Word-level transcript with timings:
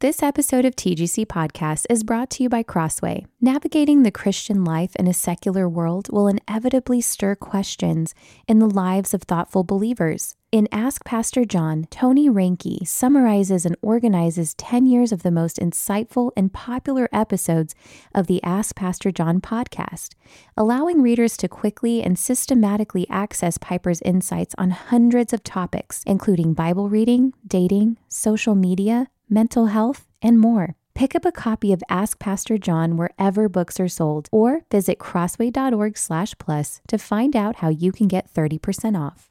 This 0.00 0.22
episode 0.22 0.66
of 0.66 0.76
TGC 0.76 1.24
Podcast 1.24 1.86
is 1.88 2.04
brought 2.04 2.28
to 2.32 2.42
you 2.42 2.50
by 2.50 2.62
Crossway. 2.62 3.24
Navigating 3.40 4.02
the 4.02 4.10
Christian 4.10 4.62
life 4.62 4.94
in 4.96 5.06
a 5.06 5.14
secular 5.14 5.66
world 5.70 6.10
will 6.12 6.28
inevitably 6.28 7.00
stir 7.00 7.34
questions 7.34 8.14
in 8.46 8.58
the 8.58 8.68
lives 8.68 9.14
of 9.14 9.22
thoughtful 9.22 9.64
believers. 9.64 10.36
In 10.52 10.68
Ask 10.70 11.02
Pastor 11.06 11.46
John, 11.46 11.86
Tony 11.90 12.28
Reinke 12.28 12.86
summarizes 12.86 13.64
and 13.64 13.74
organizes 13.80 14.52
10 14.56 14.84
years 14.84 15.12
of 15.12 15.22
the 15.22 15.30
most 15.30 15.56
insightful 15.56 16.30
and 16.36 16.52
popular 16.52 17.08
episodes 17.10 17.74
of 18.14 18.26
the 18.26 18.42
Ask 18.44 18.76
Pastor 18.76 19.10
John 19.10 19.40
podcast, 19.40 20.10
allowing 20.58 21.00
readers 21.00 21.38
to 21.38 21.48
quickly 21.48 22.02
and 22.02 22.18
systematically 22.18 23.06
access 23.08 23.56
Piper's 23.56 24.02
insights 24.02 24.54
on 24.58 24.72
hundreds 24.72 25.32
of 25.32 25.42
topics, 25.42 26.02
including 26.06 26.52
Bible 26.52 26.90
reading, 26.90 27.32
dating, 27.46 27.96
social 28.10 28.54
media, 28.54 29.08
mental 29.28 29.66
health, 29.66 30.06
and 30.22 30.38
more. 30.38 30.74
Pick 30.94 31.14
up 31.14 31.24
a 31.24 31.32
copy 31.32 31.72
of 31.72 31.82
Ask 31.90 32.18
Pastor 32.18 32.56
John 32.56 32.96
wherever 32.96 33.48
books 33.48 33.78
are 33.78 33.88
sold 33.88 34.28
or 34.32 34.62
visit 34.70 34.98
crossway.org 34.98 35.98
slash 35.98 36.34
plus 36.38 36.80
to 36.88 36.96
find 36.96 37.36
out 37.36 37.56
how 37.56 37.68
you 37.68 37.92
can 37.92 38.08
get 38.08 38.32
30% 38.32 38.98
off. 38.98 39.28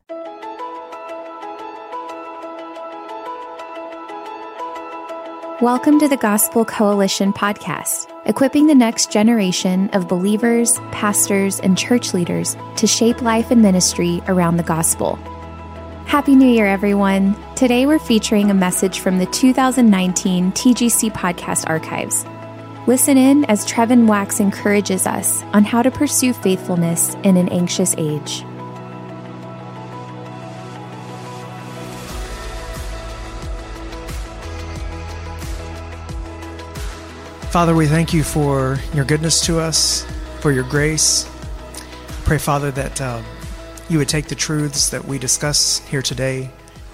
Welcome 5.61 5.99
to 5.99 6.09
the 6.09 6.17
Gospel 6.17 6.66
Coalition 6.66 7.31
podcast, 7.31 8.11
equipping 8.25 8.67
the 8.67 8.75
next 8.75 9.09
generation 9.09 9.89
of 9.91 10.09
believers, 10.09 10.79
pastors, 10.91 11.61
and 11.61 11.77
church 11.77 12.13
leaders 12.13 12.57
to 12.75 12.85
shape 12.85 13.21
life 13.21 13.51
and 13.51 13.61
ministry 13.61 14.21
around 14.27 14.57
the 14.57 14.63
gospel. 14.63 15.17
Happy 16.16 16.33
New 16.33 16.47
Year, 16.47 16.66
everyone. 16.66 17.35
Today 17.55 17.85
we're 17.85 17.99
featuring 17.99 18.49
a 18.49 18.53
message 18.53 19.02
from 19.02 19.17
the 19.17 19.25
2019 19.25 20.53
TGC 20.53 21.11
Podcast 21.11 21.66
Archives. 21.67 22.25
Listen 22.88 23.17
in 23.17 23.44
as 23.49 23.66
Trevin 23.66 24.07
Wax 24.07 24.39
encourages 24.39 25.05
us 25.07 25.41
on 25.52 25.66
how 25.66 25.81
to 25.81 25.91
pursue 25.91 26.31
faithfulness 26.31 27.16
in 27.25 27.35
an 27.35 27.49
anxious 27.49 27.94
age. 27.97 28.44
Father, 37.52 37.75
we 37.75 37.88
thank 37.88 38.13
you 38.13 38.23
for 38.23 38.79
your 38.94 39.03
goodness 39.03 39.45
to 39.47 39.59
us, 39.59 40.07
for 40.39 40.53
your 40.53 40.63
grace. 40.63 41.29
Pray, 42.23 42.38
Father, 42.38 42.72
that. 42.72 43.01
Uh, 43.01 43.22
you 43.88 44.00
would 44.00 44.09
take 44.09 44.28
the 44.28 44.35
truths 44.35 44.90
that 44.90 45.06
we 45.06 45.19
discuss 45.19 45.79
here 45.88 46.01
today, 46.01 46.50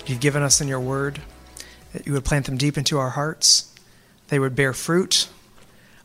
you've 0.06 0.20
given 0.20 0.44
us 0.44 0.60
in 0.60 0.68
your 0.68 0.80
word, 0.80 1.22
that 1.94 2.06
you 2.06 2.14
would 2.14 2.26
plant 2.26 2.46
them 2.46 2.58
deep 2.58 2.78
into 2.78 3.00
our 3.00 3.12
hearts. 3.12 3.74
They 4.28 4.40
would 4.40 4.56
bear 4.56 4.74
fruit 4.74 5.30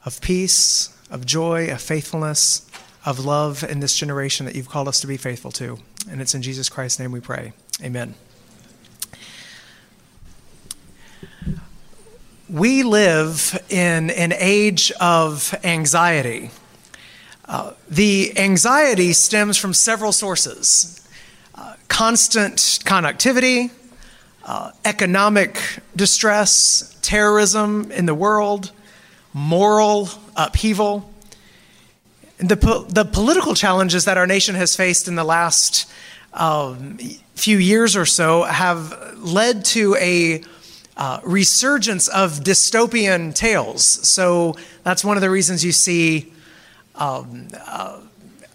of 0.04 0.20
peace, 0.20 0.96
of 1.10 1.26
joy, 1.26 1.70
of 1.70 1.80
faithfulness, 1.80 2.70
of 3.04 3.24
love 3.24 3.64
in 3.64 3.80
this 3.80 3.96
generation 3.96 4.46
that 4.46 4.54
you've 4.54 4.68
called 4.68 4.86
us 4.86 5.00
to 5.00 5.06
be 5.06 5.16
faithful 5.16 5.50
to. 5.52 5.78
And 6.08 6.20
it's 6.20 6.34
in 6.34 6.42
Jesus 6.42 6.68
Christ's 6.68 7.00
name 7.00 7.10
we 7.10 7.20
pray. 7.20 7.52
Amen. 7.82 8.14
We 12.48 12.84
live 12.84 13.60
in 13.68 14.10
an 14.10 14.32
age 14.32 14.92
of 15.00 15.52
anxiety. 15.64 16.50
Uh, 17.48 17.72
the 17.88 18.36
anxiety 18.36 19.12
stems 19.12 19.56
from 19.56 19.72
several 19.72 20.12
sources 20.12 21.06
uh, 21.54 21.74
constant 21.88 22.56
connectivity, 22.84 23.70
uh, 24.44 24.72
economic 24.84 25.60
distress, 25.94 26.98
terrorism 27.02 27.90
in 27.92 28.06
the 28.06 28.14
world, 28.14 28.72
moral 29.32 30.08
upheaval. 30.36 31.10
The, 32.38 32.56
po- 32.56 32.84
the 32.84 33.04
political 33.04 33.54
challenges 33.54 34.04
that 34.04 34.18
our 34.18 34.26
nation 34.26 34.54
has 34.56 34.76
faced 34.76 35.08
in 35.08 35.14
the 35.14 35.24
last 35.24 35.90
um, 36.34 36.98
few 37.34 37.58
years 37.58 37.96
or 37.96 38.04
so 38.04 38.42
have 38.42 39.16
led 39.16 39.64
to 39.66 39.96
a 39.96 40.42
uh, 40.96 41.20
resurgence 41.24 42.08
of 42.08 42.40
dystopian 42.40 43.34
tales. 43.34 43.84
So 43.84 44.56
that's 44.82 45.04
one 45.04 45.16
of 45.16 45.20
the 45.20 45.30
reasons 45.30 45.64
you 45.64 45.72
see 45.72 46.32
um, 46.96 47.48
uh, 47.54 48.00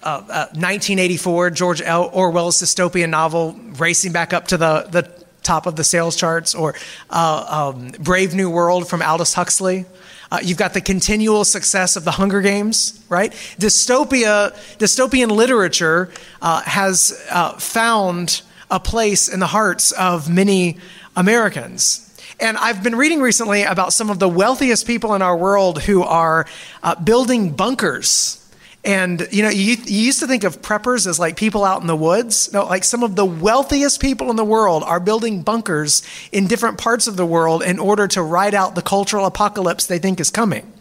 uh, 0.04 0.22
1984, 0.54 1.48
uh, 1.48 1.50
George 1.52 1.82
L. 1.82 2.10
Orwell's 2.12 2.62
dystopian 2.62 3.10
novel, 3.10 3.54
racing 3.78 4.12
back 4.12 4.34
up 4.34 4.48
to 4.48 4.58
the, 4.58 4.88
the 4.90 5.26
top 5.44 5.66
of 5.66 5.76
the 5.76 5.84
sales 5.84 6.16
charts, 6.16 6.56
or 6.56 6.76
uh, 7.10 7.72
um, 7.76 7.92
Brave 8.00 8.34
New 8.34 8.50
World 8.50 8.88
from 8.88 9.02
Aldous 9.02 9.34
Huxley. 9.34 9.86
Uh, 10.32 10.40
you've 10.42 10.58
got 10.58 10.74
the 10.74 10.82
continual 10.82 11.44
success 11.44 11.96
of 11.96 12.06
the 12.06 12.12
Hunger 12.12 12.42
Games, 12.42 13.04
right? 13.10 13.32
Dystopia, 13.60 14.54
dystopian 14.78 15.30
literature 15.30 16.10
uh, 16.42 16.62
has 16.62 17.12
found 17.60 18.42
a 18.72 18.80
place 18.80 19.28
in 19.28 19.42
the 19.42 19.48
hearts 19.48 19.92
of 19.92 20.30
many 20.30 20.78
Americans. 21.18 22.11
And 22.42 22.58
I've 22.58 22.82
been 22.82 22.96
reading 22.96 23.22
recently 23.22 23.62
about 23.62 23.94
some 23.94 24.10
of 24.10 24.18
the 24.18 24.28
wealthiest 24.28 24.88
people 24.88 25.14
in 25.14 25.22
our 25.22 25.38
world 25.38 25.84
who 25.84 26.02
are 26.02 26.48
uh, 26.82 26.96
building 26.96 27.52
bunkers. 27.52 28.40
And 28.84 29.28
you 29.30 29.44
know, 29.44 29.50
you, 29.50 29.76
you, 29.86 30.06
used 30.06 30.22
to 30.22 30.28
think 30.28 30.44
of 30.44 30.60
preppers 30.60 31.06
as 31.06 31.20
like 31.20 31.38
people 31.38 31.64
out 31.64 31.82
in 31.82 31.88
the 31.88 31.96
woods. 31.96 32.52
No, 32.52 32.66
like 32.66 32.84
some 32.84 33.04
of 33.04 33.16
the 33.16 33.26
wealthiest 33.26 34.02
people 34.02 34.32
in 34.32 34.38
the 34.38 34.44
world 34.44 34.82
are 34.84 35.00
building 35.00 35.44
bunkers 35.44 36.02
in 36.32 36.48
different 36.48 36.80
parts 36.80 37.06
of 37.06 37.16
the 37.16 37.28
world 37.28 37.62
in 37.62 37.78
order 37.78 38.08
to 38.08 38.24
ride 38.24 38.56
out 38.56 38.74
the 38.74 38.82
cultural 38.82 39.28
apocalypse 39.28 39.86
they 39.86 40.00
think 40.00 40.20
is 40.20 40.32
coming. 40.32 40.74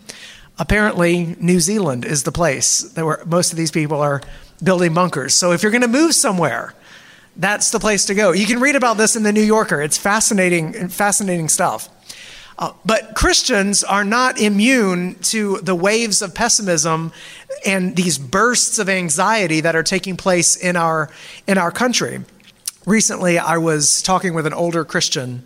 Apparently, 0.58 1.36
New 1.40 1.60
Zealand 1.60 2.06
is 2.06 2.22
the 2.22 2.32
place 2.32 2.80
that 2.80 3.04
where 3.04 3.22
most 3.26 3.52
of 3.52 3.58
these 3.58 3.70
people 3.70 4.00
are 4.00 4.22
building 4.62 4.94
bunkers. 4.94 5.34
So 5.34 5.52
if 5.52 5.62
you're 5.62 5.72
going 5.72 5.82
to 5.82 5.88
move 5.88 6.14
somewhere, 6.14 6.74
that's 7.40 7.70
the 7.70 7.80
place 7.80 8.04
to 8.06 8.14
go. 8.14 8.32
You 8.32 8.46
can 8.46 8.60
read 8.60 8.76
about 8.76 8.98
this 8.98 9.16
in 9.16 9.22
the 9.22 9.32
New 9.32 9.42
Yorker. 9.42 9.80
It's 9.80 9.96
fascinating, 9.96 10.88
fascinating 10.88 11.48
stuff. 11.48 11.88
Uh, 12.58 12.74
but 12.84 13.14
Christians 13.14 13.82
are 13.82 14.04
not 14.04 14.38
immune 14.38 15.14
to 15.22 15.56
the 15.62 15.74
waves 15.74 16.20
of 16.20 16.34
pessimism 16.34 17.10
and 17.64 17.96
these 17.96 18.18
bursts 18.18 18.78
of 18.78 18.90
anxiety 18.90 19.62
that 19.62 19.74
are 19.74 19.82
taking 19.82 20.18
place 20.18 20.56
in 20.56 20.76
our 20.76 21.10
in 21.46 21.56
our 21.56 21.70
country. 21.70 22.20
Recently, 22.84 23.38
I 23.38 23.56
was 23.56 24.02
talking 24.02 24.34
with 24.34 24.46
an 24.46 24.52
older 24.52 24.84
Christian 24.84 25.44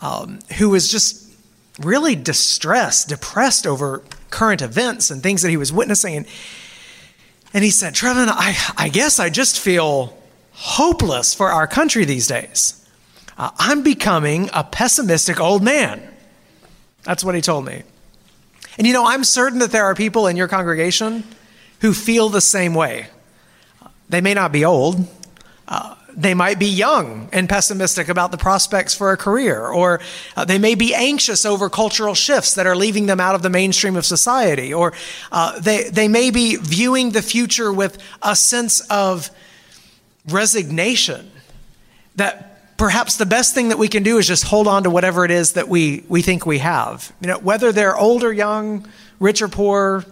um, 0.00 0.40
who 0.58 0.70
was 0.70 0.90
just 0.90 1.30
really 1.78 2.16
distressed, 2.16 3.08
depressed 3.08 3.66
over 3.66 4.02
current 4.30 4.62
events 4.62 5.10
and 5.10 5.22
things 5.22 5.42
that 5.42 5.50
he 5.50 5.56
was 5.56 5.72
witnessing. 5.72 6.16
And, 6.16 6.26
and 7.54 7.64
he 7.64 7.70
said, 7.70 7.94
Trevin, 7.94 8.26
I, 8.28 8.56
I 8.76 8.88
guess 8.88 9.20
I 9.20 9.30
just 9.30 9.58
feel 9.60 10.19
hopeless 10.60 11.32
for 11.32 11.48
our 11.48 11.66
country 11.66 12.04
these 12.04 12.26
days. 12.26 12.86
Uh, 13.38 13.50
I'm 13.58 13.82
becoming 13.82 14.50
a 14.52 14.62
pessimistic 14.62 15.40
old 15.40 15.62
man. 15.62 16.02
That's 17.02 17.24
what 17.24 17.34
he 17.34 17.40
told 17.40 17.64
me. 17.64 17.82
And 18.76 18.86
you 18.86 18.92
know, 18.92 19.06
I'm 19.06 19.24
certain 19.24 19.60
that 19.60 19.72
there 19.72 19.86
are 19.86 19.94
people 19.94 20.26
in 20.26 20.36
your 20.36 20.48
congregation 20.48 21.24
who 21.80 21.94
feel 21.94 22.28
the 22.28 22.42
same 22.42 22.74
way. 22.74 23.06
They 24.10 24.20
may 24.20 24.34
not 24.34 24.52
be 24.52 24.62
old, 24.62 25.08
uh, 25.66 25.94
they 26.14 26.34
might 26.34 26.58
be 26.58 26.66
young 26.66 27.30
and 27.32 27.48
pessimistic 27.48 28.10
about 28.10 28.30
the 28.30 28.36
prospects 28.36 28.94
for 28.94 29.12
a 29.12 29.16
career, 29.16 29.66
or 29.66 30.00
uh, 30.36 30.44
they 30.44 30.58
may 30.58 30.74
be 30.74 30.94
anxious 30.94 31.46
over 31.46 31.70
cultural 31.70 32.14
shifts 32.14 32.54
that 32.54 32.66
are 32.66 32.76
leaving 32.76 33.06
them 33.06 33.20
out 33.20 33.34
of 33.34 33.40
the 33.40 33.48
mainstream 33.48 33.96
of 33.96 34.04
society, 34.04 34.74
or 34.74 34.92
uh, 35.32 35.58
they, 35.58 35.84
they 35.84 36.08
may 36.08 36.30
be 36.30 36.56
viewing 36.56 37.12
the 37.12 37.22
future 37.22 37.72
with 37.72 37.96
a 38.20 38.36
sense 38.36 38.80
of 38.90 39.30
resignation 40.28 41.30
that 42.16 42.76
perhaps 42.76 43.16
the 43.16 43.26
best 43.26 43.54
thing 43.54 43.68
that 43.68 43.78
we 43.78 43.88
can 43.88 44.02
do 44.02 44.18
is 44.18 44.26
just 44.26 44.44
hold 44.44 44.66
on 44.66 44.84
to 44.84 44.90
whatever 44.90 45.24
it 45.24 45.30
is 45.30 45.52
that 45.52 45.68
we, 45.68 46.04
we 46.08 46.22
think 46.22 46.46
we 46.46 46.58
have. 46.58 47.12
You 47.20 47.28
know, 47.28 47.38
whether 47.38 47.72
they're 47.72 47.96
old 47.96 48.24
or 48.24 48.32
young, 48.32 48.86
rich 49.18 49.42
or 49.42 49.48
poor, 49.48 50.04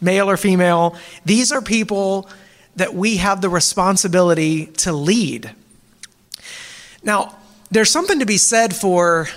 male 0.00 0.28
or 0.28 0.36
female, 0.36 0.96
these 1.24 1.52
are 1.52 1.62
people 1.62 2.28
that 2.76 2.94
we 2.94 3.16
have 3.16 3.40
the 3.40 3.48
responsibility 3.48 4.66
to 4.66 4.92
lead. 4.92 5.50
Now, 7.02 7.36
there's 7.70 7.90
something 7.90 8.18
to 8.20 8.26
be 8.26 8.36
said 8.36 8.74
for 8.74 9.28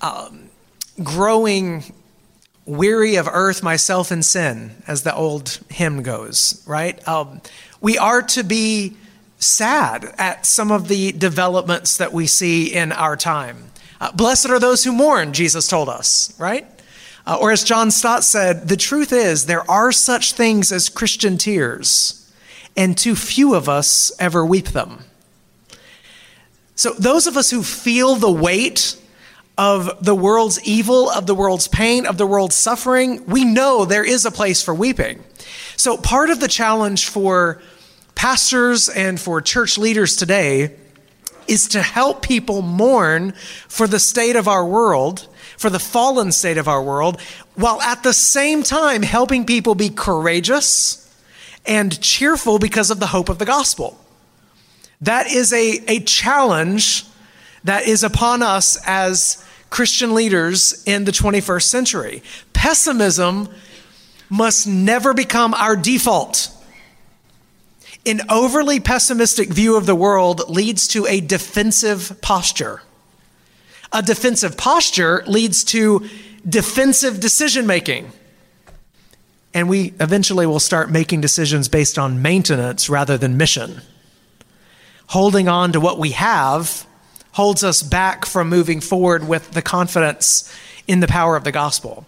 um, 0.00 0.50
growing 1.02 1.84
weary 2.64 3.16
of 3.16 3.28
earth, 3.28 3.62
myself 3.62 4.10
and 4.10 4.24
sin, 4.24 4.82
as 4.86 5.02
the 5.04 5.14
old 5.14 5.60
hymn 5.70 6.02
goes, 6.02 6.62
right? 6.66 7.06
Um, 7.06 7.40
we 7.80 7.96
are 7.96 8.22
to 8.22 8.42
be 8.42 8.96
sad 9.38 10.14
at 10.18 10.46
some 10.46 10.70
of 10.70 10.88
the 10.88 11.12
developments 11.12 11.96
that 11.98 12.12
we 12.12 12.26
see 12.26 12.72
in 12.72 12.92
our 12.92 13.16
time. 13.16 13.70
Uh, 14.00 14.12
Blessed 14.12 14.50
are 14.50 14.58
those 14.58 14.84
who 14.84 14.92
mourn, 14.92 15.32
Jesus 15.32 15.68
told 15.68 15.88
us, 15.88 16.38
right? 16.38 16.66
Uh, 17.26 17.38
or 17.40 17.50
as 17.50 17.64
John 17.64 17.90
Stott 17.90 18.24
said, 18.24 18.68
the 18.68 18.76
truth 18.76 19.12
is 19.12 19.46
there 19.46 19.68
are 19.70 19.90
such 19.90 20.32
things 20.32 20.70
as 20.70 20.88
Christian 20.88 21.38
tears, 21.38 22.32
and 22.76 22.96
too 22.96 23.16
few 23.16 23.54
of 23.54 23.68
us 23.68 24.12
ever 24.18 24.44
weep 24.44 24.68
them. 24.68 25.04
So, 26.76 26.92
those 26.92 27.26
of 27.26 27.36
us 27.36 27.50
who 27.50 27.62
feel 27.62 28.16
the 28.16 28.30
weight 28.30 28.96
of 29.58 30.04
the 30.04 30.14
world's 30.14 30.62
evil, 30.62 31.10
of 31.10 31.26
the 31.26 31.34
world's 31.34 31.68
pain, 31.68 32.04
of 32.04 32.18
the 32.18 32.26
world's 32.26 32.54
suffering, 32.54 33.24
we 33.26 33.44
know 33.44 33.86
there 33.86 34.04
is 34.04 34.26
a 34.26 34.30
place 34.30 34.62
for 34.62 34.74
weeping. 34.74 35.24
So, 35.76 35.96
part 35.96 36.28
of 36.28 36.38
the 36.38 36.48
challenge 36.48 37.08
for 37.08 37.62
pastors 38.16 38.88
and 38.88 39.20
for 39.20 39.40
church 39.40 39.78
leaders 39.78 40.16
today 40.16 40.74
is 41.46 41.68
to 41.68 41.82
help 41.82 42.22
people 42.22 42.62
mourn 42.62 43.32
for 43.68 43.86
the 43.86 44.00
state 44.00 44.34
of 44.34 44.48
our 44.48 44.66
world, 44.66 45.28
for 45.56 45.70
the 45.70 45.78
fallen 45.78 46.32
state 46.32 46.58
of 46.58 46.66
our 46.66 46.82
world, 46.82 47.20
while 47.54 47.80
at 47.82 48.02
the 48.02 48.12
same 48.12 48.64
time 48.64 49.02
helping 49.02 49.46
people 49.46 49.76
be 49.76 49.88
courageous 49.88 51.02
and 51.64 52.00
cheerful 52.00 52.58
because 52.58 52.90
of 52.90 52.98
the 52.98 53.06
hope 53.06 53.28
of 53.28 53.38
the 53.38 53.44
gospel. 53.44 53.98
That 55.00 55.30
is 55.30 55.52
a, 55.52 55.80
a 55.86 56.00
challenge 56.00 57.04
that 57.64 57.86
is 57.86 58.02
upon 58.02 58.42
us 58.42 58.78
as 58.86 59.44
Christian 59.70 60.14
leaders 60.14 60.82
in 60.86 61.04
the 61.04 61.12
21st 61.12 61.62
century. 61.62 62.22
Pessimism 62.52 63.48
must 64.30 64.66
never 64.66 65.12
become 65.12 65.54
our 65.54 65.76
default. 65.76 66.50
An 68.06 68.22
overly 68.28 68.78
pessimistic 68.78 69.48
view 69.48 69.76
of 69.76 69.84
the 69.84 69.94
world 69.96 70.48
leads 70.48 70.86
to 70.88 71.06
a 71.06 71.20
defensive 71.20 72.16
posture. 72.22 72.82
A 73.92 74.00
defensive 74.00 74.56
posture 74.56 75.24
leads 75.26 75.64
to 75.64 76.08
defensive 76.48 77.18
decision 77.18 77.66
making. 77.66 78.12
And 79.52 79.68
we 79.68 79.92
eventually 79.98 80.46
will 80.46 80.60
start 80.60 80.88
making 80.88 81.20
decisions 81.20 81.68
based 81.68 81.98
on 81.98 82.22
maintenance 82.22 82.88
rather 82.88 83.18
than 83.18 83.36
mission. 83.36 83.80
Holding 85.08 85.48
on 85.48 85.72
to 85.72 85.80
what 85.80 85.98
we 85.98 86.10
have 86.10 86.86
holds 87.32 87.64
us 87.64 87.82
back 87.82 88.24
from 88.24 88.48
moving 88.48 88.80
forward 88.80 89.26
with 89.26 89.50
the 89.50 89.62
confidence 89.62 90.52
in 90.86 91.00
the 91.00 91.08
power 91.08 91.34
of 91.34 91.42
the 91.42 91.52
gospel. 91.52 92.06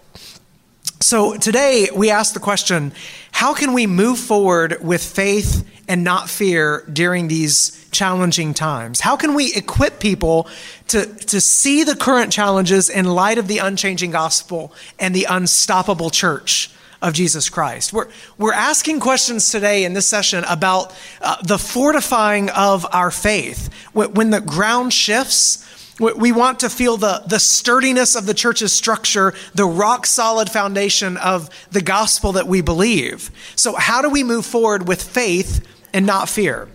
So 1.01 1.37
today 1.37 1.89
we 1.95 2.11
ask 2.11 2.35
the 2.35 2.41
question 2.41 2.93
how 3.31 3.55
can 3.55 3.73
we 3.73 3.87
move 3.87 4.19
forward 4.19 4.79
with 4.83 5.03
faith 5.03 5.65
and 5.87 6.03
not 6.03 6.29
fear 6.29 6.85
during 6.93 7.29
these 7.29 7.87
challenging 7.93 8.53
times? 8.53 9.01
How 9.01 9.17
can 9.17 9.35
we 9.35 9.55
equip 9.55 10.01
people 10.01 10.49
to, 10.89 11.07
to 11.07 11.41
see 11.41 11.85
the 11.85 11.95
current 11.95 12.33
challenges 12.33 12.91
in 12.91 13.05
light 13.05 13.39
of 13.39 13.47
the 13.47 13.59
unchanging 13.59 14.11
gospel 14.11 14.73
and 14.99 15.15
the 15.15 15.27
unstoppable 15.29 16.11
church? 16.11 16.71
Of 17.01 17.15
Jesus 17.15 17.49
Christ. 17.49 17.93
We're, 17.93 18.09
we're 18.39 18.53
asking 18.53 18.99
questions 18.99 19.53
today 19.53 19.85
in 19.85 19.93
this 19.93 20.09
session 20.09 20.43
about 20.49 20.93
uh, 21.21 21.41
the 21.43 21.57
fortifying 21.57 22.51
of 22.51 22.85
our 22.93 23.13
faith. 23.13 23.73
When, 23.93 24.15
when 24.15 24.31
the 24.31 24.41
ground 24.41 24.93
shifts, 24.93 25.65
we 25.99 26.31
want 26.31 26.61
to 26.61 26.71
feel 26.71 26.97
the, 26.97 27.23
the 27.27 27.41
sturdiness 27.41 28.15
of 28.15 28.27
the 28.27 28.35
church's 28.35 28.73
structure, 28.73 29.35
the 29.55 29.65
rock 29.67 30.07
solid 30.07 30.49
foundation 30.49 31.17
of 31.17 31.51
the 31.71 31.83
gospel 31.83 32.33
that 32.33 32.47
we 32.47 32.61
believe. 32.61 33.31
So, 33.57 33.75
how 33.75 34.01
do 34.01 34.09
we 34.09 34.23
move 34.23 34.47
forward 34.47 34.87
with 34.87 35.03
faith 35.03 35.67
and 35.93 36.07
not 36.07 36.29
fear? 36.29 36.69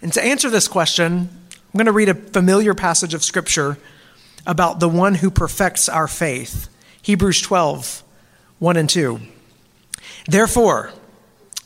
And 0.00 0.12
to 0.14 0.22
answer 0.22 0.48
this 0.48 0.68
question, 0.68 1.28
I'm 1.50 1.78
going 1.78 1.86
to 1.86 1.92
read 1.92 2.08
a 2.08 2.14
familiar 2.14 2.74
passage 2.74 3.12
of 3.12 3.22
scripture 3.22 3.76
about 4.46 4.80
the 4.80 4.88
one 4.88 5.16
who 5.16 5.30
perfects 5.30 5.88
our 5.88 6.08
faith 6.08 6.68
Hebrews 7.02 7.40
12, 7.42 8.02
1 8.58 8.76
and 8.76 8.90
2. 8.90 9.20
Therefore, 10.26 10.92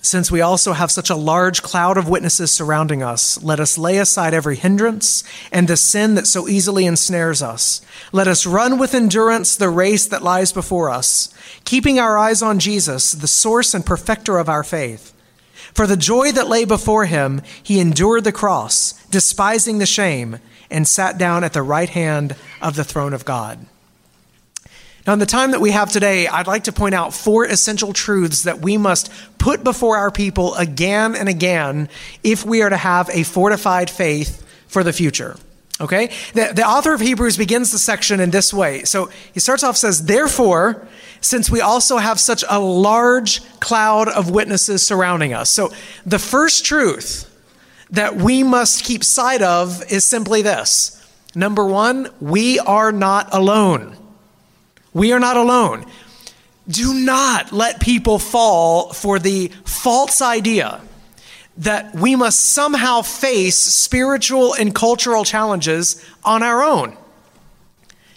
since 0.02 0.30
we 0.30 0.40
also 0.40 0.72
have 0.72 0.90
such 0.90 1.10
a 1.10 1.14
large 1.14 1.62
cloud 1.62 1.98
of 1.98 2.08
witnesses 2.08 2.50
surrounding 2.50 3.02
us, 3.02 3.42
let 3.42 3.60
us 3.60 3.76
lay 3.76 3.98
aside 3.98 4.32
every 4.32 4.56
hindrance 4.56 5.22
and 5.52 5.68
the 5.68 5.76
sin 5.76 6.14
that 6.14 6.26
so 6.26 6.48
easily 6.48 6.86
ensnares 6.86 7.42
us. 7.42 7.82
Let 8.10 8.26
us 8.26 8.46
run 8.46 8.78
with 8.78 8.94
endurance 8.94 9.56
the 9.56 9.68
race 9.68 10.06
that 10.06 10.22
lies 10.22 10.52
before 10.52 10.88
us, 10.88 11.34
keeping 11.64 11.98
our 11.98 12.16
eyes 12.16 12.40
on 12.40 12.58
Jesus, 12.58 13.12
the 13.12 13.28
source 13.28 13.74
and 13.74 13.84
perfecter 13.84 14.38
of 14.38 14.48
our 14.48 14.64
faith. 14.64 15.14
For 15.74 15.86
the 15.86 15.98
joy 15.98 16.32
that 16.32 16.48
lay 16.48 16.64
before 16.64 17.04
him, 17.04 17.42
he 17.62 17.78
endured 17.78 18.24
the 18.24 18.32
cross, 18.32 18.94
despising 19.10 19.78
the 19.78 19.86
shame, 19.86 20.38
and 20.70 20.88
sat 20.88 21.18
down 21.18 21.44
at 21.44 21.52
the 21.52 21.62
right 21.62 21.90
hand 21.90 22.36
of 22.62 22.74
the 22.74 22.84
throne 22.84 23.12
of 23.12 23.26
God. 23.26 23.66
Now, 25.06 25.14
in 25.14 25.18
the 25.18 25.26
time 25.26 25.52
that 25.52 25.60
we 25.60 25.70
have 25.70 25.90
today, 25.90 26.26
I'd 26.26 26.46
like 26.46 26.64
to 26.64 26.72
point 26.72 26.94
out 26.94 27.14
four 27.14 27.44
essential 27.44 27.92
truths 27.92 28.42
that 28.42 28.60
we 28.60 28.76
must 28.76 29.10
put 29.38 29.64
before 29.64 29.96
our 29.96 30.10
people 30.10 30.54
again 30.56 31.14
and 31.14 31.28
again 31.28 31.88
if 32.22 32.44
we 32.44 32.62
are 32.62 32.68
to 32.68 32.76
have 32.76 33.08
a 33.10 33.22
fortified 33.22 33.88
faith 33.88 34.46
for 34.68 34.84
the 34.84 34.92
future. 34.92 35.36
Okay? 35.80 36.10
The, 36.34 36.52
the 36.54 36.66
author 36.66 36.92
of 36.92 37.00
Hebrews 37.00 37.38
begins 37.38 37.72
the 37.72 37.78
section 37.78 38.20
in 38.20 38.30
this 38.30 38.52
way. 38.52 38.84
So 38.84 39.10
he 39.32 39.40
starts 39.40 39.64
off 39.64 39.78
says, 39.78 40.04
Therefore, 40.04 40.86
since 41.22 41.50
we 41.50 41.62
also 41.62 41.96
have 41.96 42.20
such 42.20 42.44
a 42.48 42.60
large 42.60 43.42
cloud 43.60 44.08
of 44.08 44.30
witnesses 44.30 44.82
surrounding 44.82 45.32
us. 45.32 45.50
So 45.50 45.72
the 46.04 46.18
first 46.18 46.64
truth 46.66 47.26
that 47.90 48.16
we 48.16 48.42
must 48.42 48.84
keep 48.84 49.02
sight 49.02 49.42
of 49.42 49.82
is 49.90 50.04
simply 50.04 50.42
this. 50.42 50.96
Number 51.34 51.64
one, 51.64 52.08
we 52.20 52.58
are 52.58 52.92
not 52.92 53.32
alone. 53.32 53.96
We 54.92 55.12
are 55.12 55.20
not 55.20 55.36
alone. 55.36 55.86
Do 56.68 56.94
not 56.94 57.52
let 57.52 57.80
people 57.80 58.18
fall 58.18 58.92
for 58.92 59.18
the 59.18 59.48
false 59.64 60.22
idea 60.22 60.80
that 61.58 61.94
we 61.94 62.16
must 62.16 62.40
somehow 62.40 63.02
face 63.02 63.56
spiritual 63.56 64.54
and 64.54 64.74
cultural 64.74 65.24
challenges 65.24 66.04
on 66.24 66.42
our 66.42 66.62
own. 66.62 66.96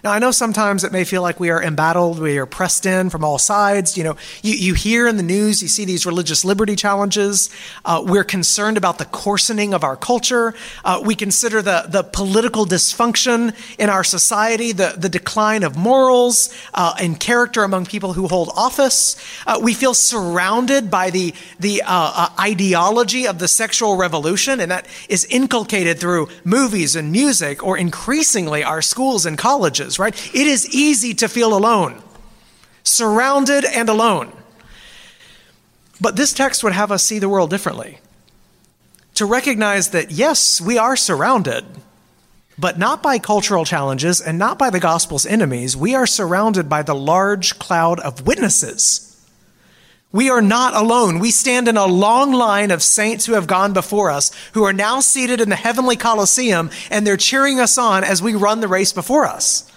Now, 0.03 0.11
I 0.11 0.19
know 0.19 0.31
sometimes 0.31 0.83
it 0.83 0.91
may 0.91 1.05
feel 1.05 1.21
like 1.21 1.39
we 1.39 1.49
are 1.49 1.63
embattled, 1.63 2.19
we 2.19 2.37
are 2.37 2.45
pressed 2.45 2.85
in 2.85 3.09
from 3.09 3.23
all 3.23 3.37
sides. 3.37 3.97
You 3.97 4.03
know, 4.03 4.17
you, 4.41 4.53
you 4.53 4.73
hear 4.73 5.07
in 5.07 5.15
the 5.15 5.23
news, 5.23 5.61
you 5.61 5.69
see 5.69 5.85
these 5.85 6.05
religious 6.05 6.43
liberty 6.43 6.75
challenges. 6.75 7.49
Uh, 7.85 8.03
we're 8.05 8.25
concerned 8.25 8.75
about 8.75 8.97
the 8.97 9.05
coarsening 9.05 9.73
of 9.73 9.81
our 9.81 9.95
culture. 9.95 10.55
Uh, 10.83 11.01
we 11.05 11.15
consider 11.15 11.61
the, 11.61 11.85
the 11.87 12.03
political 12.03 12.65
dysfunction 12.65 13.55
in 13.79 13.89
our 13.89 14.03
society, 14.03 14.73
the, 14.73 14.93
the 14.97 15.07
decline 15.07 15.63
of 15.63 15.77
morals 15.77 16.53
uh, 16.73 16.93
and 16.99 17.17
character 17.17 17.63
among 17.63 17.85
people 17.85 18.11
who 18.11 18.27
hold 18.27 18.51
office. 18.57 19.15
Uh, 19.47 19.57
we 19.63 19.73
feel 19.73 19.93
surrounded 19.93 20.91
by 20.91 21.11
the, 21.11 21.33
the 21.61 21.81
uh, 21.81 21.85
uh, 21.87 22.29
ideology 22.41 23.25
of 23.25 23.39
the 23.39 23.47
sexual 23.47 23.95
revolution, 23.95 24.59
and 24.59 24.69
that 24.69 24.85
is 25.07 25.23
inculcated 25.29 25.97
through 25.97 26.27
movies 26.43 26.93
and 26.93 27.09
music, 27.09 27.63
or 27.63 27.77
increasingly 27.77 28.65
our 28.65 28.81
schools 28.81 29.25
and 29.25 29.37
colleges 29.37 29.92
right? 29.99 30.15
It 30.33 30.47
is 30.47 30.73
easy 30.73 31.13
to 31.15 31.27
feel 31.27 31.55
alone, 31.55 32.01
surrounded 32.83 33.65
and 33.65 33.89
alone. 33.89 34.31
But 36.01 36.15
this 36.15 36.33
text 36.33 36.63
would 36.63 36.73
have 36.73 36.91
us 36.91 37.03
see 37.03 37.19
the 37.19 37.29
world 37.29 37.49
differently. 37.49 37.99
To 39.15 39.25
recognize 39.25 39.91
that, 39.91 40.11
yes, 40.11 40.59
we 40.59 40.77
are 40.77 40.95
surrounded, 40.95 41.65
but 42.57 42.79
not 42.79 43.03
by 43.03 43.19
cultural 43.19 43.63
challenges 43.63 44.19
and 44.19 44.37
not 44.37 44.57
by 44.57 44.69
the 44.69 44.79
gospel's 44.79 45.25
enemies. 45.25 45.77
We 45.77 45.95
are 45.95 46.07
surrounded 46.07 46.67
by 46.67 46.83
the 46.83 46.95
large 46.95 47.59
cloud 47.59 47.99
of 47.99 48.25
witnesses. 48.25 49.09
We 50.11 50.29
are 50.29 50.41
not 50.43 50.75
alone. 50.75 51.17
We 51.17 51.31
stand 51.31 51.67
in 51.67 51.75
a 51.75 51.87
long 51.87 52.31
line 52.33 52.69
of 52.69 52.83
saints 52.83 53.25
who 53.25 53.33
have 53.33 53.47
gone 53.47 53.73
before 53.73 54.11
us, 54.11 54.31
who 54.53 54.63
are 54.63 54.73
now 54.73 54.99
seated 54.99 55.41
in 55.41 55.49
the 55.49 55.55
heavenly 55.55 55.95
Colosseum, 55.95 56.69
and 56.91 57.05
they're 57.05 57.17
cheering 57.17 57.59
us 57.59 57.79
on 57.79 58.03
as 58.03 58.21
we 58.21 58.35
run 58.35 58.59
the 58.59 58.67
race 58.67 58.93
before 58.93 59.25
us. 59.25 59.69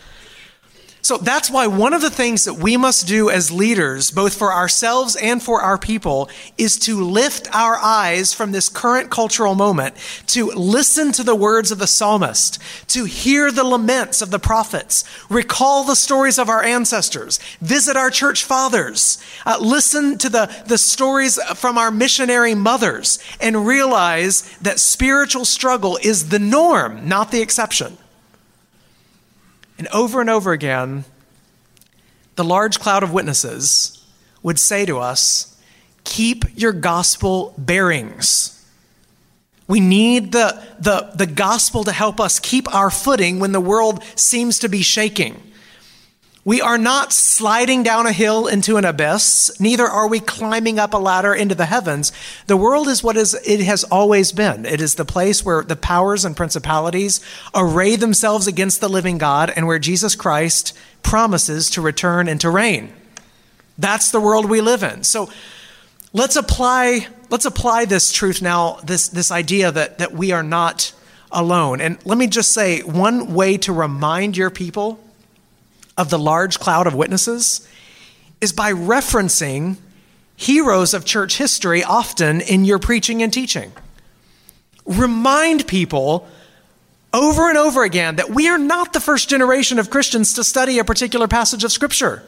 So 1.07 1.19
that's 1.19 1.49
why 1.49 1.69
one 1.69 1.95
of 1.95 2.01
the 2.01 2.11
things 2.11 2.47
that 2.47 2.55
we 2.55 2.77
must 2.77 3.07
do 3.07 3.31
as 3.31 3.53
leaders, 3.53 4.11
both 4.11 4.37
for 4.37 4.53
ourselves 4.53 5.15
and 5.15 5.41
for 5.41 5.63
our 5.63 5.79
people, 5.79 6.29
is 6.59 6.81
to 6.81 7.01
lift 7.01 7.49
our 7.55 7.77
eyes 7.77 8.35
from 8.35 8.51
this 8.51 8.69
current 8.69 9.09
cultural 9.09 9.55
moment, 9.55 9.95
to 10.27 10.47
listen 10.47 11.13
to 11.13 11.23
the 11.23 11.37
words 11.37 11.71
of 11.71 11.79
the 11.79 11.87
psalmist, 11.87 12.59
to 12.89 13.05
hear 13.05 13.53
the 13.53 13.63
laments 13.63 14.21
of 14.21 14.33
the 14.33 14.41
prophets, 14.41 15.05
recall 15.31 15.85
the 15.85 15.95
stories 15.95 16.41
of 16.41 16.49
our 16.49 16.65
ancestors, 16.65 17.39
visit 17.61 17.97
our 17.97 18.11
church 18.11 18.43
fathers, 18.43 19.23
uh, 19.47 19.59
listen 19.61 20.19
to 20.19 20.29
the, 20.29 20.53
the 20.67 20.77
stories 20.77 21.41
from 21.55 21.79
our 21.79 21.93
missionary 21.93 22.57
mothers, 22.57 23.21
and 23.41 23.65
realize 23.65 24.43
that 24.59 24.81
spiritual 24.81 25.45
struggle 25.45 26.01
is 26.03 26.31
the 26.31 26.41
norm, 26.41 27.09
not 27.09 27.31
the 27.31 27.43
exception. 27.43 27.97
And 29.79 29.89
over 29.89 30.21
and 30.21 30.31
over 30.31 30.53
again, 30.53 31.05
the 32.37 32.45
large 32.45 32.79
cloud 32.81 33.03
of 33.03 33.13
witnesses 33.13 34.05
would 34.43 34.59
say 34.59 34.87
to 34.87 34.99
us, 34.99 35.53
Keep 36.05 36.45
your 36.55 36.73
gospel 36.73 37.53
bearings. 37.59 38.53
We 39.67 39.81
need 39.81 40.31
the, 40.31 40.63
the, 40.79 41.11
the 41.17 41.27
gospel 41.27 41.83
to 41.83 41.91
help 41.91 42.21
us 42.21 42.39
keep 42.39 42.73
our 42.73 42.91
footing 42.91 43.41
when 43.41 43.51
the 43.51 43.61
world 43.61 44.05
seems 44.15 44.61
to 44.61 44.69
be 44.69 44.83
shaking. 44.83 45.43
We 46.47 46.61
are 46.61 46.79
not 46.79 47.13
sliding 47.13 47.83
down 47.83 48.07
a 48.07 48.13
hill 48.13 48.47
into 48.47 48.77
an 48.77 48.85
abyss, 48.85 49.51
neither 49.59 49.85
are 49.85 50.07
we 50.07 50.21
climbing 50.21 50.79
up 50.79 50.95
a 50.95 50.97
ladder 50.97 51.35
into 51.35 51.57
the 51.57 51.67
heavens. 51.67 52.13
The 52.47 52.57
world 52.57 52.87
is 52.87 53.03
what 53.03 53.17
is, 53.17 53.35
it 53.45 53.59
has 53.65 53.83
always 53.83 54.31
been. 54.31 54.65
It 54.65 54.81
is 54.81 54.95
the 54.95 55.05
place 55.05 55.45
where 55.45 55.65
the 55.65 55.75
powers 55.75 56.25
and 56.25 56.37
principalities 56.37 57.21
array 57.53 57.97
themselves 57.97 58.47
against 58.47 58.81
the 58.81 58.89
living 58.89 59.19
God 59.19 59.53
and 59.57 59.67
where 59.67 59.81
Jesus 59.81 60.15
Christ 60.15 60.73
promises 61.03 61.69
to 61.71 61.81
return 61.81 62.29
and 62.29 62.41
to 62.41 62.49
reign. 62.49 62.93
That's 63.77 64.13
the 64.13 64.21
world 64.21 64.49
we 64.49 64.61
live 64.61 64.85
in. 64.85 65.03
So 65.03 65.29
let's 66.13 66.37
apply, 66.37 67.09
let's 67.29 67.45
apply 67.45 67.87
this 67.87 68.13
truth 68.13 68.41
now, 68.41 68.75
this, 68.85 69.09
this 69.09 69.33
idea 69.33 69.73
that, 69.73 69.99
that 69.99 70.13
we 70.13 70.31
are 70.31 70.45
not 70.45 70.93
alone. 71.33 71.81
And 71.81 71.99
let 72.07 72.17
me 72.17 72.29
just 72.29 72.53
say 72.53 72.83
one 72.83 73.35
way 73.35 73.59
to 73.59 73.73
remind 73.73 74.37
your 74.37 74.51
people 74.51 75.01
of 75.97 76.11
the 76.11 76.19
large 76.19 76.59
cloud 76.59 76.87
of 76.87 76.95
witnesses 76.95 77.67
is 78.41 78.53
by 78.53 78.73
referencing 78.73 79.77
heroes 80.37 80.93
of 80.93 81.05
church 81.05 81.39
history 81.39 81.83
often 81.83 82.41
in 82.41 82.65
your 82.65 82.79
preaching 82.79 83.23
and 83.23 83.33
teaching. 83.33 83.73
Remind 84.85 85.67
people 85.67 86.29
over 87.13 87.49
and 87.49 87.57
over 87.57 87.83
again 87.83 88.17
that 88.17 88.31
we 88.31 88.49
are 88.49 88.59
not 88.59 88.93
the 88.93 89.01
first 89.01 89.31
generation 89.31 89.79
of 89.79 89.89
Christians 89.89 90.35
to 90.35 90.45
study 90.45 90.79
a 90.79 90.85
particular 90.85 91.27
passage 91.27 91.65
of 91.65 91.73
Scripture. 91.73 92.23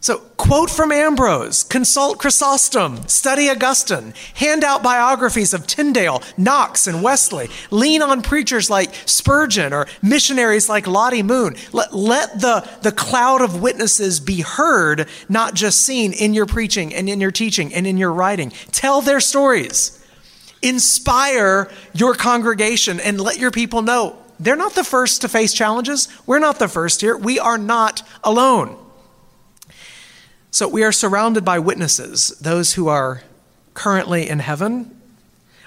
So, 0.00 0.18
quote 0.36 0.70
from 0.70 0.92
Ambrose, 0.92 1.64
consult 1.64 2.18
Chrysostom, 2.18 3.08
study 3.08 3.50
Augustine, 3.50 4.14
hand 4.34 4.62
out 4.62 4.80
biographies 4.80 5.52
of 5.52 5.66
Tyndale, 5.66 6.22
Knox, 6.36 6.86
and 6.86 7.02
Wesley, 7.02 7.48
lean 7.72 8.00
on 8.00 8.22
preachers 8.22 8.70
like 8.70 8.94
Spurgeon 9.06 9.72
or 9.72 9.88
missionaries 10.00 10.68
like 10.68 10.86
Lottie 10.86 11.24
Moon. 11.24 11.56
Let, 11.72 11.92
let 11.92 12.40
the, 12.40 12.68
the 12.82 12.92
cloud 12.92 13.42
of 13.42 13.60
witnesses 13.60 14.20
be 14.20 14.42
heard, 14.42 15.08
not 15.28 15.54
just 15.54 15.80
seen 15.80 16.12
in 16.12 16.32
your 16.32 16.46
preaching 16.46 16.94
and 16.94 17.08
in 17.08 17.20
your 17.20 17.32
teaching 17.32 17.74
and 17.74 17.84
in 17.84 17.98
your 17.98 18.12
writing. 18.12 18.50
Tell 18.70 19.00
their 19.00 19.20
stories. 19.20 19.94
Inspire 20.62 21.68
your 21.92 22.14
congregation 22.14 23.00
and 23.00 23.20
let 23.20 23.38
your 23.38 23.50
people 23.50 23.82
know 23.82 24.16
they're 24.38 24.54
not 24.54 24.74
the 24.74 24.84
first 24.84 25.22
to 25.22 25.28
face 25.28 25.52
challenges. 25.52 26.06
We're 26.24 26.38
not 26.38 26.60
the 26.60 26.68
first 26.68 27.00
here. 27.00 27.16
We 27.16 27.40
are 27.40 27.58
not 27.58 28.02
alone. 28.22 28.78
So 30.50 30.66
we 30.66 30.82
are 30.82 30.92
surrounded 30.92 31.44
by 31.44 31.58
witnesses, 31.58 32.30
those 32.40 32.74
who 32.74 32.88
are 32.88 33.22
currently 33.74 34.28
in 34.28 34.38
heaven, 34.38 35.00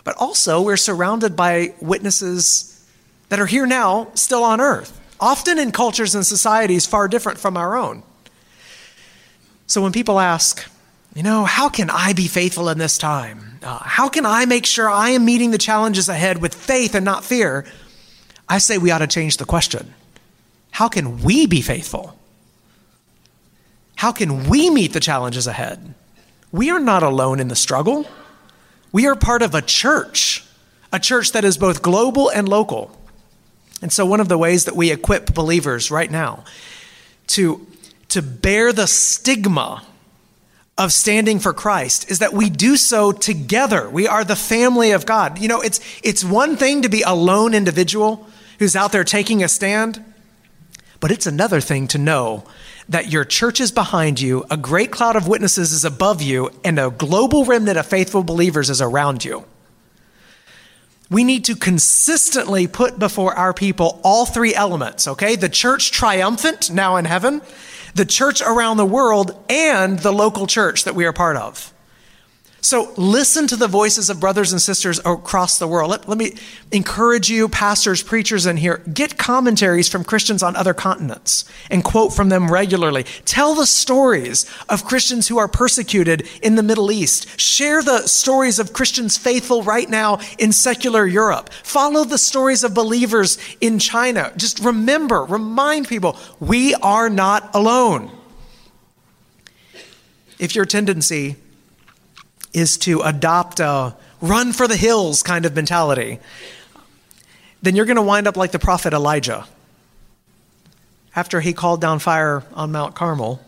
but 0.03 0.15
also 0.17 0.61
we're 0.61 0.77
surrounded 0.77 1.35
by 1.35 1.73
witnesses 1.79 2.85
that 3.29 3.39
are 3.39 3.45
here 3.45 3.65
now, 3.65 4.09
still 4.15 4.43
on 4.43 4.59
earth, 4.59 4.99
often 5.19 5.59
in 5.59 5.71
cultures 5.71 6.15
and 6.15 6.25
societies 6.25 6.85
far 6.85 7.07
different 7.07 7.39
from 7.39 7.55
our 7.55 7.77
own. 7.77 8.03
So 9.67 9.81
when 9.81 9.91
people 9.91 10.19
ask, 10.19 10.67
you 11.15 11.23
know, 11.23 11.45
how 11.45 11.69
can 11.69 11.89
I 11.89 12.13
be 12.13 12.27
faithful 12.27 12.67
in 12.67 12.77
this 12.77 12.97
time? 12.97 13.59
Uh, 13.61 13.77
how 13.79 14.09
can 14.09 14.25
I 14.25 14.45
make 14.45 14.65
sure 14.65 14.89
I 14.89 15.11
am 15.11 15.23
meeting 15.23 15.51
the 15.51 15.57
challenges 15.57 16.09
ahead 16.09 16.41
with 16.41 16.55
faith 16.55 16.95
and 16.95 17.05
not 17.05 17.23
fear? 17.23 17.65
I 18.49 18.57
say 18.57 18.77
we 18.77 18.91
ought 18.91 18.99
to 18.99 19.07
change 19.07 19.37
the 19.37 19.45
question. 19.45 19.93
How 20.71 20.89
can 20.89 21.21
we 21.21 21.45
be 21.45 21.61
faithful? 21.61 22.17
How 24.01 24.11
can 24.11 24.49
we 24.49 24.71
meet 24.71 24.93
the 24.93 24.99
challenges 24.99 25.45
ahead? 25.45 25.93
We 26.51 26.71
are 26.71 26.79
not 26.79 27.03
alone 27.03 27.39
in 27.39 27.49
the 27.49 27.55
struggle. 27.55 28.07
We 28.91 29.05
are 29.05 29.15
part 29.15 29.43
of 29.43 29.53
a 29.53 29.61
church, 29.61 30.43
a 30.91 30.97
church 30.97 31.33
that 31.33 31.45
is 31.45 31.55
both 31.55 31.83
global 31.83 32.27
and 32.27 32.49
local. 32.49 32.99
And 33.79 33.93
so, 33.93 34.07
one 34.07 34.19
of 34.19 34.27
the 34.27 34.39
ways 34.39 34.65
that 34.65 34.75
we 34.75 34.89
equip 34.91 35.35
believers 35.35 35.91
right 35.91 36.09
now 36.09 36.45
to, 37.27 37.67
to 38.09 38.23
bear 38.23 38.73
the 38.73 38.87
stigma 38.87 39.85
of 40.79 40.91
standing 40.91 41.37
for 41.37 41.53
Christ 41.53 42.09
is 42.09 42.17
that 42.17 42.33
we 42.33 42.49
do 42.49 42.77
so 42.77 43.11
together. 43.11 43.87
We 43.87 44.07
are 44.07 44.23
the 44.23 44.35
family 44.35 44.93
of 44.93 45.05
God. 45.05 45.37
You 45.37 45.47
know, 45.47 45.61
it's, 45.61 45.79
it's 46.01 46.23
one 46.23 46.57
thing 46.57 46.81
to 46.81 46.89
be 46.89 47.03
a 47.03 47.13
lone 47.13 47.53
individual 47.53 48.27
who's 48.57 48.75
out 48.75 48.93
there 48.93 49.03
taking 49.03 49.43
a 49.43 49.47
stand, 49.47 50.03
but 50.99 51.11
it's 51.11 51.27
another 51.27 51.61
thing 51.61 51.87
to 51.89 51.99
know 51.99 52.45
that 52.91 53.09
your 53.09 53.23
church 53.23 53.61
is 53.61 53.71
behind 53.71 54.19
you, 54.19 54.45
a 54.51 54.57
great 54.57 54.91
cloud 54.91 55.15
of 55.15 55.25
witnesses 55.25 55.71
is 55.71 55.85
above 55.85 56.21
you, 56.21 56.51
and 56.65 56.77
a 56.77 56.89
global 56.89 57.45
remnant 57.45 57.77
of 57.77 57.85
faithful 57.85 58.21
believers 58.21 58.69
is 58.69 58.81
around 58.81 59.23
you. 59.23 59.45
We 61.09 61.23
need 61.23 61.45
to 61.45 61.55
consistently 61.55 62.67
put 62.67 62.99
before 62.99 63.33
our 63.33 63.53
people 63.53 64.01
all 64.03 64.25
three 64.25 64.53
elements, 64.53 65.07
okay? 65.07 65.37
The 65.37 65.47
church 65.47 65.91
triumphant 65.91 66.69
now 66.69 66.97
in 66.97 67.05
heaven, 67.05 67.41
the 67.95 68.05
church 68.05 68.41
around 68.41 68.75
the 68.75 68.85
world, 68.85 69.41
and 69.49 69.97
the 69.97 70.11
local 70.11 70.45
church 70.45 70.83
that 70.83 70.93
we 70.93 71.05
are 71.05 71.13
part 71.13 71.37
of. 71.37 71.70
So 72.63 72.93
listen 72.95 73.47
to 73.47 73.55
the 73.55 73.67
voices 73.67 74.11
of 74.11 74.19
brothers 74.19 74.51
and 74.51 74.61
sisters 74.61 74.99
across 74.99 75.57
the 75.57 75.67
world. 75.67 75.89
Let, 75.89 76.07
let, 76.07 76.17
me 76.19 76.35
encourage 76.71 77.27
you, 77.27 77.49
pastors, 77.49 78.03
preachers 78.03 78.45
in 78.45 78.57
here, 78.57 78.83
get 78.93 79.17
commentaries 79.17 79.89
from 79.89 80.03
Christians 80.03 80.43
on 80.43 80.55
other 80.55 80.75
continents 80.75 81.43
and 81.71 81.83
quote 81.83 82.13
from 82.13 82.29
them 82.29 82.51
regularly. 82.51 83.03
Tell 83.25 83.55
the 83.55 83.65
stories 83.65 84.45
of 84.69 84.85
Christians 84.85 85.27
who 85.27 85.39
are 85.39 85.47
persecuted 85.47 86.29
in 86.43 86.53
the 86.53 86.61
Middle 86.61 86.91
East. 86.91 87.39
Share 87.39 87.81
the 87.81 88.05
stories 88.05 88.59
of 88.59 88.73
Christians 88.73 89.17
faithful 89.17 89.63
right 89.63 89.89
now 89.89 90.19
in 90.37 90.51
secular 90.51 91.07
Europe. 91.07 91.51
Follow 91.63 92.03
the 92.03 92.19
stories 92.19 92.63
of 92.63 92.75
believers 92.75 93.39
in 93.59 93.79
China. 93.79 94.31
Just 94.37 94.59
remember, 94.59 95.23
remind 95.23 95.87
people, 95.87 96.15
we 96.39 96.75
are 96.75 97.09
not 97.09 97.49
alone. 97.55 98.11
If 100.37 100.55
your 100.55 100.65
tendency 100.65 101.37
is 102.53 102.77
to 102.79 103.01
adopt 103.01 103.59
a 103.59 103.95
run 104.21 104.53
for 104.53 104.67
the 104.67 104.75
hills 104.75 105.23
kind 105.23 105.45
of 105.45 105.55
mentality, 105.55 106.19
then 107.61 107.75
you're 107.75 107.85
going 107.85 107.95
to 107.95 108.01
wind 108.01 108.27
up 108.27 108.37
like 108.37 108.51
the 108.51 108.59
prophet 108.59 108.93
Elijah. 108.93 109.45
After 111.15 111.41
he 111.41 111.53
called 111.53 111.81
down 111.81 111.99
fire 111.99 112.43
on 112.53 112.71
Mount 112.71 112.95
Carmel, 112.95 113.41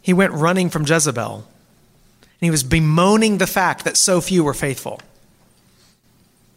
he 0.00 0.12
went 0.12 0.32
running 0.32 0.70
from 0.70 0.86
Jezebel. 0.86 1.46
And 2.40 2.46
he 2.46 2.50
was 2.50 2.62
bemoaning 2.62 3.38
the 3.38 3.46
fact 3.46 3.84
that 3.84 3.96
so 3.96 4.20
few 4.20 4.44
were 4.44 4.54
faithful. 4.54 5.00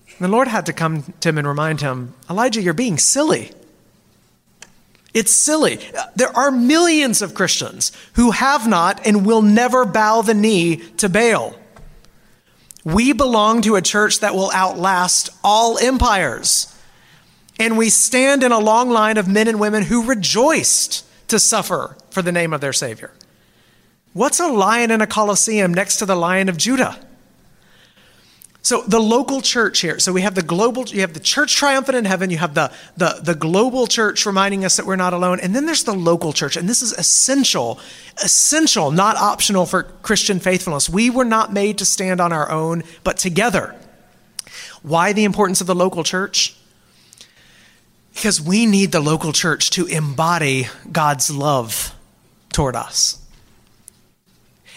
And 0.08 0.20
the 0.20 0.32
Lord 0.32 0.48
had 0.48 0.68
to 0.68 0.74
come 0.74 1.14
to 1.20 1.30
him 1.30 1.40
and 1.40 1.48
remind 1.48 1.82
him 1.82 2.14
Elijah, 2.30 2.62
you're 2.62 2.74
being 2.74 3.00
silly. 3.00 3.52
It's 5.14 5.32
silly. 5.32 5.80
There 6.16 6.36
are 6.36 6.52
millions 6.52 7.22
of 7.22 7.34
Christians 7.34 7.92
who 8.14 8.32
have 8.32 8.68
not 8.68 9.06
and 9.06 9.26
will 9.26 9.42
never 9.42 9.86
bow 9.86 10.22
the 10.22 10.34
knee 10.34 10.78
to 10.98 11.10
Baal. 11.10 11.56
We 12.84 13.14
belong 13.14 13.62
to 13.64 13.76
a 13.76 13.82
church 13.82 14.20
that 14.20 14.34
will 14.34 14.52
outlast 14.52 15.30
all 15.44 15.78
empires. 15.78 16.74
And 17.60 17.78
we 17.78 17.90
stand 17.90 18.42
in 18.42 18.52
a 18.52 18.60
long 18.60 18.90
line 18.90 19.18
of 19.18 19.28
men 19.28 19.48
and 19.48 19.60
women 19.60 19.84
who 19.84 20.06
rejoiced 20.06 21.06
to 21.28 21.40
suffer 21.40 21.96
for 22.10 22.22
the 22.22 22.32
name 22.32 22.54
of 22.54 22.62
their 22.62 22.74
Savior. 22.74 23.12
What's 24.14 24.40
a 24.40 24.48
lion 24.48 24.92
in 24.92 25.02
a 25.02 25.08
Colosseum 25.08 25.74
next 25.74 25.98
to 25.98 26.06
the 26.06 26.16
lion 26.16 26.50
of 26.50 26.58
Judah? 26.58 27.00
So 28.64 28.84
the 28.84 29.00
local 29.00 29.42
church 29.42 29.80
here. 29.80 29.98
So 29.98 30.14
we 30.14 30.22
have 30.22 30.36
the 30.36 30.44
global, 30.44 30.86
you 30.86 31.02
have 31.02 31.14
the 31.14 31.20
church 31.20 31.56
triumphant 31.56 31.98
in 31.98 32.06
heaven, 32.06 32.30
you 32.30 32.38
have 32.38 32.54
the, 32.54 32.72
the, 32.96 33.20
the 33.24 33.34
global 33.34 33.88
church 33.88 34.26
reminding 34.26 34.64
us 34.64 34.78
that 34.78 34.86
we're 34.86 34.96
not 34.96 35.14
alone, 35.14 35.40
and 35.40 35.56
then 35.56 35.66
there's 35.66 35.84
the 35.84 35.96
local 35.96 36.32
church. 36.32 36.56
And 36.56 36.70
this 36.70 36.84
is 36.84 36.94
essential, 36.94 37.80
essential, 38.24 38.92
not 38.92 39.18
optional 39.18 39.66
for 39.66 39.84
Christian 39.84 40.40
faithfulness. 40.40 40.90
We 40.90 41.10
were 41.10 41.26
not 41.26 41.52
made 41.52 41.80
to 41.80 41.86
stand 41.86 42.22
on 42.22 42.32
our 42.32 42.52
own, 42.52 42.84
but 43.04 43.18
together. 43.18 43.76
Why 44.84 45.14
the 45.14 45.24
importance 45.24 45.62
of 45.62 45.68
the 45.68 45.76
local 45.76 46.04
church? 46.04 46.56
Because 48.14 48.40
we 48.40 48.68
need 48.68 48.92
the 48.92 49.00
local 49.00 49.32
church 49.32 49.72
to 49.72 49.86
embody 49.88 50.68
God's 50.92 51.32
love 51.32 51.96
toward 52.52 52.76
us. 52.76 53.21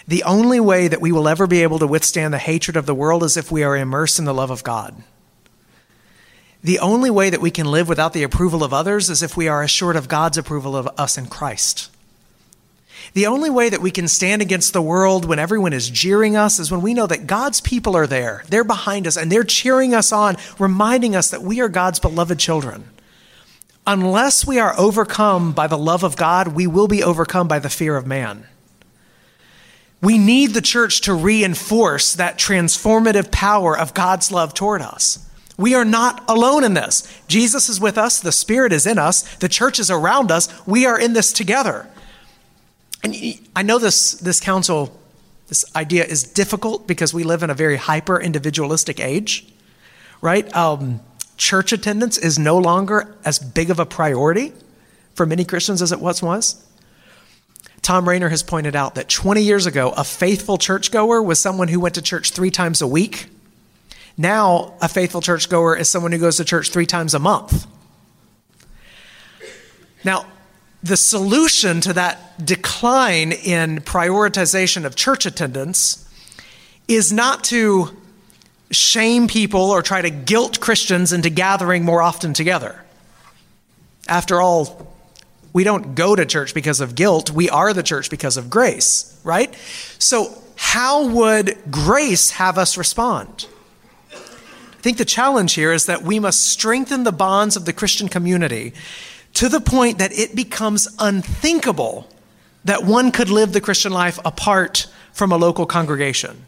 The 0.06 0.22
only 0.24 0.60
way 0.60 0.88
that 0.88 1.00
we 1.00 1.12
will 1.12 1.28
ever 1.28 1.46
be 1.46 1.62
able 1.62 1.78
to 1.78 1.86
withstand 1.86 2.34
the 2.34 2.38
hatred 2.38 2.76
of 2.76 2.86
the 2.86 2.94
world 2.94 3.22
is 3.22 3.36
if 3.36 3.50
we 3.50 3.62
are 3.62 3.76
immersed 3.76 4.18
in 4.18 4.26
the 4.26 4.34
love 4.34 4.50
of 4.50 4.62
God. 4.62 5.02
The 6.62 6.78
only 6.78 7.10
way 7.10 7.30
that 7.30 7.40
we 7.40 7.50
can 7.50 7.70
live 7.70 7.88
without 7.88 8.12
the 8.12 8.22
approval 8.22 8.64
of 8.64 8.72
others 8.72 9.10
is 9.10 9.22
if 9.22 9.36
we 9.36 9.48
are 9.48 9.62
assured 9.62 9.96
of 9.96 10.08
God's 10.08 10.38
approval 10.38 10.76
of 10.76 10.88
us 10.98 11.18
in 11.18 11.26
Christ. 11.26 11.90
The 13.12 13.26
only 13.26 13.50
way 13.50 13.68
that 13.68 13.82
we 13.82 13.90
can 13.90 14.08
stand 14.08 14.40
against 14.40 14.72
the 14.72 14.82
world 14.82 15.24
when 15.26 15.38
everyone 15.38 15.72
is 15.72 15.90
jeering 15.90 16.36
us 16.36 16.58
is 16.58 16.70
when 16.70 16.80
we 16.80 16.94
know 16.94 17.06
that 17.06 17.26
God's 17.26 17.60
people 17.60 17.96
are 17.96 18.06
there. 18.06 18.44
They're 18.48 18.64
behind 18.64 19.06
us 19.06 19.16
and 19.16 19.30
they're 19.30 19.44
cheering 19.44 19.94
us 19.94 20.10
on, 20.10 20.36
reminding 20.58 21.14
us 21.14 21.30
that 21.30 21.42
we 21.42 21.60
are 21.60 21.68
God's 21.68 22.00
beloved 22.00 22.38
children. 22.38 22.88
Unless 23.86 24.46
we 24.46 24.58
are 24.58 24.74
overcome 24.78 25.52
by 25.52 25.66
the 25.66 25.76
love 25.76 26.02
of 26.02 26.16
God, 26.16 26.48
we 26.48 26.66
will 26.66 26.88
be 26.88 27.02
overcome 27.02 27.46
by 27.46 27.58
the 27.58 27.68
fear 27.68 27.96
of 27.96 28.06
man. 28.06 28.46
We 30.04 30.18
need 30.18 30.52
the 30.52 30.60
church 30.60 31.00
to 31.02 31.14
reinforce 31.14 32.14
that 32.14 32.38
transformative 32.38 33.30
power 33.30 33.76
of 33.76 33.94
God's 33.94 34.30
love 34.30 34.52
toward 34.52 34.82
us. 34.82 35.26
We 35.56 35.74
are 35.74 35.84
not 35.84 36.22
alone 36.28 36.62
in 36.62 36.74
this. 36.74 37.10
Jesus 37.26 37.70
is 37.70 37.80
with 37.80 37.96
us, 37.96 38.20
the 38.20 38.30
Spirit 38.30 38.72
is 38.74 38.86
in 38.86 38.98
us, 38.98 39.22
the 39.36 39.48
church 39.48 39.78
is 39.78 39.90
around 39.90 40.30
us. 40.30 40.48
We 40.66 40.84
are 40.84 41.00
in 41.00 41.14
this 41.14 41.32
together. 41.32 41.88
And 43.02 43.14
I 43.56 43.62
know 43.62 43.78
this, 43.78 44.12
this 44.12 44.40
counsel, 44.40 44.94
this 45.46 45.64
idea 45.74 46.04
is 46.04 46.22
difficult 46.22 46.86
because 46.86 47.14
we 47.14 47.24
live 47.24 47.42
in 47.42 47.48
a 47.48 47.54
very 47.54 47.76
hyper 47.76 48.20
individualistic 48.20 49.00
age, 49.00 49.50
right? 50.20 50.54
Um, 50.54 51.00
church 51.38 51.72
attendance 51.72 52.18
is 52.18 52.38
no 52.38 52.58
longer 52.58 53.16
as 53.24 53.38
big 53.38 53.70
of 53.70 53.78
a 53.78 53.86
priority 53.86 54.52
for 55.14 55.24
many 55.24 55.46
Christians 55.46 55.80
as 55.80 55.92
it 55.92 56.00
once 56.00 56.22
was. 56.22 56.62
Thom 57.84 58.08
Rainer 58.08 58.30
has 58.30 58.42
pointed 58.42 58.74
out 58.74 58.94
that 58.94 59.10
20 59.10 59.42
years 59.42 59.66
ago, 59.66 59.90
a 59.90 60.04
faithful 60.04 60.56
churchgoer 60.56 61.22
was 61.22 61.38
someone 61.38 61.68
who 61.68 61.78
went 61.78 61.96
to 61.96 62.02
church 62.02 62.30
three 62.30 62.50
times 62.50 62.80
a 62.80 62.86
week. 62.86 63.26
Now, 64.16 64.72
a 64.80 64.88
faithful 64.88 65.20
churchgoer 65.20 65.76
is 65.76 65.86
someone 65.86 66.10
who 66.10 66.18
goes 66.18 66.38
to 66.38 66.46
church 66.46 66.70
three 66.70 66.86
times 66.86 67.12
a 67.12 67.18
month. 67.18 67.66
Now, 70.02 70.24
the 70.82 70.96
solution 70.96 71.82
to 71.82 71.92
that 71.92 72.44
decline 72.44 73.32
in 73.32 73.80
prioritization 73.80 74.86
of 74.86 74.96
church 74.96 75.26
attendance 75.26 76.08
is 76.88 77.12
not 77.12 77.44
to 77.44 77.94
shame 78.70 79.28
people 79.28 79.60
or 79.60 79.82
try 79.82 80.00
to 80.00 80.10
guilt 80.10 80.58
Christians 80.58 81.12
into 81.12 81.28
gathering 81.28 81.84
more 81.84 82.00
often 82.00 82.32
together. 82.32 82.82
After 84.08 84.40
all, 84.40 84.93
we 85.54 85.64
don't 85.64 85.94
go 85.94 86.14
to 86.14 86.26
church 86.26 86.52
because 86.52 86.80
of 86.80 86.94
guilt. 86.94 87.30
We 87.30 87.48
are 87.48 87.72
the 87.72 87.82
church 87.82 88.10
because 88.10 88.36
of 88.36 88.50
grace, 88.50 89.18
right? 89.24 89.54
So, 89.98 90.36
how 90.56 91.06
would 91.08 91.56
grace 91.70 92.30
have 92.32 92.58
us 92.58 92.76
respond? 92.76 93.46
I 94.12 94.82
think 94.84 94.98
the 94.98 95.04
challenge 95.06 95.54
here 95.54 95.72
is 95.72 95.86
that 95.86 96.02
we 96.02 96.18
must 96.18 96.42
strengthen 96.42 97.04
the 97.04 97.12
bonds 97.12 97.56
of 97.56 97.64
the 97.64 97.72
Christian 97.72 98.08
community 98.08 98.74
to 99.34 99.48
the 99.48 99.60
point 99.60 99.98
that 99.98 100.12
it 100.12 100.36
becomes 100.36 100.88
unthinkable 100.98 102.08
that 102.64 102.84
one 102.84 103.12
could 103.12 103.30
live 103.30 103.52
the 103.52 103.60
Christian 103.60 103.92
life 103.92 104.18
apart 104.24 104.86
from 105.12 105.32
a 105.32 105.36
local 105.36 105.66
congregation. 105.66 106.46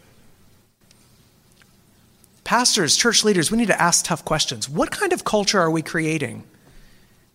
Pastors, 2.44 2.96
church 2.96 3.25
leaders, 3.25 3.50
we 3.50 3.58
need 3.58 3.68
to 3.68 3.80
ask 3.80 4.04
tough 4.04 4.25
questions. 4.25 4.68
What 4.68 4.90
kind 4.90 5.12
of 5.12 5.25
culture 5.25 5.60
are 5.60 5.70
we 5.70 5.82
creating 5.82 6.44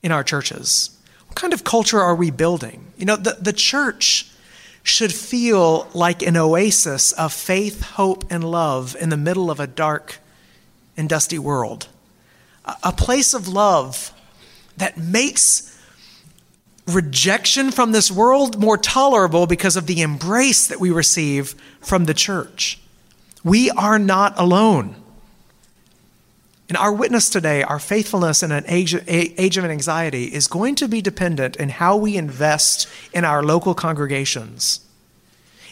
in 0.03 0.11
our 0.11 0.23
churches? 0.23 0.97
What 1.31 1.37
kind 1.37 1.53
of 1.53 1.63
culture 1.63 2.01
are 2.01 2.13
we 2.13 2.29
building? 2.29 2.91
You 2.97 3.05
know, 3.05 3.15
the, 3.15 3.37
the 3.39 3.53
church 3.53 4.29
should 4.83 5.13
feel 5.13 5.87
like 5.93 6.21
an 6.21 6.35
oasis 6.35 7.13
of 7.13 7.31
faith, 7.31 7.81
hope, 7.81 8.25
and 8.29 8.43
love 8.43 8.97
in 8.99 9.07
the 9.07 9.15
middle 9.15 9.49
of 9.49 9.57
a 9.57 9.65
dark 9.65 10.19
and 10.97 11.07
dusty 11.07 11.39
world. 11.39 11.87
A, 12.65 12.75
a 12.83 12.91
place 12.91 13.33
of 13.33 13.47
love 13.47 14.11
that 14.75 14.97
makes 14.97 15.73
rejection 16.85 17.71
from 17.71 17.93
this 17.93 18.11
world 18.11 18.59
more 18.59 18.77
tolerable 18.77 19.47
because 19.47 19.77
of 19.77 19.87
the 19.87 20.01
embrace 20.01 20.67
that 20.67 20.81
we 20.81 20.91
receive 20.91 21.55
from 21.79 22.05
the 22.05 22.13
church. 22.13 22.77
We 23.41 23.71
are 23.71 23.97
not 23.97 24.37
alone. 24.37 25.00
And 26.71 26.77
our 26.77 26.93
witness 26.93 27.29
today, 27.29 27.63
our 27.63 27.79
faithfulness 27.79 28.43
in 28.43 28.53
an 28.53 28.63
age, 28.65 28.95
age 29.05 29.57
of 29.57 29.65
anxiety, 29.65 30.33
is 30.33 30.47
going 30.47 30.75
to 30.75 30.87
be 30.87 31.01
dependent 31.01 31.57
in 31.57 31.67
how 31.67 31.97
we 31.97 32.15
invest 32.15 32.87
in 33.11 33.25
our 33.25 33.43
local 33.43 33.73
congregations. 33.73 34.79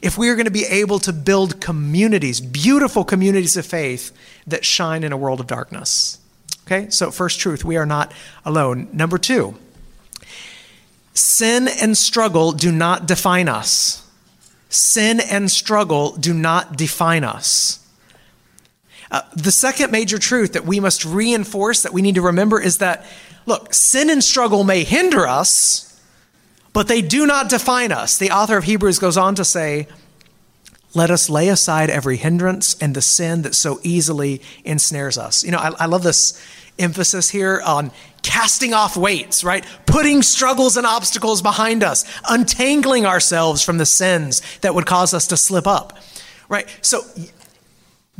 If 0.01 0.17
we 0.17 0.27
are 0.27 0.35
going 0.35 0.43
to 0.43 0.51
be 0.51 0.65
able 0.65 0.99
to 0.99 1.13
build 1.13 1.61
communities, 1.61 2.41
beautiful 2.41 3.05
communities 3.05 3.55
of 3.55 3.65
faith 3.65 4.11
that 4.45 4.65
shine 4.65 5.05
in 5.05 5.13
a 5.13 5.17
world 5.17 5.39
of 5.39 5.47
darkness. 5.47 6.17
Okay, 6.67 6.89
so 6.89 7.11
first 7.11 7.39
truth, 7.39 7.63
we 7.63 7.77
are 7.77 7.85
not 7.85 8.11
alone. 8.43 8.89
Number 8.91 9.17
two, 9.17 9.55
sin 11.13 11.69
and 11.81 11.95
struggle 11.95 12.51
do 12.51 12.73
not 12.73 13.07
define 13.07 13.47
us. 13.47 14.05
Sin 14.67 15.21
and 15.21 15.49
struggle 15.49 16.17
do 16.17 16.33
not 16.33 16.75
define 16.75 17.23
us. 17.23 17.79
Uh, 19.11 19.21
the 19.35 19.51
second 19.51 19.91
major 19.91 20.19
truth 20.19 20.53
that 20.53 20.65
we 20.65 20.79
must 20.79 21.03
reinforce, 21.03 21.81
that 21.81 21.93
we 21.93 22.01
need 22.01 22.15
to 22.15 22.21
remember, 22.21 22.61
is 22.61 22.77
that 22.77 23.05
look, 23.45 23.73
sin 23.73 24.09
and 24.09 24.23
struggle 24.23 24.63
may 24.63 24.83
hinder 24.83 25.27
us, 25.27 25.99
but 26.73 26.87
they 26.87 27.01
do 27.01 27.25
not 27.25 27.49
define 27.49 27.91
us. 27.91 28.17
The 28.17 28.31
author 28.31 28.57
of 28.57 28.65
Hebrews 28.65 28.99
goes 28.99 29.17
on 29.17 29.35
to 29.35 29.43
say, 29.43 29.87
let 30.93 31.11
us 31.11 31.29
lay 31.29 31.49
aside 31.49 31.89
every 31.89 32.17
hindrance 32.17 32.75
and 32.81 32.95
the 32.95 33.01
sin 33.01 33.43
that 33.43 33.55
so 33.55 33.79
easily 33.83 34.41
ensnares 34.63 35.17
us. 35.17 35.43
You 35.43 35.51
know, 35.51 35.57
I, 35.57 35.69
I 35.79 35.85
love 35.85 36.03
this 36.03 36.39
emphasis 36.79 37.29
here 37.29 37.61
on 37.63 37.91
casting 38.21 38.73
off 38.73 38.97
weights, 38.97 39.43
right? 39.43 39.65
Putting 39.85 40.21
struggles 40.21 40.77
and 40.77 40.85
obstacles 40.85 41.41
behind 41.41 41.83
us, 41.83 42.05
untangling 42.27 43.05
ourselves 43.05 43.63
from 43.63 43.77
the 43.77 43.85
sins 43.85 44.41
that 44.61 44.73
would 44.73 44.85
cause 44.85 45.13
us 45.13 45.27
to 45.27 45.37
slip 45.37 45.67
up, 45.67 45.97
right? 46.47 46.67
So 46.81 47.01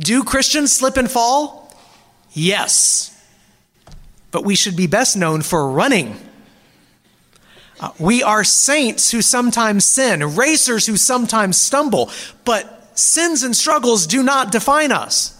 do 0.00 0.24
Christians 0.24 0.72
slip 0.72 0.96
and 0.96 1.10
fall? 1.10 1.72
Yes. 2.32 3.16
But 4.30 4.44
we 4.44 4.56
should 4.56 4.76
be 4.76 4.86
best 4.86 5.16
known 5.16 5.42
for 5.42 5.70
running. 5.70 6.16
Uh, 7.78 7.90
we 7.98 8.22
are 8.22 8.44
saints 8.44 9.10
who 9.10 9.22
sometimes 9.22 9.84
sin, 9.84 10.36
racers 10.36 10.86
who 10.86 10.96
sometimes 10.96 11.60
stumble, 11.60 12.10
but 12.44 12.98
sins 12.98 13.42
and 13.42 13.54
struggles 13.54 14.06
do 14.06 14.22
not 14.22 14.52
define 14.52 14.92
us. 14.92 15.38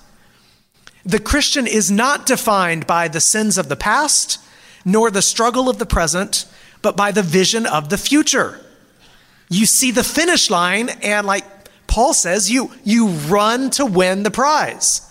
The 1.04 1.20
Christian 1.20 1.66
is 1.66 1.90
not 1.90 2.26
defined 2.26 2.86
by 2.86 3.08
the 3.08 3.20
sins 3.20 3.56
of 3.56 3.68
the 3.68 3.76
past, 3.76 4.38
nor 4.84 5.10
the 5.10 5.22
struggle 5.22 5.68
of 5.68 5.78
the 5.78 5.86
present, 5.86 6.46
but 6.82 6.96
by 6.96 7.12
the 7.12 7.22
vision 7.22 7.66
of 7.66 7.88
the 7.88 7.98
future. 7.98 8.60
You 9.48 9.66
see 9.66 9.90
the 9.90 10.04
finish 10.04 10.50
line, 10.50 10.88
and 11.02 11.26
like 11.26 11.59
Paul 11.90 12.14
says 12.14 12.48
you, 12.48 12.70
you 12.84 13.08
run 13.08 13.68
to 13.70 13.84
win 13.84 14.22
the 14.22 14.30
prize. 14.30 15.10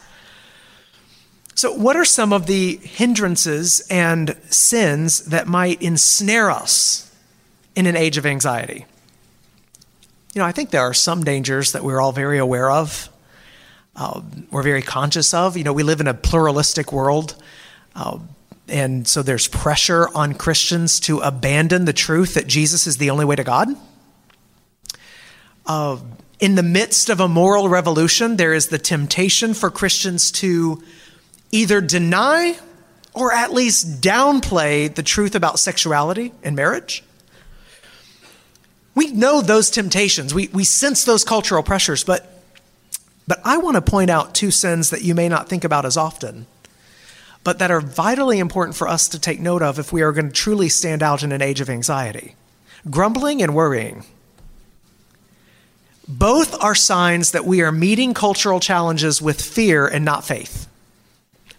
So, 1.54 1.74
what 1.74 1.98
are 1.98 2.06
some 2.06 2.32
of 2.32 2.46
the 2.46 2.78
hindrances 2.78 3.86
and 3.90 4.38
sins 4.50 5.26
that 5.26 5.46
might 5.46 5.82
ensnare 5.82 6.50
us 6.50 7.14
in 7.76 7.86
an 7.86 7.98
age 7.98 8.18
of 8.18 8.26
anxiety? 8.26 8.86
You 10.34 10.40
know, 10.40 10.46
I 10.46 10.54
think 10.54 10.70
there 10.70 10.80
are 10.82 10.94
some 10.94 11.26
dangers 11.26 11.74
that 11.74 11.84
we're 11.84 12.00
all 12.00 12.14
very 12.14 12.38
aware 12.38 12.72
of. 12.72 13.10
Uh, 13.94 14.22
we're 14.50 14.64
very 14.64 14.82
conscious 14.82 15.34
of. 15.34 15.58
You 15.58 15.66
know, 15.66 15.74
we 15.74 15.84
live 15.84 16.00
in 16.00 16.08
a 16.08 16.14
pluralistic 16.14 16.94
world. 16.94 17.36
Uh, 17.94 18.20
and 18.70 19.06
so 19.06 19.22
there's 19.22 19.50
pressure 19.50 20.08
on 20.16 20.34
Christians 20.34 21.02
to 21.02 21.20
abandon 21.20 21.84
the 21.84 21.92
truth 21.92 22.36
that 22.36 22.48
Jesus 22.48 22.88
is 22.88 22.96
the 22.96 23.10
only 23.10 23.26
way 23.26 23.36
to 23.36 23.44
God. 23.44 23.68
Uh, 25.66 25.98
in 26.40 26.56
the 26.56 26.64
midst 26.64 27.10
of 27.10 27.20
a 27.20 27.28
moral 27.28 27.68
revolution, 27.68 28.38
there 28.38 28.54
is 28.54 28.68
the 28.68 28.78
temptation 28.78 29.54
for 29.54 29.70
Christians 29.70 30.32
to 30.32 30.82
either 31.52 31.82
deny 31.82 32.58
or 33.14 33.34
at 33.34 33.52
least 33.52 34.02
downplay 34.02 34.94
the 34.94 35.04
truth 35.04 35.36
about 35.36 35.60
sexuality 35.60 36.32
and 36.44 36.56
marriage. 36.56 37.04
We 38.96 39.12
know 39.12 39.42
those 39.42 39.70
temptations, 39.70 40.34
we, 40.34 40.48
we 40.50 40.64
sense 40.64 41.06
those 41.06 41.24
cultural 41.24 41.64
pressures, 41.64 42.04
but, 42.04 42.42
but 43.28 43.40
I 43.44 43.58
want 43.58 43.76
to 43.76 43.82
point 43.82 44.10
out 44.10 44.36
two 44.36 44.52
sins 44.52 44.90
that 44.90 45.04
you 45.04 45.16
may 45.16 45.30
not 45.30 45.50
think 45.50 45.64
about 45.64 45.86
as 45.86 45.98
often, 45.98 46.48
but 47.44 47.60
that 47.60 47.72
are 47.72 47.82
vitally 47.82 48.40
important 48.40 48.76
for 48.76 48.88
us 48.88 49.08
to 49.10 49.20
take 49.20 49.40
note 49.40 49.62
of 49.62 49.80
if 49.80 49.92
we 49.92 50.02
are 50.02 50.12
going 50.12 50.28
to 50.28 50.34
truly 50.34 50.70
stand 50.70 51.02
out 51.02 51.24
in 51.24 51.32
an 51.32 51.42
age 51.42 51.62
of 51.62 51.70
anxiety 51.70 52.36
grumbling 52.90 53.42
and 53.42 53.54
worrying. 53.54 54.06
Both 56.10 56.62
are 56.62 56.76
signs 56.76 57.32
that 57.32 57.46
we 57.46 57.62
are 57.62 57.72
meeting 57.72 58.14
cultural 58.14 58.60
challenges 58.60 59.22
with 59.22 59.42
fear 59.42 59.88
and 59.88 60.04
not 60.04 60.26
faith. 60.26 60.68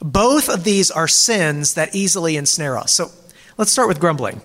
Both 0.02 0.48
of 0.48 0.64
these 0.64 0.90
are 0.90 1.08
sins 1.08 1.74
that 1.74 1.94
easily 1.94 2.36
ensnare 2.36 2.76
us. 2.76 2.92
So 2.92 3.10
Let's 3.60 3.70
start 3.70 3.88
with 3.88 4.00
grumbling. 4.00 4.40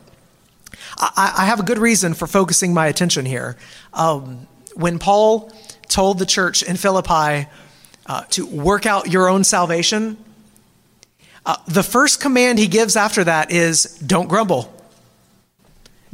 I, 0.98 1.34
I 1.38 1.46
have 1.46 1.62
a 1.62 1.64
good 1.64 1.78
reason 1.78 2.16
for 2.16 2.28
focusing 2.28 2.74
my 2.74 2.88
attention 2.88 3.26
here. 3.26 3.56
Um, 3.94 4.46
when 4.74 5.00
Paul 5.00 5.54
told 5.88 6.20
the 6.20 6.26
church 6.26 6.64
in 6.64 6.76
Philippi 6.76 7.48
uh, 8.08 8.24
to 8.32 8.46
work 8.46 8.86
out 8.86 9.10
your 9.10 9.30
own 9.30 9.46
salvation, 9.46 10.18
uh, 11.46 11.56
the 11.66 11.82
first 11.82 12.20
command 12.20 12.60
he 12.60 12.68
gives 12.68 12.98
after 12.98 13.24
that 13.24 13.52
is 13.52 13.86
don't 14.06 14.28
grumble. 14.28 14.70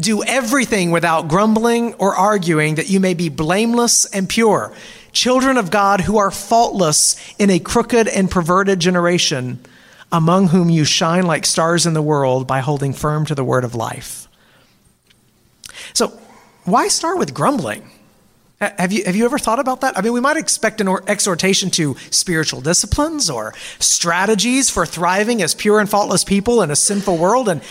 Do 0.01 0.23
everything 0.23 0.91
without 0.91 1.29
grumbling 1.29 1.93
or 1.93 2.15
arguing, 2.15 2.75
that 2.75 2.89
you 2.89 2.99
may 2.99 3.13
be 3.13 3.29
blameless 3.29 4.05
and 4.05 4.27
pure, 4.27 4.73
children 5.13 5.57
of 5.57 5.71
God 5.71 6.01
who 6.01 6.17
are 6.17 6.31
faultless 6.31 7.15
in 7.37 7.49
a 7.49 7.59
crooked 7.59 8.07
and 8.07 8.29
perverted 8.29 8.79
generation, 8.79 9.63
among 10.11 10.47
whom 10.49 10.69
you 10.69 10.83
shine 10.83 11.25
like 11.25 11.45
stars 11.45 11.85
in 11.85 11.93
the 11.93 12.01
world 12.01 12.47
by 12.47 12.59
holding 12.59 12.93
firm 12.93 13.25
to 13.27 13.35
the 13.35 13.43
word 13.43 13.63
of 13.63 13.75
life. 13.75 14.27
So, 15.93 16.19
why 16.65 16.87
start 16.87 17.17
with 17.17 17.33
grumbling? 17.33 17.89
Have 18.59 18.91
you, 18.91 19.03
have 19.05 19.15
you 19.15 19.25
ever 19.25 19.39
thought 19.39 19.59
about 19.59 19.81
that? 19.81 19.97
I 19.97 20.01
mean, 20.01 20.13
we 20.13 20.19
might 20.19 20.37
expect 20.37 20.81
an 20.81 20.87
exhortation 21.07 21.71
to 21.71 21.95
spiritual 22.11 22.61
disciplines 22.61 23.27
or 23.27 23.55
strategies 23.79 24.69
for 24.69 24.85
thriving 24.85 25.41
as 25.41 25.55
pure 25.55 25.79
and 25.79 25.89
faultless 25.89 26.23
people 26.23 26.61
in 26.61 26.69
a 26.69 26.75
sinful 26.75 27.17
world. 27.17 27.49
And 27.49 27.61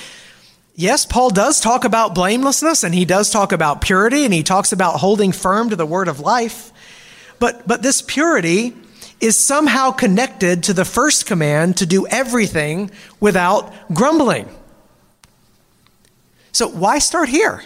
yes, 0.74 1.06
Paul 1.06 1.30
does 1.30 1.60
talk 1.60 1.84
about 1.84 2.14
blamelessness 2.14 2.84
and 2.84 2.94
he 2.94 3.04
does 3.04 3.30
talk 3.30 3.52
about 3.52 3.80
purity 3.80 4.24
and 4.24 4.34
he 4.34 4.42
talks 4.42 4.72
about 4.72 5.00
holding 5.00 5.32
firm 5.32 5.70
to 5.70 5.76
the 5.76 5.86
word 5.86 6.08
of 6.08 6.20
life. 6.20 6.72
But, 7.38 7.66
but 7.66 7.82
this 7.82 8.02
purity 8.02 8.74
is 9.20 9.38
somehow 9.38 9.90
connected 9.90 10.62
to 10.64 10.72
the 10.72 10.84
first 10.84 11.26
command 11.26 11.76
to 11.78 11.86
do 11.86 12.06
everything 12.06 12.90
without 13.20 13.72
grumbling. 13.92 14.48
So 16.52 16.68
why 16.68 16.98
start 16.98 17.28
here? 17.28 17.62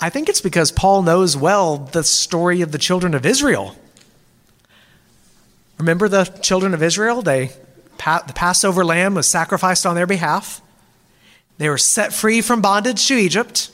I 0.00 0.10
think 0.10 0.28
it's 0.28 0.42
because 0.42 0.70
Paul 0.70 1.02
knows 1.02 1.36
well 1.36 1.78
the 1.78 2.04
story 2.04 2.60
of 2.60 2.70
the 2.70 2.78
children 2.78 3.14
of 3.14 3.24
Israel. 3.24 3.74
Remember 5.78 6.08
the 6.08 6.24
children 6.24 6.74
of 6.74 6.82
Israel? 6.82 7.22
They, 7.22 7.50
the 7.98 8.32
Passover 8.34 8.84
lamb 8.84 9.14
was 9.14 9.26
sacrificed 9.26 9.86
on 9.86 9.94
their 9.94 10.06
behalf. 10.06 10.60
They 11.58 11.68
were 11.68 11.78
set 11.78 12.12
free 12.12 12.40
from 12.40 12.60
bondage 12.60 13.06
to 13.08 13.14
Egypt. 13.14 13.70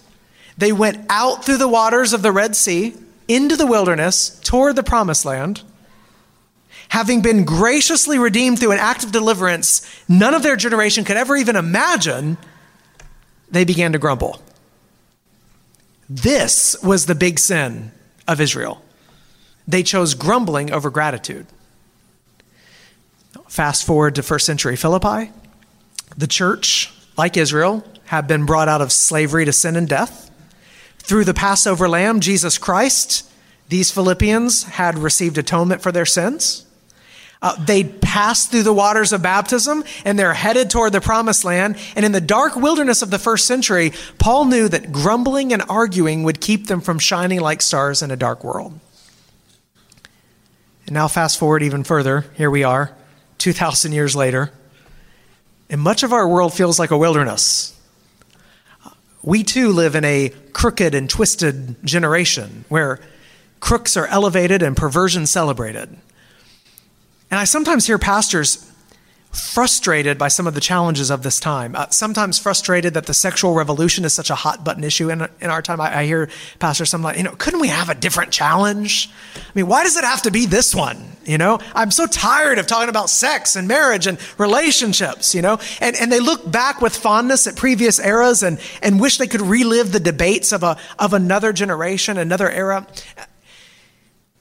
They 0.56 0.72
went 0.72 1.04
out 1.08 1.44
through 1.44 1.58
the 1.58 1.68
waters 1.68 2.12
of 2.12 2.22
the 2.22 2.32
Red 2.32 2.54
Sea 2.54 2.94
into 3.28 3.56
the 3.56 3.66
wilderness 3.66 4.40
toward 4.40 4.76
the 4.76 4.82
promised 4.82 5.24
land. 5.24 5.62
Having 6.88 7.22
been 7.22 7.44
graciously 7.44 8.18
redeemed 8.18 8.58
through 8.58 8.72
an 8.72 8.78
act 8.78 9.02
of 9.02 9.12
deliverance 9.12 9.80
none 10.08 10.34
of 10.34 10.42
their 10.42 10.56
generation 10.56 11.04
could 11.04 11.16
ever 11.16 11.36
even 11.36 11.56
imagine, 11.56 12.36
they 13.50 13.64
began 13.64 13.92
to 13.92 13.98
grumble. 13.98 14.42
This 16.08 16.76
was 16.82 17.06
the 17.06 17.14
big 17.14 17.38
sin 17.38 17.92
of 18.28 18.40
Israel. 18.40 18.82
They 19.66 19.82
chose 19.82 20.14
grumbling 20.14 20.70
over 20.70 20.90
gratitude. 20.90 21.46
Fast 23.48 23.86
forward 23.86 24.14
to 24.16 24.22
first 24.22 24.44
century 24.44 24.76
Philippi. 24.76 25.30
The 26.16 26.26
church, 26.26 26.92
like 27.16 27.36
Israel, 27.36 27.84
have 28.06 28.28
been 28.28 28.44
brought 28.46 28.68
out 28.68 28.80
of 28.80 28.92
slavery 28.92 29.44
to 29.44 29.52
sin 29.52 29.76
and 29.76 29.88
death. 29.88 30.30
Through 30.98 31.24
the 31.24 31.34
Passover 31.34 31.88
lamb, 31.88 32.20
Jesus 32.20 32.58
Christ, 32.58 33.28
these 33.68 33.90
Philippians 33.90 34.64
had 34.64 34.98
received 34.98 35.38
atonement 35.38 35.82
for 35.82 35.92
their 35.92 36.06
sins. 36.06 36.66
Uh, 37.42 37.56
they 37.64 37.82
passed 37.82 38.52
through 38.52 38.62
the 38.62 38.72
waters 38.72 39.12
of 39.12 39.20
baptism 39.20 39.82
and 40.04 40.16
they're 40.16 40.32
headed 40.32 40.70
toward 40.70 40.92
the 40.92 41.00
promised 41.00 41.44
land. 41.44 41.76
And 41.96 42.04
in 42.04 42.12
the 42.12 42.20
dark 42.20 42.54
wilderness 42.54 43.02
of 43.02 43.10
the 43.10 43.18
first 43.18 43.46
century, 43.46 43.92
Paul 44.18 44.44
knew 44.44 44.68
that 44.68 44.92
grumbling 44.92 45.52
and 45.52 45.62
arguing 45.68 46.22
would 46.22 46.40
keep 46.40 46.68
them 46.68 46.80
from 46.80 47.00
shining 47.00 47.40
like 47.40 47.60
stars 47.60 48.00
in 48.00 48.12
a 48.12 48.16
dark 48.16 48.44
world. 48.44 48.78
And 50.86 50.94
now, 50.94 51.08
fast 51.08 51.38
forward 51.38 51.62
even 51.62 51.84
further, 51.84 52.26
here 52.36 52.50
we 52.50 52.62
are, 52.64 52.92
2,000 53.38 53.92
years 53.92 54.14
later, 54.14 54.52
and 55.72 55.80
much 55.80 56.02
of 56.02 56.12
our 56.12 56.28
world 56.28 56.52
feels 56.52 56.78
like 56.78 56.90
a 56.90 56.98
wilderness. 56.98 57.74
We 59.22 59.42
too 59.42 59.70
live 59.70 59.94
in 59.94 60.04
a 60.04 60.28
crooked 60.52 60.94
and 60.94 61.08
twisted 61.08 61.82
generation 61.82 62.66
where 62.68 63.00
crooks 63.58 63.96
are 63.96 64.06
elevated 64.06 64.62
and 64.62 64.76
perversion 64.76 65.24
celebrated. 65.24 65.88
And 67.30 67.40
I 67.40 67.44
sometimes 67.44 67.86
hear 67.86 67.98
pastors 67.98 68.70
frustrated 69.30 70.18
by 70.18 70.28
some 70.28 70.46
of 70.46 70.52
the 70.52 70.60
challenges 70.60 71.10
of 71.10 71.22
this 71.22 71.40
time. 71.40 71.74
Uh, 71.74 71.88
sometimes 71.88 72.38
frustrated 72.38 72.92
that 72.92 73.06
the 73.06 73.14
sexual 73.14 73.54
revolution 73.54 74.04
is 74.04 74.12
such 74.12 74.28
a 74.28 74.34
hot 74.34 74.62
button 74.62 74.84
issue 74.84 75.08
in, 75.08 75.26
in 75.40 75.48
our 75.48 75.62
time. 75.62 75.80
I, 75.80 76.00
I 76.00 76.04
hear 76.04 76.28
pastors 76.58 76.90
some 76.90 77.02
like, 77.02 77.16
you 77.16 77.22
know, 77.22 77.34
couldn't 77.38 77.60
we 77.60 77.68
have 77.68 77.88
a 77.88 77.94
different 77.94 78.30
challenge? 78.30 79.08
I 79.36 79.40
mean, 79.54 79.68
why 79.68 79.84
does 79.84 79.96
it 79.96 80.04
have 80.04 80.20
to 80.22 80.30
be 80.30 80.44
this 80.44 80.74
one? 80.74 81.11
You 81.24 81.38
know, 81.38 81.58
I'm 81.74 81.90
so 81.90 82.06
tired 82.06 82.58
of 82.58 82.66
talking 82.66 82.88
about 82.88 83.10
sex 83.10 83.56
and 83.56 83.68
marriage 83.68 84.06
and 84.06 84.18
relationships, 84.38 85.34
you 85.34 85.42
know, 85.42 85.58
and, 85.80 85.96
and 85.96 86.10
they 86.10 86.20
look 86.20 86.50
back 86.50 86.80
with 86.80 86.96
fondness 86.96 87.46
at 87.46 87.56
previous 87.56 87.98
eras 87.98 88.42
and, 88.42 88.58
and 88.82 89.00
wish 89.00 89.18
they 89.18 89.26
could 89.26 89.40
relive 89.40 89.92
the 89.92 90.00
debates 90.00 90.52
of 90.52 90.62
a, 90.62 90.76
of 90.98 91.12
another 91.12 91.52
generation, 91.52 92.18
another 92.18 92.50
era. 92.50 92.86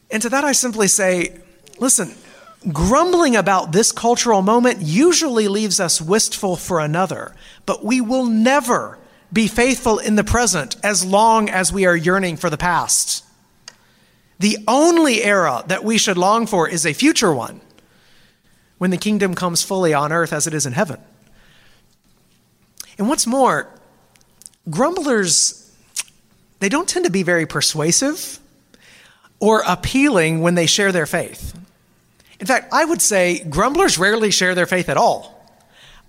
And 0.09 0.21
to 0.23 0.29
that, 0.29 0.43
I 0.43 0.51
simply 0.51 0.87
say, 0.87 1.37
listen, 1.79 2.15
Grumbling 2.71 3.35
about 3.35 3.71
this 3.71 3.91
cultural 3.91 4.43
moment 4.43 4.81
usually 4.81 5.47
leaves 5.47 5.79
us 5.79 5.99
wistful 5.99 6.55
for 6.55 6.79
another, 6.79 7.33
but 7.65 7.83
we 7.83 8.01
will 8.01 8.27
never 8.27 8.99
be 9.33 9.47
faithful 9.47 9.97
in 9.97 10.15
the 10.15 10.23
present 10.23 10.75
as 10.83 11.03
long 11.03 11.49
as 11.49 11.73
we 11.73 11.87
are 11.87 11.95
yearning 11.95 12.37
for 12.37 12.51
the 12.51 12.57
past. 12.57 13.25
The 14.41 14.57
only 14.67 15.23
era 15.23 15.63
that 15.67 15.83
we 15.83 15.99
should 15.99 16.17
long 16.17 16.47
for 16.47 16.67
is 16.67 16.83
a 16.83 16.93
future 16.93 17.31
one, 17.31 17.61
when 18.79 18.89
the 18.89 18.97
kingdom 18.97 19.35
comes 19.35 19.61
fully 19.61 19.93
on 19.93 20.11
earth 20.11 20.33
as 20.33 20.47
it 20.47 20.55
is 20.55 20.65
in 20.65 20.73
heaven. 20.73 20.99
And 22.97 23.07
what's 23.07 23.27
more, 23.27 23.69
grumblers, 24.67 25.71
they 26.57 26.69
don't 26.69 26.89
tend 26.89 27.05
to 27.05 27.11
be 27.11 27.21
very 27.21 27.45
persuasive 27.45 28.39
or 29.39 29.61
appealing 29.67 30.41
when 30.41 30.55
they 30.55 30.65
share 30.65 30.91
their 30.91 31.05
faith. 31.05 31.55
In 32.39 32.47
fact, 32.47 32.73
I 32.73 32.83
would 32.83 32.99
say 32.99 33.43
grumblers 33.43 33.99
rarely 33.99 34.31
share 34.31 34.55
their 34.55 34.65
faith 34.65 34.89
at 34.89 34.97
all. 34.97 35.39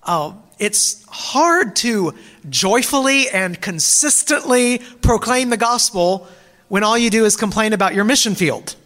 Uh, 0.03 0.33
it's 0.59 1.05
hard 1.05 1.77
to 1.77 2.15
joyfully 2.49 3.29
and 3.29 3.61
consistently 3.61 4.79
proclaim 5.03 5.51
the 5.51 5.59
gospel 5.59 6.29
when 6.73 6.83
all 6.83 6.97
you 6.97 7.11
do 7.11 7.27
is 7.27 7.37
complain 7.37 7.75
about 7.75 7.95
your 7.95 8.03
mission 8.03 8.35
field. 8.35 8.77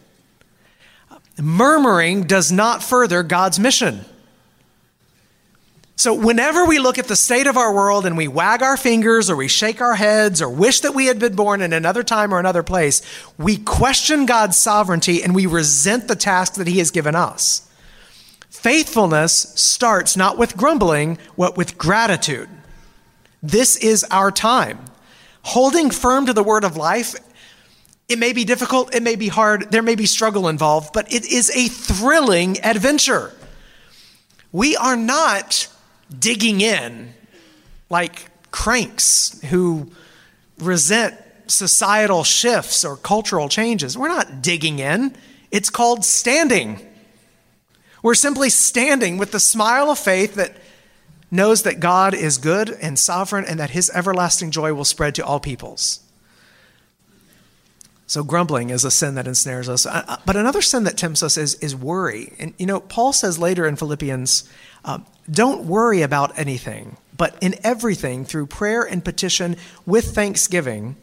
Murmuring 1.41 2.23
does 2.23 2.51
not 2.51 2.83
further 2.83 3.23
God's 3.23 3.61
mission. 3.61 4.03
So, 5.95 6.13
whenever 6.13 6.65
we 6.65 6.79
look 6.79 6.97
at 6.97 7.07
the 7.07 7.15
state 7.15 7.47
of 7.47 7.55
our 7.55 7.73
world 7.73 8.05
and 8.05 8.17
we 8.17 8.27
wag 8.27 8.61
our 8.61 8.75
fingers 8.75 9.29
or 9.29 9.37
we 9.37 9.47
shake 9.47 9.79
our 9.79 9.95
heads 9.95 10.41
or 10.41 10.49
wish 10.49 10.81
that 10.81 10.95
we 10.95 11.05
had 11.05 11.17
been 11.17 11.33
born 11.33 11.61
in 11.61 11.71
another 11.71 12.03
time 12.03 12.33
or 12.33 12.41
another 12.41 12.61
place, 12.61 13.01
we 13.37 13.55
question 13.55 14.25
God's 14.25 14.57
sovereignty 14.57 15.23
and 15.23 15.33
we 15.33 15.45
resent 15.45 16.09
the 16.09 16.15
task 16.17 16.55
that 16.55 16.67
He 16.67 16.79
has 16.79 16.91
given 16.91 17.15
us. 17.15 17.71
Faithfulness 18.49 19.53
starts 19.55 20.17
not 20.17 20.37
with 20.37 20.57
grumbling, 20.57 21.19
but 21.37 21.55
with 21.55 21.77
gratitude. 21.77 22.49
This 23.41 23.77
is 23.77 24.03
our 24.11 24.29
time. 24.29 24.77
Holding 25.43 25.89
firm 25.89 26.25
to 26.25 26.33
the 26.33 26.43
word 26.43 26.65
of 26.65 26.75
life, 26.75 27.15
it 28.09 28.19
may 28.19 28.33
be 28.33 28.45
difficult, 28.45 28.95
it 28.95 29.03
may 29.03 29.15
be 29.15 29.27
hard, 29.27 29.71
there 29.71 29.81
may 29.81 29.95
be 29.95 30.05
struggle 30.05 30.47
involved, 30.47 30.93
but 30.93 31.11
it 31.11 31.25
is 31.25 31.49
a 31.49 31.67
thrilling 31.67 32.57
adventure. 32.63 33.33
We 34.51 34.77
are 34.77 34.95
not 34.95 35.67
digging 36.17 36.61
in 36.61 37.13
like 37.89 38.29
cranks 38.51 39.41
who 39.49 39.91
resent 40.57 41.15
societal 41.47 42.23
shifts 42.23 42.85
or 42.85 42.97
cultural 42.97 43.49
changes. 43.49 43.97
We're 43.97 44.07
not 44.07 44.41
digging 44.41 44.79
in, 44.79 45.15
it's 45.51 45.69
called 45.69 46.05
standing. 46.05 46.85
We're 48.01 48.15
simply 48.15 48.49
standing 48.49 49.17
with 49.17 49.31
the 49.31 49.39
smile 49.39 49.89
of 49.89 49.99
faith 49.99 50.35
that 50.35 50.55
knows 51.29 51.63
that 51.63 51.79
God 51.79 52.13
is 52.13 52.37
good 52.37 52.69
and 52.69 52.97
sovereign 52.97 53.43
and 53.45 53.59
that 53.59 53.71
his 53.71 53.89
everlasting 53.93 54.51
joy 54.51 54.73
will 54.73 54.85
spread 54.85 55.15
to 55.15 55.25
all 55.25 55.39
peoples. 55.39 55.99
So, 58.09 58.23
grumbling 58.23 58.69
is 58.69 58.85
a 58.85 58.91
sin 58.91 59.15
that 59.15 59.27
ensnares 59.27 59.67
us. 59.67 59.85
But 60.25 60.37
another 60.37 60.61
sin 60.61 60.85
that 60.85 60.97
tempts 60.97 61.21
us 61.21 61.35
is, 61.35 61.55
is 61.55 61.75
worry. 61.75 62.33
And, 62.39 62.53
you 62.57 62.65
know, 62.65 62.79
Paul 62.79 63.11
says 63.11 63.37
later 63.37 63.67
in 63.67 63.75
Philippians, 63.75 64.49
uh, 64.85 64.99
don't 65.29 65.65
worry 65.65 66.01
about 66.01 66.39
anything, 66.39 66.95
but 67.17 67.35
in 67.41 67.55
everything, 67.65 68.23
through 68.23 68.47
prayer 68.47 68.83
and 68.83 69.03
petition 69.03 69.57
with 69.85 70.15
thanksgiving, 70.15 70.95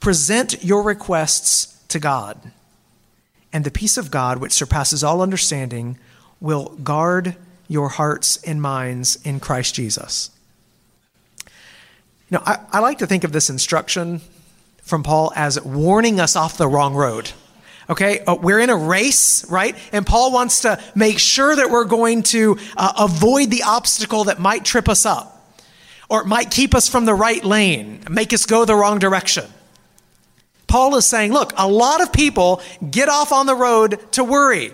present 0.00 0.64
your 0.64 0.82
requests 0.82 1.80
to 1.86 2.00
God. 2.00 2.50
And 3.52 3.62
the 3.64 3.70
peace 3.70 3.96
of 3.96 4.10
God, 4.10 4.38
which 4.38 4.52
surpasses 4.52 5.04
all 5.04 5.22
understanding, 5.22 5.96
will 6.40 6.70
guard 6.82 7.36
your 7.68 7.88
hearts 7.88 8.42
and 8.42 8.60
minds 8.60 9.16
in 9.24 9.38
Christ 9.38 9.76
Jesus. 9.76 10.30
Now, 12.32 12.42
I, 12.44 12.58
I 12.72 12.78
like 12.80 12.98
to 12.98 13.06
think 13.06 13.22
of 13.22 13.30
this 13.30 13.48
instruction 13.48 14.22
from 14.82 15.02
Paul 15.02 15.32
as 15.34 15.60
warning 15.62 16.20
us 16.20 16.36
off 16.36 16.58
the 16.58 16.68
wrong 16.68 16.94
road. 16.94 17.30
Okay, 17.90 18.20
uh, 18.20 18.36
we're 18.36 18.60
in 18.60 18.70
a 18.70 18.76
race, 18.76 19.48
right? 19.50 19.76
And 19.92 20.06
Paul 20.06 20.32
wants 20.32 20.62
to 20.62 20.80
make 20.94 21.18
sure 21.18 21.56
that 21.56 21.70
we're 21.70 21.84
going 21.84 22.22
to 22.24 22.58
uh, 22.76 22.92
avoid 22.98 23.50
the 23.50 23.64
obstacle 23.64 24.24
that 24.24 24.38
might 24.38 24.64
trip 24.64 24.88
us 24.88 25.04
up 25.04 25.56
or 26.08 26.24
might 26.24 26.50
keep 26.50 26.74
us 26.74 26.88
from 26.88 27.06
the 27.06 27.14
right 27.14 27.44
lane, 27.44 28.02
make 28.10 28.32
us 28.32 28.46
go 28.46 28.64
the 28.64 28.74
wrong 28.74 28.98
direction. 28.98 29.44
Paul 30.66 30.96
is 30.96 31.06
saying, 31.06 31.32
look, 31.32 31.52
a 31.56 31.68
lot 31.68 32.00
of 32.00 32.12
people 32.12 32.62
get 32.90 33.08
off 33.08 33.32
on 33.32 33.46
the 33.46 33.54
road 33.54 33.98
to 34.12 34.24
worry, 34.24 34.72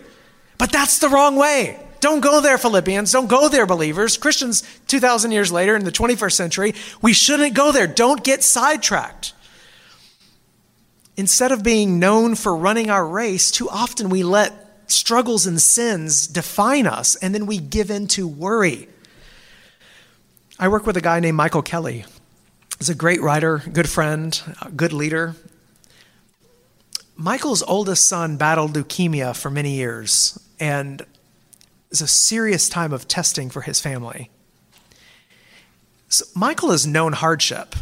but 0.59 0.71
that's 0.71 0.99
the 0.99 1.09
wrong 1.09 1.37
way. 1.37 1.81
Don't 2.01 2.21
go 2.21 2.41
there, 2.41 2.59
Philippians. 2.59 3.11
Don't 3.11 3.27
go 3.27 3.49
there, 3.49 3.67
believers. 3.67 4.17
Christians, 4.17 4.63
2,000 4.87 5.33
years 5.33 5.51
later 5.51 5.75
in 5.75 5.85
the 5.85 5.91
21st 5.91 6.33
century, 6.33 6.75
we 7.03 7.13
shouldn't 7.13 7.55
go 7.55 7.73
there. 7.73 7.87
Don't 7.87 8.23
get 8.23 8.45
sidetracked. 8.45 9.33
Instead 11.19 11.51
of 11.51 11.65
being 11.65 11.99
known 11.99 12.37
for 12.37 12.55
running 12.55 12.91
our 12.91 13.05
race, 13.05 13.51
too 13.51 13.69
often 13.69 14.09
we 14.09 14.23
let 14.23 14.85
struggles 14.87 15.47
and 15.49 15.61
sins 15.61 16.29
define 16.29 16.87
us, 16.87 17.17
and 17.17 17.35
then 17.35 17.45
we 17.45 17.59
give 17.59 17.91
in 17.91 18.07
to 18.07 18.29
worry. 18.29 18.89
I 20.61 20.69
work 20.69 20.87
with 20.87 20.97
a 20.97 21.01
guy 21.01 21.19
named 21.19 21.37
Michael 21.37 21.61
Kelly. 21.61 22.05
He's 22.79 22.89
a 22.89 22.95
great 22.95 23.21
writer, 23.21 23.59
good 23.73 23.89
friend, 23.89 24.41
good 24.77 24.93
leader. 24.93 25.35
Michael's 27.17 27.65
oldest 27.65 28.05
son 28.05 28.37
battled 28.37 28.75
leukemia 28.75 29.37
for 29.37 29.51
many 29.51 29.75
years, 29.75 30.39
and 30.61 31.05
is 31.91 32.01
a 32.01 32.07
serious 32.07 32.69
time 32.69 32.93
of 32.93 33.09
testing 33.09 33.51
for 33.51 33.63
his 33.63 33.81
family. 33.81 34.31
So 36.09 36.25
Michael 36.37 36.71
has 36.71 36.87
known 36.87 37.13
hardship. 37.13 37.75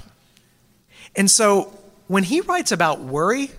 And 1.14 1.30
so 1.30 1.78
when 2.08 2.24
he 2.24 2.40
writes 2.40 2.72
about 2.72 3.00
worry, 3.00 3.50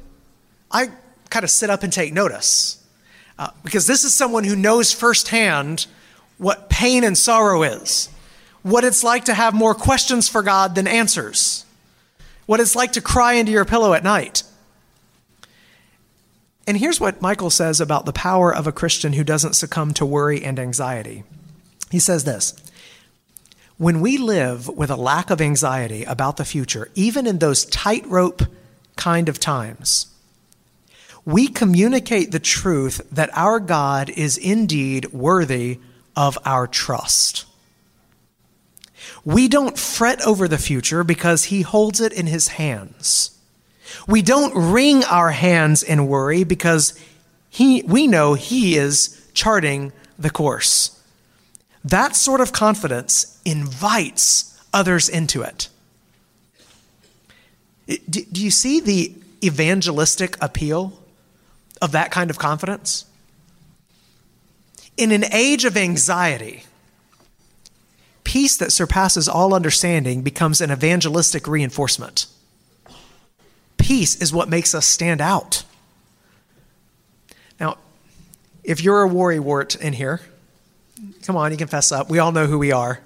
I 0.72 0.90
kind 1.30 1.44
of 1.44 1.50
sit 1.50 1.70
up 1.70 1.84
and 1.84 1.92
take 1.92 2.14
notice. 2.14 2.84
Uh, 3.40 3.50
because 3.64 3.86
this 3.86 4.04
is 4.04 4.16
someone 4.16 4.44
who 4.44 4.56
knows 4.56 4.92
firsthand 4.92 5.86
what 6.38 6.70
pain 6.70 7.04
and 7.04 7.18
sorrow 7.18 7.64
is, 7.64 8.10
what 8.64 8.84
it's 8.84 9.04
like 9.04 9.26
to 9.26 9.34
have 9.34 9.54
more 9.54 9.76
questions 9.76 10.28
for 10.28 10.42
God 10.42 10.76
than 10.76 10.88
answers, 10.88 11.66
what 12.46 12.60
it's 12.60 12.76
like 12.76 12.94
to 12.94 13.02
cry 13.02 13.34
into 13.34 13.52
your 13.52 13.66
pillow 13.66 13.94
at 13.94 14.04
night. 14.04 14.44
And 16.66 16.78
here's 16.78 17.00
what 17.00 17.22
Michael 17.22 17.50
says 17.50 17.80
about 17.80 18.06
the 18.06 18.14
power 18.14 18.54
of 18.54 18.68
a 18.68 18.72
Christian 18.72 19.14
who 19.14 19.24
doesn't 19.24 19.54
succumb 19.54 19.94
to 19.94 20.06
worry 20.06 20.44
and 20.44 20.60
anxiety. 20.60 21.24
He 21.92 22.00
says 22.00 22.24
this 22.24 22.54
When 23.78 24.02
we 24.02 24.18
live 24.18 24.68
with 24.68 24.90
a 24.90 24.96
lack 24.96 25.30
of 25.30 25.42
anxiety 25.42 26.04
about 26.04 26.38
the 26.38 26.46
future, 26.46 26.90
even 26.96 27.28
in 27.28 27.40
those 27.40 27.66
tightrope 27.66 28.42
kind 28.96 29.30
of 29.30 29.40
times, 29.40 30.08
we 31.26 31.48
communicate 31.48 32.32
the 32.32 32.40
truth 32.40 33.02
that 33.12 33.30
our 33.34 33.60
God 33.60 34.10
is 34.10 34.38
indeed 34.38 35.12
worthy 35.14 35.80
of 36.16 36.38
our 36.46 36.66
trust. 36.66 37.46
We 39.24 39.48
don't 39.48 39.78
fret 39.78 40.22
over 40.26 40.48
the 40.48 40.58
future 40.58 41.04
because 41.04 41.46
he 41.46 41.62
holds 41.62 42.02
it 42.02 42.14
in 42.14 42.28
his 42.28 42.48
hands. 42.48 43.38
We 44.08 44.22
don't 44.22 44.72
wring 44.72 45.04
our 45.04 45.32
hands 45.32 45.84
in 45.84 46.08
worry 46.08 46.44
because 46.44 46.98
he, 47.58 47.82
we 47.84 48.08
know 48.08 48.36
He 48.36 48.78
is 48.78 49.20
charting 49.34 49.92
the 50.20 50.30
course. 50.30 50.97
That 51.90 52.16
sort 52.16 52.42
of 52.42 52.52
confidence 52.52 53.40
invites 53.46 54.60
others 54.74 55.08
into 55.08 55.42
it. 55.42 55.70
Do, 58.10 58.24
you 58.34 58.52
see 58.52 58.80
the 58.80 59.16
evangelistic 59.44 60.36
appeal 60.42 61.00
of 61.82 61.94
that 61.94 62.12
kind 62.12 62.30
of 62.30 62.38
confidence? 62.38 63.06
In 64.98 65.12
an 65.12 65.24
age 65.32 65.64
of 65.64 65.78
anxiety, 65.78 66.64
peace 68.24 68.58
that 68.58 68.72
surpasses 68.72 69.30
all 69.30 69.54
understanding 69.54 70.22
becomes 70.22 70.60
an 70.60 70.72
evangelistic 70.72 71.48
reinforcement 71.48 72.26
peace 73.88 74.16
is 74.16 74.34
what 74.34 74.50
makes 74.50 74.76
us 74.76 74.86
stand 74.86 75.22
out. 75.22 75.64
Now, 77.58 77.78
if 78.66 78.84
you're 78.84 79.02
a 79.02 79.08
worry 79.08 79.40
wart 79.40 79.76
in 79.76 79.94
here, 79.94 80.20
come 81.24 81.36
on, 81.36 81.52
you 81.52 81.58
can 81.58 81.68
fess 81.68 81.92
up. 81.92 82.10
We 82.10 82.20
all 82.20 82.32
know 82.32 82.46
who 82.46 82.58
we 82.58 82.72
are. 82.72 83.00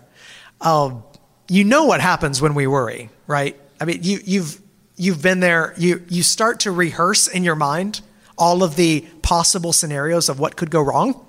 Um, 0.59 1.03
you 1.49 1.63
know 1.63 1.85
what 1.85 2.01
happens 2.01 2.41
when 2.41 2.53
we 2.53 2.67
worry, 2.67 3.09
right? 3.27 3.59
I 3.79 3.85
mean, 3.85 3.99
you, 4.03 4.19
you've 4.23 4.61
you've 4.95 5.21
been 5.21 5.39
there. 5.39 5.73
You 5.77 6.03
you 6.07 6.23
start 6.23 6.61
to 6.61 6.71
rehearse 6.71 7.27
in 7.27 7.43
your 7.43 7.55
mind 7.55 8.01
all 8.37 8.63
of 8.63 8.75
the 8.75 9.01
possible 9.21 9.73
scenarios 9.73 10.29
of 10.29 10.39
what 10.39 10.55
could 10.55 10.71
go 10.71 10.81
wrong, 10.81 11.25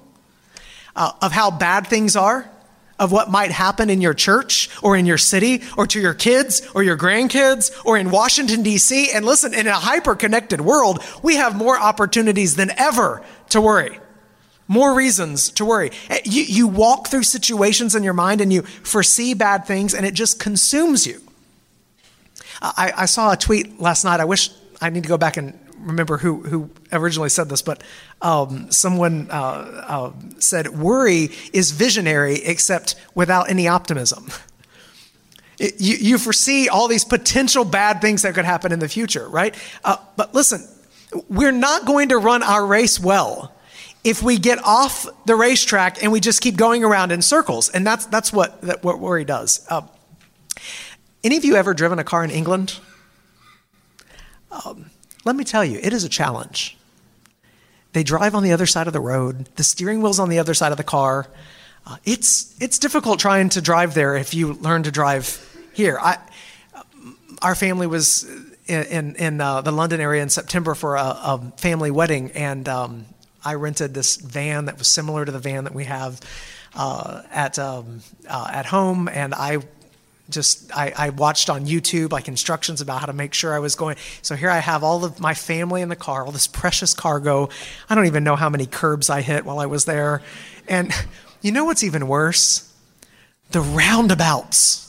uh, 0.95 1.13
of 1.21 1.33
how 1.33 1.51
bad 1.51 1.87
things 1.87 2.15
are, 2.15 2.51
of 2.99 3.11
what 3.11 3.31
might 3.31 3.51
happen 3.51 3.91
in 3.91 4.01
your 4.01 4.15
church 4.15 4.71
or 4.83 4.97
in 4.97 5.07
your 5.07 5.19
city 5.19 5.63
or 5.77 5.87
to 5.89 6.01
your 6.01 6.15
kids 6.15 6.63
or 6.75 6.83
your 6.83 6.97
grandkids 6.97 7.73
or 7.85 7.99
in 7.99 8.11
Washington, 8.11 8.63
D.C. 8.63 9.11
And 9.11 9.25
listen, 9.25 9.55
in 9.55 9.67
a 9.67 9.73
hyper 9.73 10.15
connected 10.15 10.61
world, 10.61 11.03
we 11.23 11.37
have 11.37 11.57
more 11.57 11.79
opportunities 11.79 12.57
than 12.57 12.71
ever 12.79 13.23
to 13.51 13.61
worry. 13.61 13.99
More 14.69 14.95
reasons 14.95 15.51
to 15.51 15.65
worry. 15.65 15.91
Eh, 16.09 16.21
you, 16.25 16.43
you 16.43 16.69
walk 16.69 17.09
through 17.09 17.25
situations 17.25 17.95
in 17.95 18.03
your 18.03 18.15
mind 18.15 18.41
and 18.41 18.53
you 18.53 18.63
foresee 18.63 19.35
bad 19.35 19.67
things 19.67 19.95
and 19.95 20.07
it 20.07 20.15
just 20.15 20.41
consumes 20.41 21.07
you. 21.07 21.21
I, 22.63 22.93
I 22.97 23.07
saw 23.07 23.33
a 23.33 23.37
tweet 23.37 23.81
last 23.81 24.05
night. 24.05 24.21
I 24.21 24.25
wish 24.25 24.51
I 24.81 24.91
need 24.91 25.03
to 25.03 25.09
go 25.09 25.19
back 25.19 25.37
and 25.37 25.59
remember 25.79 26.17
who, 26.17 26.43
who 26.43 26.71
originally 26.93 27.29
said 27.29 27.49
this, 27.49 27.61
but 27.61 27.83
um, 28.21 28.71
someone 28.71 29.29
uh, 29.31 29.85
uh, 29.87 30.13
said, 30.39 30.69
Worry 30.69 31.31
is 31.53 31.73
visionary 31.73 32.37
except 32.45 32.95
without 33.15 33.51
any 33.51 33.67
optimism. 33.67 34.29
It, 35.59 35.81
you, 35.81 35.97
you, 35.97 36.19
foresee 36.19 36.69
all 36.69 36.89
these 36.89 37.05
potential 37.05 37.65
bad 37.65 38.01
things 38.01 38.23
that 38.23 38.35
could 38.35 38.45
happen 38.45 38.73
in 38.73 38.79
the 38.79 38.89
future, 38.89 39.29
right? 39.29 39.55
Uh, 39.85 39.97
but 40.17 40.35
listen, 40.35 40.67
we're 41.29 41.53
not 41.53 41.85
going 41.85 42.09
to 42.09 42.19
run 42.19 42.43
our 42.43 42.65
race 42.65 42.99
well 42.99 43.53
if 44.05 44.23
we 44.23 44.39
get 44.39 44.59
off 44.65 45.07
the 45.27 45.37
racetrack 45.37 46.03
and 46.03 46.11
we 46.11 46.21
just 46.21 46.41
keep 46.41 46.57
going 46.57 46.83
around 46.83 47.13
in 47.13 47.23
circles. 47.23 47.69
And 47.69 47.87
that's, 47.87 48.07
that's 48.07 48.33
what, 48.33 48.61
that, 48.63 48.83
what 48.83 48.99
worry 48.99 49.25
does. 49.25 49.65
Uh, 49.69 49.83
any 51.23 51.37
of 51.37 51.45
you 51.45 51.55
ever 51.57 51.73
driven 51.73 51.99
a 51.99 52.05
car 52.05 52.25
in 52.25 52.31
England? 52.31 52.81
Um, 54.51 54.91
let 55.25 55.37
me 55.37 55.45
tell 55.45 55.65
you, 55.65 55.79
it 55.81 55.93
is 55.93 56.05
a 56.05 56.09
challenge. 56.09 56.77
They 57.93 58.03
drive 58.03 58.35
on 58.35 58.43
the 58.43 58.53
other 58.53 58.67
side 58.67 58.87
of 58.87 58.93
the 58.93 59.01
road, 59.01 59.49
the 59.57 59.63
steering 59.63 60.03
wheel's 60.03 60.19
on 60.19 60.31
the 60.31 60.39
other 60.39 60.55
side 60.55 60.73
of 60.73 60.79
the 60.79 60.85
car. 60.85 61.29
Uh, 61.87 61.97
it's, 62.05 62.57
it's 62.61 62.79
difficult 62.79 63.21
trying 63.21 63.51
to 63.51 63.61
drive 63.61 63.95
there 63.95 64.17
if 64.17 64.35
you 64.35 64.55
learn 64.55 64.83
to 64.85 64.91
drive 64.91 65.39
here. 65.75 65.99
I, 66.01 66.19
our 67.41 67.55
family 67.55 67.87
was 67.87 68.25
in, 68.67 68.85
in, 68.85 69.17
in 69.17 69.41
uh, 69.41 69.61
the 69.61 69.73
London 69.73 70.01
area 70.01 70.23
in 70.23 70.29
September 70.29 70.75
for 70.75 70.97
a, 70.97 71.03
a 71.03 71.53
family 71.57 71.91
wedding, 71.91 72.31
and 72.33 72.69
um, 72.69 73.05
I 73.45 73.55
rented 73.55 73.95
this 73.95 74.17
van 74.17 74.67
that 74.67 74.79
was 74.79 74.89
similar 74.89 75.25
to 75.25 75.33
the 75.33 75.39
van 75.39 75.65
that 75.65 75.75
we 75.75 75.85
have 75.85 76.21
uh, 76.75 77.23
at, 77.31 77.59
um, 77.59 78.01
uh, 78.29 78.51
at 78.53 78.67
home, 78.67 79.09
and 79.09 79.35
I 79.35 79.59
just 80.31 80.75
I, 80.77 80.93
I, 80.97 81.11
watched 81.11 81.51
on 81.51 81.67
YouTube 81.67 82.13
like 82.13 82.29
instructions 82.29 82.81
about 82.81 83.01
how 83.01 83.07
to 83.07 83.13
make 83.13 83.35
sure 83.35 83.55
I 83.55 83.59
was 83.59 83.75
going. 83.75 83.97
So 84.23 84.35
here 84.35 84.51
I 84.51 84.59
have 84.59 84.83
all 84.83 85.05
of 85.05 85.21
my 85.21 85.35
family 85.35 85.83
in 85.83 85.89
the 85.89 85.97
car, 85.97 86.25
all 86.25 86.33
this 86.33 86.47
precious 86.47 86.95
cargo. 86.95 87.49
I 87.89 87.95
don't 87.95 88.07
even 88.07 88.25
know 88.25 88.37
how 88.37 88.49
many 88.49 88.67
curbs 88.67 89.11
I 89.11 89.21
hit 89.21 89.45
while 89.45 89.59
I 89.59 89.67
was 89.67 89.85
there. 89.85 90.23
And 90.69 90.93
you 91.43 91.53
know 91.53 91.65
what's 91.65 91.85
even 91.85 92.09
worse? 92.09 92.73
The 93.51 93.61
roundabouts. 93.61 94.82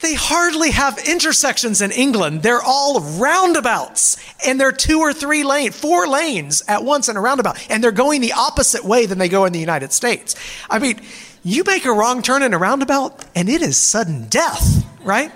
They 0.00 0.14
hardly 0.14 0.70
have 0.70 0.98
intersections 1.08 1.82
in 1.82 1.90
England. 1.90 2.42
They're 2.42 2.62
all 2.62 3.00
roundabouts. 3.00 4.16
And 4.46 4.60
they're 4.60 4.70
two 4.70 5.00
or 5.00 5.12
three 5.12 5.42
lanes, 5.42 5.76
four 5.76 6.06
lanes 6.06 6.62
at 6.68 6.84
once 6.84 7.08
in 7.08 7.16
a 7.16 7.20
roundabout. 7.20 7.66
And 7.68 7.82
they're 7.82 7.90
going 7.90 8.20
the 8.20 8.32
opposite 8.32 8.84
way 8.84 9.06
than 9.06 9.18
they 9.18 9.28
go 9.28 9.44
in 9.44 9.52
the 9.52 9.58
United 9.58 9.92
States. 9.92 10.36
I 10.70 10.78
mean, 10.78 11.00
you 11.42 11.64
make 11.64 11.84
a 11.84 11.92
wrong 11.92 12.22
turn 12.22 12.42
in 12.42 12.54
a 12.54 12.58
roundabout, 12.58 13.24
and 13.34 13.48
it 13.48 13.62
is 13.62 13.76
sudden 13.76 14.28
death, 14.28 14.84
right? 15.02 15.32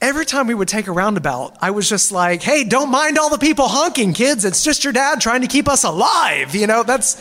Every 0.00 0.24
time 0.24 0.46
we 0.46 0.54
would 0.54 0.68
take 0.68 0.86
a 0.86 0.92
roundabout, 0.92 1.56
I 1.60 1.70
was 1.70 1.88
just 1.88 2.10
like, 2.12 2.42
hey, 2.42 2.64
don't 2.64 2.90
mind 2.90 3.18
all 3.18 3.30
the 3.30 3.38
people 3.38 3.68
honking, 3.68 4.12
kids. 4.12 4.44
It's 4.44 4.62
just 4.62 4.84
your 4.84 4.92
dad 4.92 5.20
trying 5.20 5.42
to 5.42 5.48
keep 5.48 5.68
us 5.68 5.84
alive. 5.84 6.54
You 6.54 6.66
know, 6.66 6.82
that's, 6.82 7.20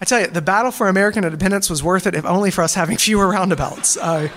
I 0.00 0.04
tell 0.06 0.20
you, 0.20 0.26
the 0.26 0.42
battle 0.42 0.70
for 0.70 0.88
American 0.88 1.24
independence 1.24 1.70
was 1.70 1.82
worth 1.82 2.06
it 2.06 2.14
if 2.14 2.24
only 2.24 2.50
for 2.50 2.62
us 2.62 2.74
having 2.74 2.96
fewer 2.96 3.28
roundabouts. 3.28 3.96
Uh, 3.98 4.28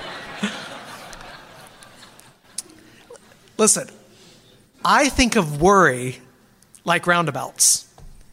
listen, 3.58 3.90
I 4.84 5.10
think 5.10 5.36
of 5.36 5.62
worry 5.62 6.20
like 6.86 7.08
roundabouts, 7.08 7.88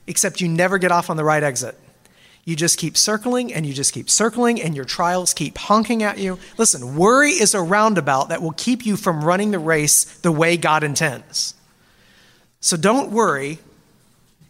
except 0.06 0.40
you 0.40 0.48
never 0.48 0.78
get 0.78 0.90
off 0.90 1.10
on 1.10 1.16
the 1.16 1.24
right 1.24 1.42
exit. 1.42 1.76
you 2.44 2.56
just 2.56 2.78
keep 2.78 2.96
circling 2.96 3.52
and 3.52 3.66
you 3.66 3.72
just 3.72 3.92
keep 3.92 4.10
circling, 4.10 4.60
and 4.60 4.74
your 4.74 4.84
trials 4.84 5.34
keep 5.34 5.56
honking 5.58 6.02
at 6.02 6.18
you. 6.18 6.38
Listen, 6.58 6.96
worry 6.96 7.30
is 7.30 7.54
a 7.54 7.62
roundabout 7.62 8.28
that 8.28 8.42
will 8.42 8.52
keep 8.52 8.84
you 8.84 8.96
from 8.96 9.24
running 9.24 9.50
the 9.50 9.58
race 9.58 10.04
the 10.18 10.32
way 10.32 10.56
God 10.56 10.82
intends. 10.82 11.54
So 12.60 12.76
don't 12.76 13.12
worry. 13.12 13.58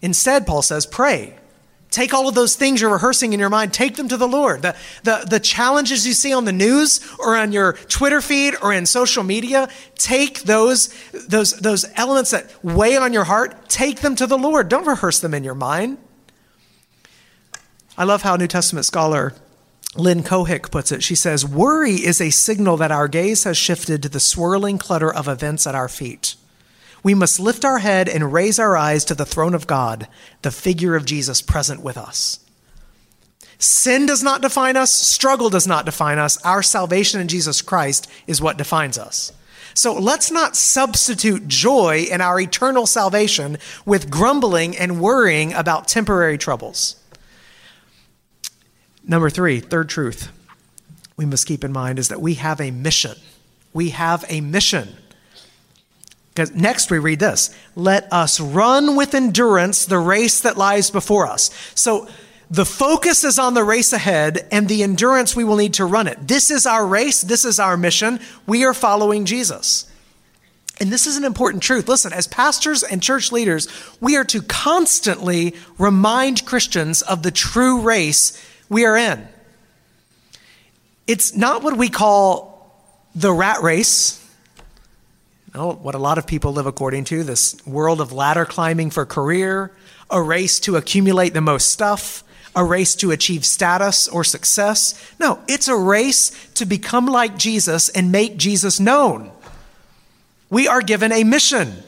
Instead, 0.02 0.46
Paul 0.46 0.62
says, 0.62 0.86
pray. 0.86 1.36
Take 1.90 2.14
all 2.14 2.28
of 2.28 2.34
those 2.34 2.54
things 2.54 2.80
you're 2.80 2.92
rehearsing 2.92 3.32
in 3.32 3.40
your 3.40 3.50
mind, 3.50 3.72
take 3.72 3.96
them 3.96 4.08
to 4.08 4.16
the 4.16 4.28
Lord. 4.28 4.62
The, 4.62 4.76
the, 5.02 5.26
the 5.28 5.40
challenges 5.40 6.06
you 6.06 6.12
see 6.12 6.32
on 6.32 6.44
the 6.44 6.52
news 6.52 7.00
or 7.18 7.36
on 7.36 7.50
your 7.50 7.72
Twitter 7.72 8.20
feed 8.20 8.54
or 8.62 8.72
in 8.72 8.86
social 8.86 9.24
media, 9.24 9.68
take 9.96 10.42
those, 10.42 10.88
those, 11.12 11.58
those 11.58 11.84
elements 11.96 12.30
that 12.30 12.52
weigh 12.64 12.96
on 12.96 13.12
your 13.12 13.24
heart, 13.24 13.68
take 13.68 14.00
them 14.00 14.14
to 14.16 14.26
the 14.26 14.38
Lord. 14.38 14.68
Don't 14.68 14.86
rehearse 14.86 15.18
them 15.18 15.34
in 15.34 15.42
your 15.42 15.56
mind. 15.56 15.98
I 17.98 18.04
love 18.04 18.22
how 18.22 18.36
New 18.36 18.46
Testament 18.46 18.86
scholar 18.86 19.34
Lynn 19.96 20.22
Cohick 20.22 20.70
puts 20.70 20.92
it. 20.92 21.02
She 21.02 21.16
says, 21.16 21.44
Worry 21.44 21.94
is 21.94 22.20
a 22.20 22.30
signal 22.30 22.76
that 22.76 22.92
our 22.92 23.08
gaze 23.08 23.44
has 23.44 23.56
shifted 23.56 24.02
to 24.02 24.08
the 24.08 24.20
swirling 24.20 24.78
clutter 24.78 25.12
of 25.12 25.26
events 25.26 25.66
at 25.66 25.74
our 25.74 25.88
feet. 25.88 26.36
We 27.02 27.14
must 27.14 27.40
lift 27.40 27.64
our 27.64 27.78
head 27.78 28.08
and 28.08 28.32
raise 28.32 28.58
our 28.58 28.76
eyes 28.76 29.04
to 29.06 29.14
the 29.14 29.24
throne 29.24 29.54
of 29.54 29.66
God, 29.66 30.08
the 30.42 30.50
figure 30.50 30.94
of 30.94 31.04
Jesus 31.04 31.40
present 31.40 31.82
with 31.82 31.96
us. 31.96 32.40
Sin 33.58 34.06
does 34.06 34.22
not 34.22 34.42
define 34.42 34.76
us, 34.76 34.90
struggle 34.90 35.50
does 35.50 35.66
not 35.66 35.84
define 35.84 36.18
us. 36.18 36.42
Our 36.44 36.62
salvation 36.62 37.20
in 37.20 37.28
Jesus 37.28 37.62
Christ 37.62 38.10
is 38.26 38.40
what 38.40 38.56
defines 38.56 38.98
us. 38.98 39.32
So 39.74 39.94
let's 39.94 40.30
not 40.30 40.56
substitute 40.56 41.46
joy 41.46 42.06
in 42.10 42.20
our 42.20 42.40
eternal 42.40 42.86
salvation 42.86 43.58
with 43.84 44.10
grumbling 44.10 44.76
and 44.76 45.00
worrying 45.00 45.52
about 45.52 45.88
temporary 45.88 46.38
troubles. 46.38 46.96
Number 49.04 49.30
three, 49.30 49.60
third 49.60 49.88
truth 49.88 50.32
we 51.20 51.26
must 51.26 51.46
keep 51.46 51.64
in 51.64 51.70
mind 51.70 51.98
is 51.98 52.08
that 52.08 52.22
we 52.22 52.34
have 52.34 52.62
a 52.62 52.70
mission. 52.70 53.14
We 53.74 53.90
have 53.90 54.24
a 54.30 54.40
mission. 54.40 54.96
Because 56.30 56.54
next 56.54 56.90
we 56.90 56.98
read 56.98 57.18
this 57.18 57.54
let 57.74 58.12
us 58.12 58.40
run 58.40 58.96
with 58.96 59.14
endurance 59.14 59.84
the 59.84 59.98
race 59.98 60.40
that 60.40 60.56
lies 60.56 60.90
before 60.90 61.26
us. 61.26 61.50
So 61.74 62.08
the 62.50 62.64
focus 62.64 63.22
is 63.22 63.38
on 63.38 63.54
the 63.54 63.62
race 63.62 63.92
ahead 63.92 64.48
and 64.50 64.68
the 64.68 64.82
endurance 64.82 65.36
we 65.36 65.44
will 65.44 65.56
need 65.56 65.74
to 65.74 65.84
run 65.84 66.08
it. 66.08 66.26
This 66.26 66.50
is 66.50 66.66
our 66.66 66.84
race, 66.84 67.20
this 67.20 67.44
is 67.44 67.60
our 67.60 67.76
mission. 67.76 68.20
We 68.46 68.64
are 68.64 68.74
following 68.74 69.24
Jesus. 69.24 69.86
And 70.80 70.90
this 70.90 71.06
is 71.06 71.18
an 71.18 71.24
important 71.24 71.62
truth. 71.62 71.88
Listen, 71.88 72.12
as 72.12 72.26
pastors 72.26 72.82
and 72.82 73.02
church 73.02 73.30
leaders, 73.30 73.68
we 74.00 74.16
are 74.16 74.24
to 74.24 74.40
constantly 74.40 75.54
remind 75.78 76.46
Christians 76.46 77.02
of 77.02 77.22
the 77.22 77.30
true 77.30 77.82
race 77.82 78.42
we 78.70 78.86
are 78.86 78.96
in. 78.96 79.28
It's 81.06 81.36
not 81.36 81.62
what 81.62 81.76
we 81.76 81.90
call 81.90 82.74
the 83.14 83.32
rat 83.32 83.62
race 83.62 84.19
what 85.54 85.94
a 85.94 85.98
lot 85.98 86.18
of 86.18 86.26
people 86.26 86.52
live 86.52 86.66
according 86.66 87.04
to 87.04 87.24
this 87.24 87.56
world 87.66 88.00
of 88.00 88.12
ladder 88.12 88.44
climbing 88.44 88.90
for 88.90 89.04
career, 89.04 89.72
a 90.10 90.22
race 90.22 90.60
to 90.60 90.76
accumulate 90.76 91.34
the 91.34 91.40
most 91.40 91.70
stuff, 91.70 92.22
a 92.54 92.64
race 92.64 92.94
to 92.96 93.10
achieve 93.10 93.44
status 93.44 94.08
or 94.08 94.24
success. 94.24 94.94
No, 95.18 95.40
it's 95.48 95.68
a 95.68 95.76
race 95.76 96.30
to 96.54 96.66
become 96.66 97.06
like 97.06 97.36
Jesus 97.36 97.88
and 97.88 98.12
make 98.12 98.36
Jesus 98.36 98.80
known. 98.80 99.30
We 100.50 100.66
are 100.66 100.82
given 100.82 101.12
a 101.12 101.24
mission. 101.24 101.82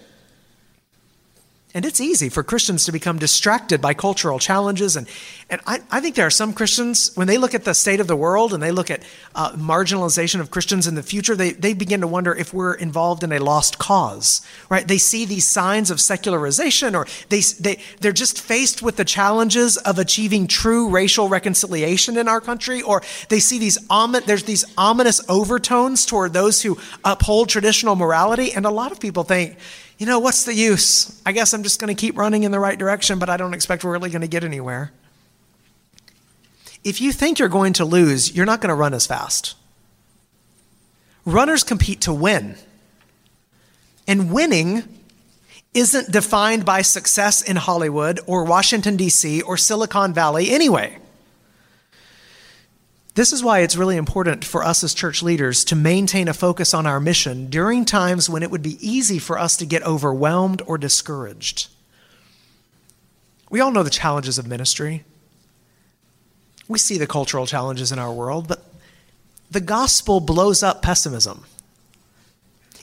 And 1.74 1.86
it's 1.86 2.02
easy 2.02 2.28
for 2.28 2.42
Christians 2.42 2.84
to 2.84 2.92
become 2.92 3.18
distracted 3.18 3.80
by 3.80 3.94
cultural 3.94 4.38
challenges. 4.38 4.94
And, 4.94 5.08
and 5.48 5.60
I, 5.66 5.80
I 5.90 6.00
think 6.00 6.16
there 6.16 6.26
are 6.26 6.30
some 6.30 6.52
Christians, 6.52 7.12
when 7.14 7.28
they 7.28 7.38
look 7.38 7.54
at 7.54 7.64
the 7.64 7.72
state 7.72 7.98
of 7.98 8.08
the 8.08 8.16
world 8.16 8.52
and 8.52 8.62
they 8.62 8.70
look 8.70 8.90
at 8.90 9.02
uh, 9.34 9.52
marginalization 9.52 10.40
of 10.40 10.50
Christians 10.50 10.86
in 10.86 10.96
the 10.96 11.02
future, 11.02 11.34
they, 11.34 11.52
they 11.52 11.72
begin 11.72 12.02
to 12.02 12.06
wonder 12.06 12.34
if 12.34 12.52
we're 12.52 12.74
involved 12.74 13.24
in 13.24 13.32
a 13.32 13.38
lost 13.38 13.78
cause, 13.78 14.46
right? 14.68 14.86
They 14.86 14.98
see 14.98 15.24
these 15.24 15.46
signs 15.46 15.90
of 15.90 15.98
secularization 15.98 16.94
or 16.94 17.06
they, 17.30 17.40
they, 17.58 17.80
they're 18.00 18.12
just 18.12 18.38
faced 18.38 18.82
with 18.82 18.96
the 18.96 19.04
challenges 19.04 19.78
of 19.78 19.98
achieving 19.98 20.46
true 20.46 20.90
racial 20.90 21.30
reconciliation 21.30 22.18
in 22.18 22.28
our 22.28 22.42
country, 22.42 22.82
or 22.82 23.02
they 23.30 23.40
see 23.40 23.58
these, 23.58 23.78
there's 24.26 24.44
these 24.44 24.66
ominous 24.76 25.26
overtones 25.26 26.04
toward 26.04 26.34
those 26.34 26.60
who 26.60 26.76
uphold 27.02 27.48
traditional 27.48 27.96
morality. 27.96 28.52
And 28.52 28.66
a 28.66 28.70
lot 28.70 28.92
of 28.92 29.00
people 29.00 29.24
think, 29.24 29.56
you 30.02 30.06
know, 30.06 30.18
what's 30.18 30.42
the 30.42 30.52
use? 30.52 31.22
I 31.24 31.30
guess 31.30 31.54
I'm 31.54 31.62
just 31.62 31.80
going 31.80 31.94
to 31.94 32.00
keep 32.00 32.18
running 32.18 32.42
in 32.42 32.50
the 32.50 32.58
right 32.58 32.76
direction, 32.76 33.20
but 33.20 33.30
I 33.30 33.36
don't 33.36 33.54
expect 33.54 33.84
we're 33.84 33.92
really 33.92 34.10
going 34.10 34.22
to 34.22 34.26
get 34.26 34.42
anywhere. 34.42 34.90
If 36.82 37.00
you 37.00 37.12
think 37.12 37.38
you're 37.38 37.48
going 37.48 37.72
to 37.74 37.84
lose, 37.84 38.34
you're 38.34 38.44
not 38.44 38.60
going 38.60 38.70
to 38.70 38.74
run 38.74 38.94
as 38.94 39.06
fast. 39.06 39.54
Runners 41.24 41.62
compete 41.62 42.00
to 42.00 42.12
win. 42.12 42.56
And 44.08 44.32
winning 44.32 44.82
isn't 45.72 46.10
defined 46.10 46.64
by 46.64 46.82
success 46.82 47.40
in 47.40 47.54
Hollywood 47.54 48.18
or 48.26 48.42
Washington, 48.42 48.96
D.C. 48.96 49.40
or 49.42 49.56
Silicon 49.56 50.12
Valley 50.12 50.50
anyway. 50.50 50.98
This 53.14 53.32
is 53.32 53.44
why 53.44 53.60
it's 53.60 53.76
really 53.76 53.96
important 53.96 54.42
for 54.42 54.64
us 54.64 54.82
as 54.82 54.94
church 54.94 55.22
leaders 55.22 55.64
to 55.66 55.76
maintain 55.76 56.28
a 56.28 56.34
focus 56.34 56.72
on 56.72 56.86
our 56.86 56.98
mission 56.98 57.50
during 57.50 57.84
times 57.84 58.30
when 58.30 58.42
it 58.42 58.50
would 58.50 58.62
be 58.62 58.78
easy 58.80 59.18
for 59.18 59.38
us 59.38 59.56
to 59.58 59.66
get 59.66 59.82
overwhelmed 59.82 60.62
or 60.66 60.78
discouraged. 60.78 61.68
We 63.50 63.60
all 63.60 63.70
know 63.70 63.82
the 63.82 63.90
challenges 63.90 64.38
of 64.38 64.46
ministry. 64.46 65.04
We 66.68 66.78
see 66.78 66.96
the 66.96 67.06
cultural 67.06 67.46
challenges 67.46 67.92
in 67.92 67.98
our 67.98 68.12
world, 68.12 68.48
but 68.48 68.64
the 69.50 69.60
gospel 69.60 70.20
blows 70.20 70.62
up 70.62 70.80
pessimism 70.80 71.44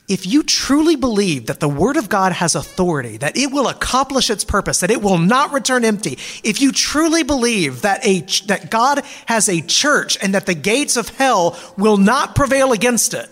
if 0.10 0.26
you 0.26 0.42
truly 0.42 0.96
believe 0.96 1.46
that 1.46 1.60
the 1.60 1.70
Word 1.70 1.96
of 1.96 2.10
God 2.10 2.32
has 2.32 2.56
authority, 2.56 3.18
that 3.18 3.38
it 3.38 3.52
will 3.52 3.68
accomplish 3.68 4.32
its 4.32 4.44
purpose, 4.44 4.80
that 4.80 4.90
it 4.90 5.04
will 5.04 5.20
not 5.20 5.54
return 5.54 5.86
empty, 5.86 6.18
if 6.44 6.60
you 6.60 6.72
truly 6.72 7.22
believe 7.22 7.84
that, 7.84 8.06
a, 8.06 8.22
that 8.48 8.72
God 8.72 9.04
has 9.28 9.48
a 9.48 9.62
church 9.62 10.18
and 10.22 10.34
that 10.34 10.48
the 10.48 10.56
gates 10.56 10.98
of 10.98 11.10
hell 11.10 11.58
will 11.78 11.98
not 11.98 12.36
prevail 12.36 12.72
against 12.72 13.14
it, 13.14 13.30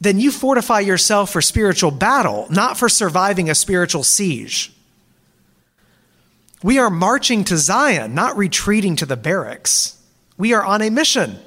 then 0.00 0.20
you 0.20 0.30
fortify 0.30 0.78
yourself 0.78 1.32
for 1.32 1.42
spiritual 1.42 1.90
battle, 1.90 2.46
not 2.48 2.78
for 2.78 2.88
surviving 2.88 3.50
a 3.50 3.56
spiritual 3.56 4.04
siege. 4.04 4.72
We 6.62 6.78
are 6.78 6.90
marching 6.90 7.42
to 7.44 7.56
Zion, 7.56 8.14
not 8.14 8.36
retreating 8.36 8.94
to 8.96 9.06
the 9.06 9.16
barracks. 9.16 10.00
We 10.36 10.54
are 10.54 10.64
on 10.64 10.80
a 10.80 10.90
mission. 10.90 11.40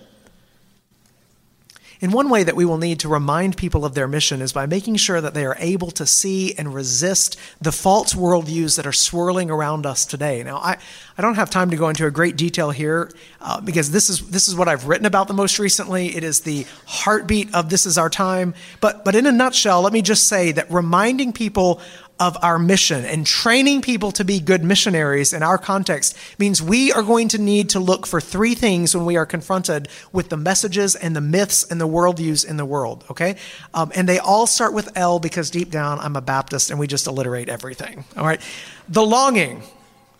And 2.02 2.12
one 2.12 2.30
way 2.30 2.44
that 2.44 2.56
we 2.56 2.66
will 2.66 2.80
need 2.80 3.00
to 3.02 3.08
remind 3.08 3.58
people 3.58 3.86
of 3.86 3.94
their 3.94 4.08
mission 4.08 4.42
is 4.42 4.52
by 4.52 4.66
making 4.66 4.96
sure 4.96 5.22
that 5.22 5.36
they 5.36 5.46
are 5.46 5.56
able 5.60 5.92
to 5.92 6.06
see 6.08 6.56
and 6.56 6.74
resist 6.74 7.38
the 7.62 7.72
false 7.72 8.16
worldviews 8.16 8.76
that 8.78 8.88
are 8.88 8.92
swirling 8.92 9.52
around 9.52 9.86
us 9.86 10.04
today. 10.04 10.42
Now, 10.42 10.58
I, 10.58 10.78
I 11.16 11.22
don't 11.22 11.36
have 11.36 11.52
time 11.52 11.70
to 11.70 11.78
go 11.78 11.90
into 11.90 12.08
a 12.08 12.12
great 12.12 12.38
detail 12.38 12.72
here 12.72 13.12
uh, 13.40 13.62
because 13.62 13.92
this 13.92 14.10
is, 14.10 14.28
this 14.30 14.48
is 14.48 14.56
what 14.56 14.68
I've 14.68 14.88
written 14.88 15.06
about 15.06 15.28
the 15.28 15.36
most 15.36 15.60
recently. 15.60 16.16
It 16.16 16.24
is 16.24 16.42
the 16.42 16.66
heartbeat 16.88 17.54
of 17.54 17.70
This 17.70 17.86
Is 17.86 18.00
Our 18.00 18.10
Time. 18.10 18.56
But, 18.80 19.06
but 19.06 19.14
in 19.14 19.28
a 19.28 19.32
nutshell, 19.32 19.84
let 19.84 19.94
me 19.94 20.02
just 20.02 20.28
say 20.28 20.52
that 20.54 20.72
reminding 20.72 21.34
people 21.34 21.82
of 22.22 22.38
our 22.44 22.60
mission 22.60 23.04
and 23.04 23.26
training 23.26 23.82
people 23.82 24.12
to 24.12 24.24
be 24.24 24.40
good 24.40 24.64
missionaries 24.64 25.34
in 25.34 25.42
our 25.42 25.58
context 25.58 26.16
means 26.38 26.62
we 26.62 26.94
are 26.94 27.02
going 27.02 27.28
to 27.28 27.40
need 27.40 27.68
to 27.68 27.80
look 27.80 28.06
for 28.06 28.22
three 28.22 28.54
things 28.54 28.96
when 28.96 29.06
we 29.08 29.18
are 29.18 29.26
confronted 29.26 29.88
with 30.14 30.30
the 30.30 30.38
messages 30.38 30.94
and 30.94 31.16
the 31.16 31.22
myths 31.22 31.64
and 31.72 31.82
the 31.82 31.88
worldviews 31.88 32.48
in 32.48 32.58
the 32.58 32.66
world, 32.66 33.04
okay? 33.10 33.38
Um, 33.74 33.92
and 33.96 34.08
they 34.08 34.20
all 34.20 34.46
start 34.46 34.72
with 34.72 34.96
L 34.96 35.18
because 35.18 35.50
deep 35.50 35.72
down 35.72 35.98
I'm 35.98 36.16
a 36.16 36.22
Baptist 36.22 36.70
and 36.70 36.80
we 36.80 36.86
just 36.86 37.08
alliterate 37.08 37.50
everything, 37.50 38.06
all 38.16 38.26
right? 38.26 38.40
The 38.88 39.04
longing. 39.04 39.64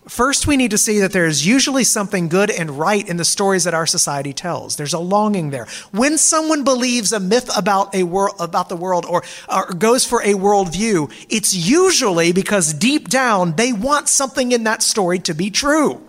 First, 0.08 0.48
we 0.48 0.56
need 0.56 0.72
to 0.72 0.78
see 0.78 0.98
that 0.98 1.12
there 1.12 1.26
is 1.26 1.46
usually 1.46 1.84
something 1.84 2.28
good 2.28 2.50
and 2.50 2.72
right 2.72 3.08
in 3.08 3.18
the 3.18 3.24
stories 3.24 3.62
that 3.64 3.74
our 3.74 3.86
society 3.86 4.32
tells. 4.32 4.74
There's 4.74 4.92
a 4.92 4.98
longing 4.98 5.50
there. 5.50 5.68
When 5.92 6.18
someone 6.18 6.64
believes 6.64 7.12
a 7.12 7.20
myth 7.20 7.48
about 7.56 7.94
a 7.94 8.02
world, 8.02 8.34
about 8.40 8.68
the 8.68 8.74
world, 8.74 9.06
or, 9.08 9.22
or 9.48 9.66
goes 9.72 10.04
for 10.04 10.20
a 10.22 10.34
worldview, 10.34 11.12
it's 11.30 11.54
usually 11.54 12.32
because 12.32 12.74
deep 12.74 13.10
down 13.10 13.54
they 13.54 13.72
want 13.72 14.08
something 14.08 14.50
in 14.50 14.64
that 14.64 14.82
story 14.82 15.20
to 15.20 15.34
be 15.34 15.50
true. 15.50 16.02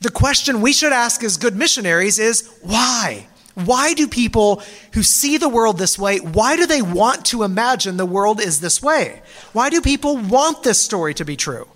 The 0.00 0.10
question 0.10 0.60
we 0.60 0.74
should 0.74 0.92
ask 0.92 1.24
as 1.24 1.38
good 1.38 1.56
missionaries 1.56 2.18
is 2.18 2.48
why? 2.62 3.26
Why 3.54 3.94
do 3.94 4.06
people 4.06 4.62
who 4.92 5.02
see 5.02 5.38
the 5.38 5.48
world 5.48 5.78
this 5.78 5.98
way, 5.98 6.18
why 6.18 6.56
do 6.56 6.66
they 6.66 6.82
want 6.82 7.24
to 7.26 7.42
imagine 7.42 7.96
the 7.96 8.06
world 8.06 8.38
is 8.38 8.60
this 8.60 8.82
way? 8.82 9.22
Why 9.54 9.70
do 9.70 9.80
people 9.80 10.18
want 10.18 10.62
this 10.62 10.80
story 10.80 11.14
to 11.14 11.24
be 11.24 11.34
true? 11.34 11.66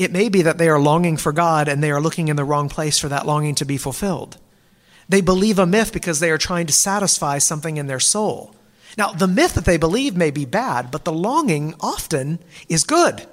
It 0.00 0.12
may 0.12 0.30
be 0.30 0.40
that 0.40 0.56
they 0.56 0.70
are 0.70 0.80
longing 0.80 1.18
for 1.18 1.30
God 1.30 1.68
and 1.68 1.82
they 1.82 1.90
are 1.90 2.00
looking 2.00 2.28
in 2.28 2.36
the 2.36 2.44
wrong 2.44 2.70
place 2.70 2.98
for 2.98 3.10
that 3.10 3.26
longing 3.26 3.54
to 3.56 3.66
be 3.66 3.76
fulfilled. 3.76 4.38
They 5.10 5.20
believe 5.20 5.58
a 5.58 5.66
myth 5.66 5.92
because 5.92 6.20
they 6.20 6.30
are 6.30 6.38
trying 6.38 6.66
to 6.68 6.72
satisfy 6.72 7.36
something 7.36 7.76
in 7.76 7.86
their 7.86 8.00
soul. 8.00 8.56
Now, 8.96 9.12
the 9.12 9.28
myth 9.28 9.52
that 9.52 9.66
they 9.66 9.76
believe 9.76 10.16
may 10.16 10.30
be 10.30 10.46
bad, 10.46 10.90
but 10.90 11.04
the 11.04 11.12
longing 11.12 11.74
often 11.80 12.38
is 12.66 12.82
good. 12.82 13.26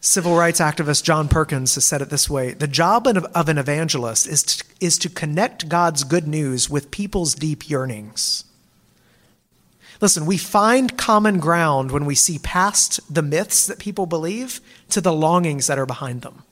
Civil 0.00 0.34
rights 0.34 0.60
activist 0.60 1.04
John 1.04 1.28
Perkins 1.28 1.74
has 1.74 1.84
said 1.84 2.00
it 2.00 2.08
this 2.08 2.30
way 2.30 2.54
The 2.54 2.66
job 2.66 3.06
of 3.06 3.48
an 3.50 3.58
evangelist 3.58 4.26
is 4.26 4.42
to, 4.44 4.64
is 4.80 4.96
to 5.00 5.10
connect 5.10 5.68
God's 5.68 6.04
good 6.04 6.26
news 6.26 6.70
with 6.70 6.90
people's 6.90 7.34
deep 7.34 7.68
yearnings. 7.68 8.44
Listen, 10.02 10.26
we 10.26 10.36
find 10.36 10.98
common 10.98 11.38
ground 11.38 11.92
when 11.92 12.04
we 12.04 12.16
see 12.16 12.40
past 12.40 12.98
the 13.12 13.22
myths 13.22 13.66
that 13.66 13.78
people 13.78 14.04
believe 14.04 14.60
to 14.90 15.00
the 15.00 15.12
longings 15.12 15.68
that 15.68 15.78
are 15.78 15.86
behind 15.86 16.22
them. 16.22 16.42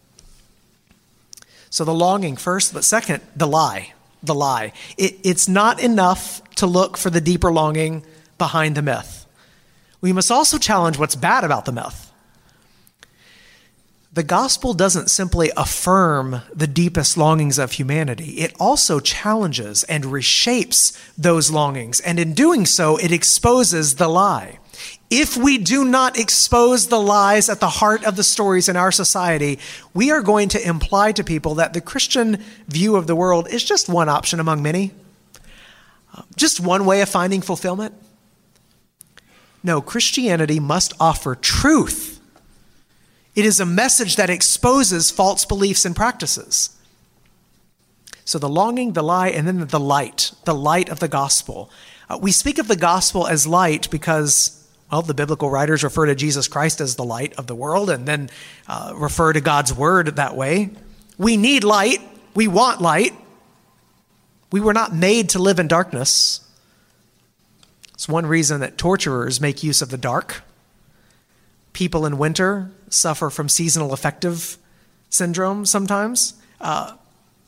So, 1.68 1.84
the 1.84 1.92
longing 1.92 2.36
first, 2.36 2.72
but 2.72 2.84
second, 2.84 3.22
the 3.34 3.46
lie. 3.46 3.92
The 4.22 4.34
lie. 4.34 4.72
It, 4.96 5.18
it's 5.24 5.48
not 5.48 5.82
enough 5.82 6.42
to 6.56 6.66
look 6.66 6.96
for 6.96 7.10
the 7.10 7.20
deeper 7.20 7.52
longing 7.52 8.04
behind 8.38 8.76
the 8.76 8.82
myth. 8.82 9.26
We 10.00 10.12
must 10.12 10.30
also 10.30 10.56
challenge 10.56 10.98
what's 10.98 11.16
bad 11.16 11.42
about 11.42 11.64
the 11.64 11.72
myth 11.72 12.09
the 14.12 14.22
gospel 14.24 14.74
doesn't 14.74 15.08
simply 15.08 15.52
affirm 15.56 16.42
the 16.52 16.66
deepest 16.66 17.16
longings 17.16 17.58
of 17.58 17.72
humanity, 17.72 18.40
it 18.40 18.52
also 18.58 18.98
challenges 18.98 19.84
and 19.84 20.04
reshapes 20.04 20.98
those 21.16 21.50
longings. 21.50 22.00
And 22.00 22.18
in 22.18 22.34
doing 22.34 22.66
so, 22.66 22.96
it 22.96 23.12
exposes 23.12 23.96
the 23.96 24.08
lie. 24.08 24.58
If 25.10 25.36
we 25.36 25.58
do 25.58 25.84
not 25.84 26.18
expose 26.18 26.88
the 26.88 27.00
lies 27.00 27.48
at 27.48 27.60
the 27.60 27.68
heart 27.68 28.04
of 28.04 28.16
the 28.16 28.24
stories 28.24 28.68
in 28.68 28.76
our 28.76 28.92
society, 28.92 29.58
we 29.94 30.10
are 30.10 30.22
going 30.22 30.48
to 30.50 30.68
imply 30.68 31.12
to 31.12 31.22
people 31.22 31.56
that 31.56 31.72
the 31.72 31.80
Christian 31.80 32.42
view 32.66 32.96
of 32.96 33.06
the 33.06 33.16
world 33.16 33.48
is 33.48 33.62
just 33.62 33.88
one 33.88 34.08
option 34.08 34.40
among 34.40 34.62
many, 34.62 34.92
just 36.36 36.60
one 36.60 36.84
way 36.84 37.00
of 37.00 37.08
finding 37.08 37.42
fulfillment. 37.42 37.94
No, 39.62 39.80
Christianity 39.80 40.58
must 40.58 40.94
offer 40.98 41.34
truth 41.34 42.19
it 43.34 43.44
is 43.44 43.60
a 43.60 43.66
message 43.66 44.16
that 44.16 44.30
exposes 44.30 45.10
false 45.10 45.44
beliefs 45.44 45.84
and 45.84 45.94
practices. 45.94 46.76
So 48.24 48.38
the 48.38 48.48
longing, 48.48 48.92
the 48.92 49.02
lie, 49.02 49.28
and 49.28 49.46
then 49.46 49.66
the 49.66 49.80
light, 49.80 50.32
the 50.44 50.54
light 50.54 50.88
of 50.88 51.00
the 51.00 51.08
gospel. 51.08 51.70
Uh, 52.08 52.18
we 52.20 52.32
speak 52.32 52.58
of 52.58 52.68
the 52.68 52.76
gospel 52.76 53.26
as 53.26 53.46
light 53.46 53.90
because, 53.90 54.68
well, 54.90 55.02
the 55.02 55.14
biblical 55.14 55.50
writers 55.50 55.82
refer 55.82 56.06
to 56.06 56.14
Jesus 56.14 56.48
Christ 56.48 56.80
as 56.80 56.96
the 56.96 57.04
light 57.04 57.34
of 57.38 57.46
the 57.46 57.54
world 57.54 57.90
and 57.90 58.06
then 58.06 58.30
uh, 58.68 58.92
refer 58.94 59.32
to 59.32 59.40
God's 59.40 59.74
word 59.74 60.16
that 60.16 60.36
way. 60.36 60.70
We 61.18 61.36
need 61.36 61.64
light. 61.64 62.00
We 62.34 62.48
want 62.48 62.80
light. 62.80 63.14
We 64.52 64.60
were 64.60 64.74
not 64.74 64.94
made 64.94 65.28
to 65.30 65.38
live 65.38 65.58
in 65.58 65.68
darkness. 65.68 66.40
It's 67.94 68.08
one 68.08 68.26
reason 68.26 68.60
that 68.60 68.78
torturers 68.78 69.40
make 69.40 69.62
use 69.62 69.82
of 69.82 69.90
the 69.90 69.98
dark. 69.98 70.42
People 71.72 72.06
in 72.06 72.18
winter 72.18 72.70
suffer 72.90 73.30
from 73.30 73.48
seasonal 73.48 73.92
affective 73.94 74.58
syndrome 75.08 75.64
sometimes. 75.64 76.34
Uh, 76.60 76.96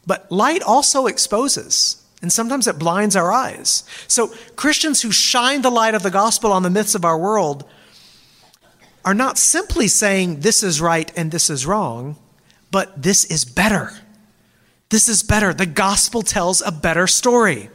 but 0.06 0.30
light 0.32 0.62
also 0.62 1.06
exposes, 1.06 2.02
and 2.22 2.32
sometimes 2.32 2.66
it 2.66 2.78
blinds 2.78 3.14
our 3.14 3.32
eyes. 3.32 3.84
So, 4.08 4.32
Christians 4.56 5.02
who 5.02 5.12
shine 5.12 5.62
the 5.62 5.70
light 5.70 5.94
of 5.94 6.02
the 6.02 6.10
gospel 6.10 6.52
on 6.52 6.62
the 6.62 6.70
myths 6.70 6.94
of 6.94 7.04
our 7.04 7.18
world 7.18 7.68
are 9.04 9.14
not 9.14 9.38
simply 9.38 9.88
saying 9.88 10.40
this 10.40 10.62
is 10.62 10.80
right 10.80 11.12
and 11.16 11.30
this 11.30 11.50
is 11.50 11.66
wrong, 11.66 12.16
but 12.70 13.02
this 13.02 13.24
is 13.24 13.44
better. 13.44 13.92
This 14.88 15.08
is 15.08 15.22
better. 15.22 15.54
The 15.54 15.66
gospel 15.66 16.22
tells 16.22 16.62
a 16.62 16.72
better 16.72 17.06
story. 17.06 17.70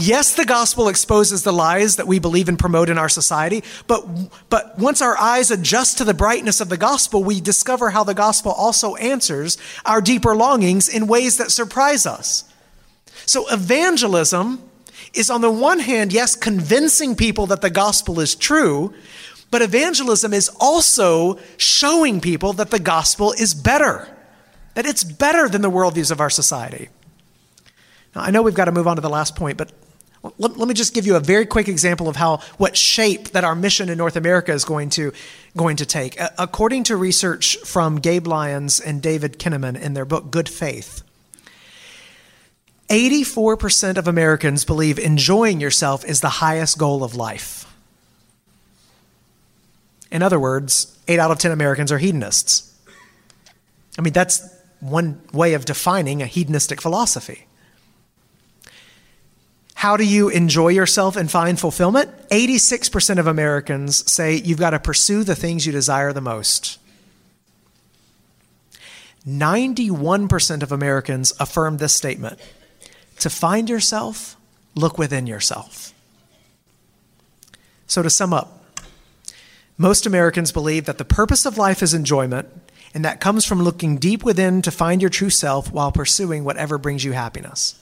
Yes, 0.00 0.36
the 0.36 0.44
gospel 0.44 0.86
exposes 0.86 1.42
the 1.42 1.52
lies 1.52 1.96
that 1.96 2.06
we 2.06 2.20
believe 2.20 2.48
and 2.48 2.56
promote 2.56 2.88
in 2.88 2.98
our 2.98 3.08
society, 3.08 3.64
but, 3.88 4.06
but 4.48 4.78
once 4.78 5.02
our 5.02 5.18
eyes 5.18 5.50
adjust 5.50 5.98
to 5.98 6.04
the 6.04 6.14
brightness 6.14 6.60
of 6.60 6.68
the 6.68 6.76
gospel, 6.76 7.24
we 7.24 7.40
discover 7.40 7.90
how 7.90 8.04
the 8.04 8.14
gospel 8.14 8.52
also 8.52 8.94
answers 8.94 9.58
our 9.84 10.00
deeper 10.00 10.36
longings 10.36 10.88
in 10.88 11.08
ways 11.08 11.36
that 11.38 11.50
surprise 11.50 12.06
us. 12.06 12.44
So, 13.26 13.52
evangelism 13.52 14.62
is, 15.14 15.30
on 15.30 15.40
the 15.40 15.50
one 15.50 15.80
hand, 15.80 16.12
yes, 16.12 16.36
convincing 16.36 17.16
people 17.16 17.46
that 17.46 17.60
the 17.60 17.68
gospel 17.68 18.20
is 18.20 18.36
true, 18.36 18.94
but 19.50 19.62
evangelism 19.62 20.32
is 20.32 20.48
also 20.60 21.40
showing 21.56 22.20
people 22.20 22.52
that 22.52 22.70
the 22.70 22.78
gospel 22.78 23.32
is 23.32 23.52
better, 23.52 24.16
that 24.74 24.86
it's 24.86 25.02
better 25.02 25.48
than 25.48 25.60
the 25.60 25.70
worldviews 25.72 26.12
of 26.12 26.20
our 26.20 26.30
society. 26.30 26.88
Now, 28.14 28.20
I 28.20 28.30
know 28.30 28.42
we've 28.42 28.54
got 28.54 28.66
to 28.66 28.72
move 28.72 28.86
on 28.86 28.94
to 28.94 29.02
the 29.02 29.10
last 29.10 29.34
point, 29.34 29.58
but 29.58 29.72
let, 30.22 30.56
let, 30.56 30.68
me 30.68 30.74
just 30.74 30.94
give 30.94 31.06
you 31.06 31.16
a 31.16 31.20
very 31.20 31.46
quick 31.46 31.68
example 31.68 32.08
of 32.08 32.16
how 32.16 32.38
what 32.56 32.76
shape 32.76 33.30
that 33.30 33.44
our 33.44 33.54
mission 33.54 33.88
in 33.88 33.98
North 33.98 34.16
America 34.16 34.52
is 34.52 34.64
going 34.64 34.90
to 34.90 35.12
going 35.56 35.76
to 35.76 35.86
take. 35.86 36.18
According 36.38 36.84
to 36.84 36.96
research 36.96 37.56
from 37.58 37.96
Gabe 37.96 38.26
Lyons 38.26 38.80
and 38.80 39.00
David 39.00 39.38
Kinnaman 39.38 39.80
in 39.80 39.94
their 39.94 40.04
book 40.04 40.30
Good 40.30 40.48
Faith, 40.48 41.02
84% 42.88 43.98
of 43.98 44.08
Americans 44.08 44.64
believe 44.64 44.98
enjoying 44.98 45.60
yourself 45.60 46.04
is 46.04 46.20
the 46.20 46.28
highest 46.28 46.78
goal 46.78 47.04
of 47.04 47.14
life. 47.14 47.66
In 50.10 50.22
other 50.22 50.40
words, 50.40 50.98
8 51.06 51.18
out 51.18 51.30
of 51.30 51.38
10 51.38 51.52
Americans 51.52 51.92
are 51.92 51.98
hedonists. 51.98 52.74
I 53.98 54.02
mean, 54.02 54.14
that's 54.14 54.48
one 54.80 55.20
way 55.32 55.54
of 55.54 55.64
defining 55.64 56.22
a 56.22 56.26
hedonistic 56.26 56.80
philosophy. 56.80 57.47
How 59.78 59.96
do 59.96 60.02
you 60.02 60.28
enjoy 60.28 60.70
yourself 60.70 61.14
and 61.14 61.30
find 61.30 61.56
fulfillment? 61.56 62.10
86% 62.30 63.18
of 63.18 63.28
Americans 63.28 64.10
say 64.10 64.34
you've 64.34 64.58
got 64.58 64.70
to 64.70 64.80
pursue 64.80 65.22
the 65.22 65.36
things 65.36 65.66
you 65.66 65.70
desire 65.70 66.12
the 66.12 66.20
most. 66.20 66.80
91% 69.24 70.64
of 70.64 70.72
Americans 70.72 71.32
affirm 71.38 71.76
this 71.76 71.94
statement 71.94 72.40
To 73.20 73.30
find 73.30 73.70
yourself, 73.70 74.36
look 74.74 74.98
within 74.98 75.28
yourself. 75.28 75.94
So, 77.86 78.02
to 78.02 78.10
sum 78.10 78.32
up, 78.32 78.60
most 79.76 80.06
Americans 80.06 80.50
believe 80.50 80.86
that 80.86 80.98
the 80.98 81.04
purpose 81.04 81.46
of 81.46 81.56
life 81.56 81.84
is 81.84 81.94
enjoyment, 81.94 82.48
and 82.94 83.04
that 83.04 83.20
comes 83.20 83.44
from 83.44 83.62
looking 83.62 83.98
deep 83.98 84.24
within 84.24 84.60
to 84.62 84.72
find 84.72 85.00
your 85.00 85.08
true 85.08 85.30
self 85.30 85.70
while 85.70 85.92
pursuing 85.92 86.42
whatever 86.42 86.78
brings 86.78 87.04
you 87.04 87.12
happiness. 87.12 87.76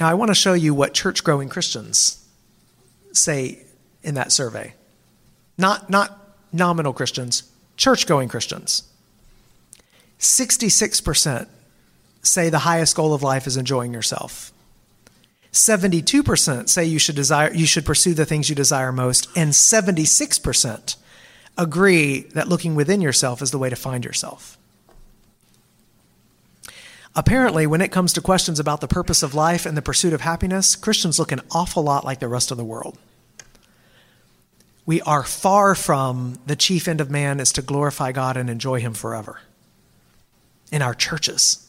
Now, 0.00 0.08
I 0.08 0.14
want 0.14 0.30
to 0.30 0.34
show 0.34 0.54
you 0.54 0.74
what 0.74 0.94
church 0.94 1.22
growing 1.24 1.48
Christians 1.48 2.26
say 3.12 3.64
in 4.02 4.14
that 4.14 4.32
survey. 4.32 4.74
Not, 5.56 5.88
not 5.88 6.36
nominal 6.52 6.92
Christians, 6.92 7.44
church 7.76 8.06
going 8.06 8.28
Christians. 8.28 8.84
66% 10.18 11.48
say 12.22 12.48
the 12.48 12.60
highest 12.60 12.96
goal 12.96 13.14
of 13.14 13.22
life 13.22 13.46
is 13.46 13.56
enjoying 13.56 13.92
yourself. 13.92 14.52
72% 15.52 16.68
say 16.68 16.84
you 16.84 16.98
should 16.98 17.14
desire 17.14 17.52
you 17.52 17.66
should 17.66 17.86
pursue 17.86 18.12
the 18.12 18.24
things 18.24 18.48
you 18.48 18.56
desire 18.56 18.90
most 18.90 19.28
and 19.36 19.52
76% 19.52 20.96
agree 21.56 22.22
that 22.34 22.48
looking 22.48 22.74
within 22.74 23.00
yourself 23.00 23.40
is 23.40 23.52
the 23.52 23.58
way 23.58 23.70
to 23.70 23.76
find 23.76 24.04
yourself. 24.04 24.58
Apparently, 27.16 27.66
when 27.66 27.80
it 27.80 27.92
comes 27.92 28.12
to 28.12 28.20
questions 28.20 28.58
about 28.58 28.80
the 28.80 28.88
purpose 28.88 29.22
of 29.22 29.34
life 29.34 29.66
and 29.66 29.76
the 29.76 29.82
pursuit 29.82 30.12
of 30.12 30.22
happiness, 30.22 30.74
Christians 30.74 31.18
look 31.18 31.30
an 31.30 31.42
awful 31.52 31.82
lot 31.82 32.04
like 32.04 32.18
the 32.18 32.28
rest 32.28 32.50
of 32.50 32.56
the 32.56 32.64
world. 32.64 32.98
We 34.84 35.00
are 35.02 35.22
far 35.22 35.74
from 35.74 36.40
the 36.46 36.56
chief 36.56 36.88
end 36.88 37.00
of 37.00 37.10
man 37.10 37.38
is 37.38 37.52
to 37.52 37.62
glorify 37.62 38.12
God 38.12 38.36
and 38.36 38.50
enjoy 38.50 38.80
Him 38.80 38.94
forever 38.94 39.40
in 40.72 40.82
our 40.82 40.94
churches. 40.94 41.60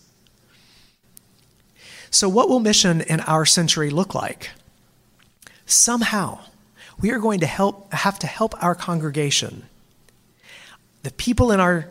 So, 2.10 2.28
what 2.28 2.50
will 2.50 2.60
mission 2.60 3.02
in 3.02 3.20
our 3.22 3.46
century 3.46 3.90
look 3.90 4.16
like? 4.16 4.50
Somehow, 5.66 6.40
we 7.00 7.12
are 7.12 7.20
going 7.20 7.40
to 7.42 7.46
help, 7.46 7.94
have 7.94 8.18
to 8.20 8.28
help 8.28 8.62
our 8.64 8.74
congregation, 8.74 9.66
the 11.04 11.12
people 11.12 11.52
in 11.52 11.60
our 11.60 11.88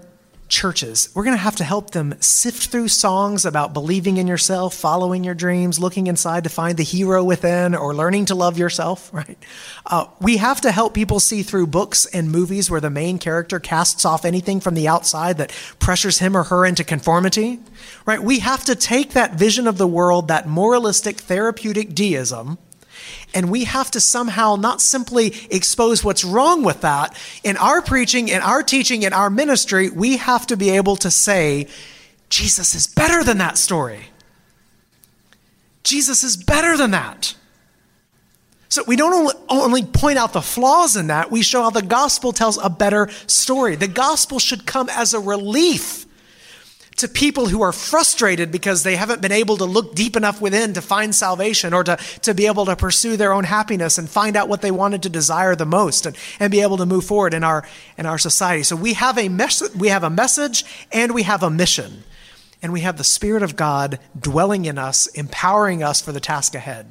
churches, 0.55 1.09
we're 1.15 1.25
going 1.25 1.37
to 1.37 1.43
have 1.43 1.57
to 1.57 1.65
help 1.65 1.91
them 1.91 2.15
sift 2.21 2.69
through 2.69 2.87
songs 2.87 3.45
about 3.45 3.75
believing 3.75 4.17
in 4.17 4.29
yourself, 4.29 4.73
following 4.73 5.25
your 5.25 5.35
dreams, 5.35 5.81
looking 5.81 6.07
inside 6.07 6.45
to 6.45 6.51
find 6.51 6.79
the 6.79 6.85
hero 6.85 7.25
within, 7.25 7.75
or 7.75 7.93
learning 7.93 8.27
to 8.27 8.35
love 8.37 8.57
yourself, 8.57 9.13
right? 9.13 9.37
Uh, 9.85 10.07
we 10.21 10.37
have 10.37 10.61
to 10.61 10.71
help 10.71 10.95
people 10.95 11.19
see 11.19 11.43
through 11.43 11.67
books 11.67 12.07
and 12.07 12.31
movies 12.31 12.71
where 12.71 12.81
the 12.81 12.89
main 12.89 13.19
character 13.19 13.59
casts 13.59 14.05
off 14.05 14.25
anything 14.25 14.61
from 14.61 14.75
the 14.75 14.87
outside 14.87 15.39
that 15.39 15.51
pressures 15.81 16.19
him 16.19 16.37
or 16.37 16.45
her 16.45 16.65
into 16.65 16.85
conformity, 16.85 17.59
right? 18.07 18.23
We 18.23 18.39
have 18.39 18.65
to 18.67 18.77
take 18.77 19.15
that 19.15 19.35
vision 19.35 19.67
of 19.67 19.77
the 19.77 19.89
world, 19.89 20.29
that 20.29 20.49
moralistic 20.49 21.19
therapeutic 21.19 21.95
deism, 21.95 22.59
and 23.35 23.51
we 23.51 23.65
have 23.65 23.91
to 23.91 24.01
somehow 24.01 24.57
not 24.57 24.81
simply 24.81 25.35
expose 25.51 26.03
what's 26.05 26.25
wrong 26.25 26.63
with 26.63 26.81
that. 26.83 27.17
In 27.43 27.57
our 27.57 27.83
preaching, 27.83 28.29
in 28.29 28.41
our 28.41 28.63
teaching, 28.63 29.03
in 29.03 29.13
our 29.13 29.29
ministry, 29.29 29.91
we 29.91 30.17
have 30.17 30.47
to 30.47 30.57
be 30.57 30.71
able 30.71 30.97
to 30.97 31.11
say, 31.11 31.69
Jesus 32.29 32.75
is 32.75 32.87
better 32.87 33.23
than 33.23 33.39
that 33.39 33.59
story. 33.59 34.07
Jesus 35.83 36.25
is 36.25 36.37
better 36.37 36.77
than 36.77 36.93
that. 36.93 37.35
So 38.69 38.83
we 38.87 38.97
don't 38.97 39.37
only 39.49 39.85
point 39.85 40.19
out 40.19 40.33
the 40.33 40.43
flaws 40.43 40.97
in 40.97 41.09
that, 41.09 41.31
we 41.31 41.43
show 41.43 41.63
how 41.63 41.71
the 41.71 41.83
gospel 41.83 42.33
tells 42.33 42.59
a 42.59 42.69
better 42.69 43.09
story. 43.27 43.77
The 43.77 43.87
gospel 43.87 44.39
should 44.39 44.67
come 44.67 44.89
as 44.91 45.15
a 45.15 45.21
relief 45.21 46.07
to 46.97 47.09
people 47.09 47.47
who 47.47 47.63
are 47.63 47.73
frustrated 47.73 48.53
because 48.53 48.83
they 48.83 48.97
haven't 48.97 49.21
been 49.21 49.33
able 49.33 49.57
to 49.57 49.65
look 49.65 49.95
deep 49.95 50.17
enough 50.17 50.41
within 50.41 50.75
to 50.75 50.83
find 50.83 51.15
salvation 51.15 51.75
or 51.75 51.83
to, 51.85 51.97
to 52.23 52.35
be 52.35 52.47
able 52.47 52.65
to 52.67 52.77
pursue 52.77 53.17
their 53.17 53.33
own 53.33 53.45
happiness 53.45 53.99
and 53.99 54.09
find 54.09 54.37
out 54.37 54.49
what 54.49 54.63
they 54.63 54.71
wanted 54.71 55.03
to 55.03 55.09
desire 55.09 55.57
the 55.57 55.67
most 55.67 56.07
and, 56.07 56.17
and 56.39 56.51
be 56.51 56.61
able 56.61 56.77
to 56.77 56.87
move 56.87 57.05
forward 57.05 57.35
in 57.35 57.43
our, 57.43 57.67
in 57.99 58.07
our 58.07 58.19
society. 58.19 58.63
So 58.63 58.77
we 58.77 58.93
have, 58.95 59.19
a 59.19 59.29
mes- 59.29 59.75
we 59.75 59.89
have 59.89 60.05
a 60.05 60.11
message 60.11 60.65
and 60.93 61.15
we 61.15 61.23
have 61.25 61.43
a 61.43 61.51
mission. 61.51 62.05
And 62.63 62.73
we 62.73 62.81
have 62.81 62.97
the 62.97 63.05
Spirit 63.05 63.43
of 63.43 63.57
God 63.57 63.99
dwelling 64.19 64.65
in 64.65 64.79
us, 64.79 65.07
empowering 65.09 65.83
us 65.83 66.01
for 66.01 66.13
the 66.13 66.21
task 66.21 66.55
ahead. 66.55 66.87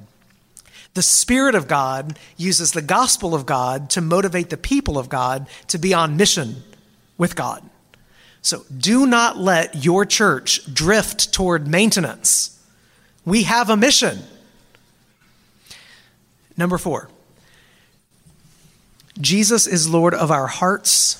The 0.93 1.01
Spirit 1.01 1.55
of 1.55 1.67
God 1.67 2.19
uses 2.37 2.73
the 2.73 2.81
gospel 2.81 3.33
of 3.33 3.47
God 3.47 3.89
to 3.91 4.01
motivate 4.01 4.51
the 4.51 4.57
people 4.57 4.99
of 4.99 5.09
God 5.09 5.47
to 5.69 5.79
be 5.79 5.91
on 5.91 6.15
mission 6.15 6.57
with 7.17 7.35
God. 7.35 7.67
So 8.43 8.65
do 8.77 9.07
not 9.07 9.37
let 9.37 9.83
your 9.85 10.05
church 10.05 10.71
drift 10.71 11.33
toward 11.33 11.65
maintenance. 11.65 12.61
We 13.25 13.43
have 13.43 13.69
a 13.69 13.77
mission. 13.77 14.19
Number 16.57 16.77
four, 16.77 17.09
Jesus 19.19 19.65
is 19.65 19.89
Lord 19.89 20.13
of 20.13 20.29
our 20.29 20.47
hearts 20.47 21.19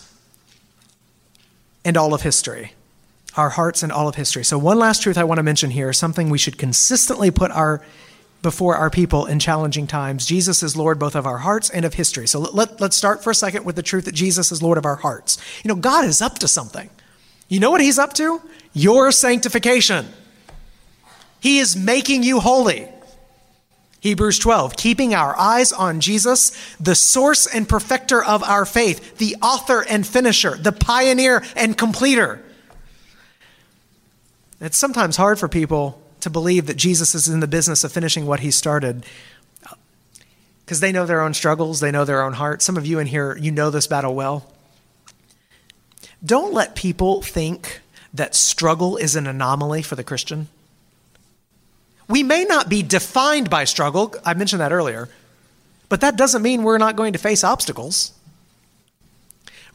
and 1.86 1.95
all 1.95 2.13
of 2.13 2.21
history. 2.21 2.74
Our 3.38 3.49
hearts 3.49 3.82
and 3.82 3.91
all 3.91 4.07
of 4.09 4.15
history. 4.15 4.43
So, 4.43 4.59
one 4.59 4.78
last 4.78 5.01
truth 5.01 5.17
I 5.17 5.24
want 5.24 5.39
to 5.39 5.43
mention 5.43 5.71
here, 5.71 5.91
something 5.93 6.30
we 6.30 6.38
should 6.38 6.57
consistently 6.57 7.32
put 7.32 7.49
our 7.49 7.82
before 8.43 8.76
our 8.76 8.89
people 8.89 9.26
in 9.26 9.39
challenging 9.39 9.88
times. 9.88 10.26
Jesus 10.26 10.61
is 10.61 10.76
Lord 10.76 10.99
both 10.99 11.15
of 11.15 11.26
our 11.26 11.38
hearts 11.38 11.69
and 11.69 11.86
of 11.86 11.93
history. 11.93 12.28
So 12.28 12.39
let, 12.39 12.53
let, 12.53 12.82
us 12.82 12.95
start 12.97 13.24
for 13.24 13.32
a 13.32 13.36
second 13.36 13.63
with 13.63 13.78
the 13.78 13.82
truth 13.82 14.03
that 14.03 14.13
Jesus 14.13 14.51
is 14.51 14.61
Lord 14.61 14.78
of 14.78 14.86
our 14.86 14.97
hearts. 14.97 15.38
You 15.63 15.69
know, 15.69 15.76
God 15.76 16.03
is 16.03 16.21
up 16.21 16.39
to 16.39 16.47
something. 16.49 16.89
You 17.47 17.59
know 17.59 17.71
what 17.71 17.81
He's 17.81 17.99
up 17.99 18.13
to? 18.13 18.41
Your 18.73 19.11
sanctification. 19.11 20.07
He 21.39 21.59
is 21.59 21.75
making 21.75 22.23
you 22.23 22.39
holy. 22.39 22.87
Hebrews 23.99 24.39
12, 24.39 24.75
keeping 24.75 25.13
our 25.13 25.37
eyes 25.37 25.71
on 25.71 26.01
Jesus, 26.01 26.51
the 26.77 26.93
source 26.93 27.45
and 27.47 27.69
perfecter 27.69 28.21
of 28.21 28.43
our 28.43 28.65
faith, 28.65 29.17
the 29.17 29.37
author 29.41 29.85
and 29.87 30.05
finisher, 30.05 30.57
the 30.57 30.73
pioneer 30.73 31.41
and 31.55 31.77
completer. 31.77 32.43
It's 34.59 34.77
sometimes 34.77 35.15
hard 35.15 35.39
for 35.39 35.47
people 35.47 36.01
to 36.19 36.29
believe 36.29 36.67
that 36.67 36.75
Jesus 36.77 37.15
is 37.15 37.29
in 37.29 37.39
the 37.39 37.47
business 37.47 37.83
of 37.83 37.91
finishing 37.91 38.25
what 38.25 38.41
he 38.41 38.51
started 38.51 39.05
because 40.65 40.79
they 40.79 40.91
know 40.91 41.05
their 41.05 41.21
own 41.21 41.33
struggles, 41.33 41.79
they 41.79 41.91
know 41.91 42.05
their 42.05 42.23
own 42.23 42.33
heart. 42.33 42.61
Some 42.61 42.77
of 42.77 42.85
you 42.85 42.99
in 42.99 43.07
here, 43.07 43.37
you 43.37 43.51
know 43.51 43.69
this 43.69 43.87
battle 43.87 44.15
well. 44.15 44.49
Don't 46.26 46.53
let 46.53 46.76
people 46.76 47.21
think 47.21 47.82
that 48.13 48.36
struggle 48.36 48.97
is 48.97 49.15
an 49.15 49.28
anomaly 49.28 49.82
for 49.82 49.95
the 49.95 50.03
Christian. 50.03 50.47
We 52.07 52.24
may 52.24 52.43
not 52.43 52.69
be 52.69 52.84
defined 52.84 53.49
by 53.49 53.63
struggle, 53.63 54.13
I 54.26 54.34
mentioned 54.34 54.61
that 54.61 54.71
earlier, 54.71 55.09
but 55.89 56.01
that 56.01 56.17
doesn't 56.17 56.41
mean 56.41 56.63
we're 56.63 56.78
not 56.78 56.95
going 56.95 57.13
to 57.13 57.19
face 57.19 57.43
obstacles. 57.43 58.13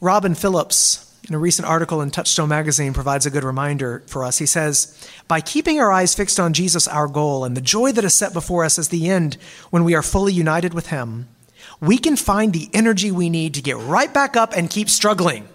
Robin 0.01 0.35
Phillips 0.35 1.05
in 1.27 1.35
a 1.35 1.39
recent 1.39 1.67
article 1.67 2.01
in 2.01 2.09
Touchstone 2.09 2.49
magazine 2.49 2.93
provides 2.93 3.25
a 3.25 3.29
good 3.29 3.43
reminder 3.43 4.03
for 4.07 4.23
us. 4.23 4.39
He 4.39 4.45
says, 4.45 5.09
By 5.27 5.41
keeping 5.41 5.79
our 5.79 5.91
eyes 5.91 6.15
fixed 6.15 6.39
on 6.39 6.53
Jesus, 6.53 6.87
our 6.87 7.07
goal, 7.07 7.45
and 7.45 7.55
the 7.55 7.61
joy 7.61 7.91
that 7.91 8.03
is 8.03 8.15
set 8.15 8.33
before 8.33 8.63
us 8.63 8.79
as 8.79 8.89
the 8.89 9.09
end 9.09 9.37
when 9.69 9.83
we 9.83 9.93
are 9.93 10.01
fully 10.01 10.33
united 10.33 10.73
with 10.73 10.87
Him, 10.87 11.27
we 11.79 11.97
can 11.97 12.15
find 12.15 12.51
the 12.51 12.69
energy 12.73 13.11
we 13.11 13.29
need 13.29 13.53
to 13.53 13.61
get 13.61 13.77
right 13.77 14.11
back 14.11 14.35
up 14.35 14.53
and 14.55 14.69
keep 14.69 14.89
struggling. 14.89 15.47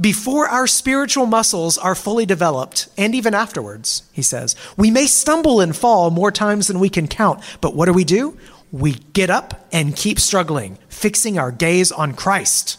Before 0.00 0.48
our 0.48 0.66
spiritual 0.66 1.26
muscles 1.26 1.76
are 1.78 1.94
fully 1.94 2.26
developed, 2.26 2.88
and 2.96 3.14
even 3.14 3.34
afterwards, 3.34 4.02
he 4.12 4.22
says, 4.22 4.56
we 4.76 4.90
may 4.90 5.06
stumble 5.06 5.60
and 5.60 5.76
fall 5.76 6.10
more 6.10 6.32
times 6.32 6.66
than 6.66 6.80
we 6.80 6.88
can 6.88 7.08
count, 7.08 7.42
but 7.60 7.74
what 7.74 7.86
do 7.86 7.92
we 7.92 8.04
do? 8.04 8.38
We 8.70 8.92
get 9.12 9.28
up 9.28 9.66
and 9.70 9.94
keep 9.94 10.18
struggling, 10.18 10.78
fixing 10.88 11.38
our 11.38 11.52
gaze 11.52 11.92
on 11.92 12.14
Christ. 12.14 12.78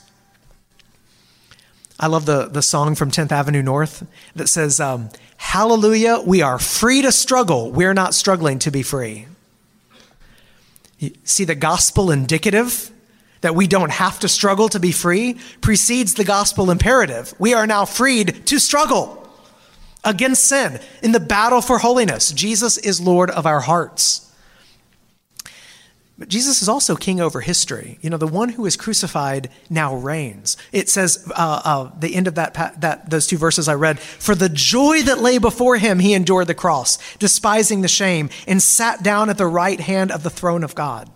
I 1.99 2.07
love 2.07 2.25
the, 2.25 2.47
the 2.47 2.61
song 2.61 2.95
from 2.95 3.11
10th 3.11 3.31
Avenue 3.31 3.61
North 3.61 4.05
that 4.35 4.49
says, 4.49 4.79
um, 4.79 5.09
Hallelujah, 5.37 6.21
we 6.25 6.41
are 6.41 6.57
free 6.57 7.01
to 7.01 7.11
struggle. 7.11 7.71
We're 7.71 7.93
not 7.93 8.13
struggling 8.13 8.59
to 8.59 8.71
be 8.71 8.81
free. 8.81 9.27
You 10.97 11.11
see 11.23 11.43
the 11.43 11.53
gospel 11.53 12.11
indicative 12.11 12.92
that 13.43 13.55
we 13.55 13.67
don't 13.67 13.91
have 13.91 14.19
to 14.21 14.27
struggle 14.27 14.67
to 14.69 14.79
be 14.79 14.91
free 14.91 15.37
precedes 15.61 16.15
the 16.15 16.23
gospel 16.23 16.71
imperative. 16.71 17.33
We 17.37 17.53
are 17.53 17.67
now 17.67 17.85
freed 17.85 18.45
to 18.47 18.57
struggle 18.57 19.29
against 20.03 20.45
sin 20.45 20.79
in 21.01 21.11
the 21.11 21.19
battle 21.19 21.61
for 21.61 21.77
holiness. 21.77 22.31
Jesus 22.31 22.77
is 22.77 22.99
Lord 22.99 23.29
of 23.29 23.45
our 23.45 23.59
hearts. 23.59 24.31
But 26.17 26.29
Jesus 26.29 26.61
is 26.61 26.69
also 26.69 26.95
king 26.95 27.19
over 27.19 27.41
history. 27.41 27.97
You 28.01 28.09
know, 28.09 28.17
the 28.17 28.27
one 28.27 28.49
who 28.49 28.65
is 28.65 28.77
crucified 28.77 29.49
now 29.69 29.95
reigns. 29.95 30.55
It 30.71 30.87
says, 30.87 31.29
uh, 31.35 31.61
uh, 31.65 31.91
the 31.99 32.15
end 32.15 32.27
of 32.27 32.35
that, 32.35 32.53
that, 32.79 33.09
those 33.09 33.27
two 33.27 33.37
verses 33.37 33.67
I 33.67 33.73
read, 33.73 33.99
for 33.99 34.35
the 34.35 34.47
joy 34.47 35.01
that 35.01 35.19
lay 35.19 35.37
before 35.37 35.77
him, 35.77 35.99
he 35.99 36.13
endured 36.13 36.47
the 36.47 36.53
cross, 36.53 36.97
despising 37.17 37.81
the 37.81 37.87
shame, 37.87 38.29
and 38.47 38.61
sat 38.61 39.03
down 39.03 39.29
at 39.29 39.37
the 39.37 39.47
right 39.47 39.79
hand 39.79 40.11
of 40.11 40.23
the 40.23 40.29
throne 40.29 40.63
of 40.63 40.75
God. 40.75 41.09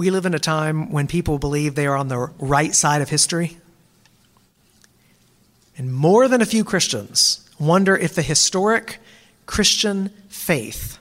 We 0.00 0.08
live 0.08 0.24
in 0.24 0.32
a 0.32 0.38
time 0.38 0.90
when 0.92 1.06
people 1.06 1.38
believe 1.38 1.74
they 1.74 1.86
are 1.86 1.94
on 1.94 2.08
the 2.08 2.30
right 2.38 2.74
side 2.74 3.02
of 3.02 3.10
history. 3.10 3.58
And 5.76 5.92
more 5.92 6.26
than 6.26 6.40
a 6.40 6.46
few 6.46 6.64
Christians 6.64 7.46
wonder 7.58 7.94
if 7.98 8.14
the 8.14 8.22
historic 8.22 8.98
Christian 9.44 10.08
faith 10.30 10.98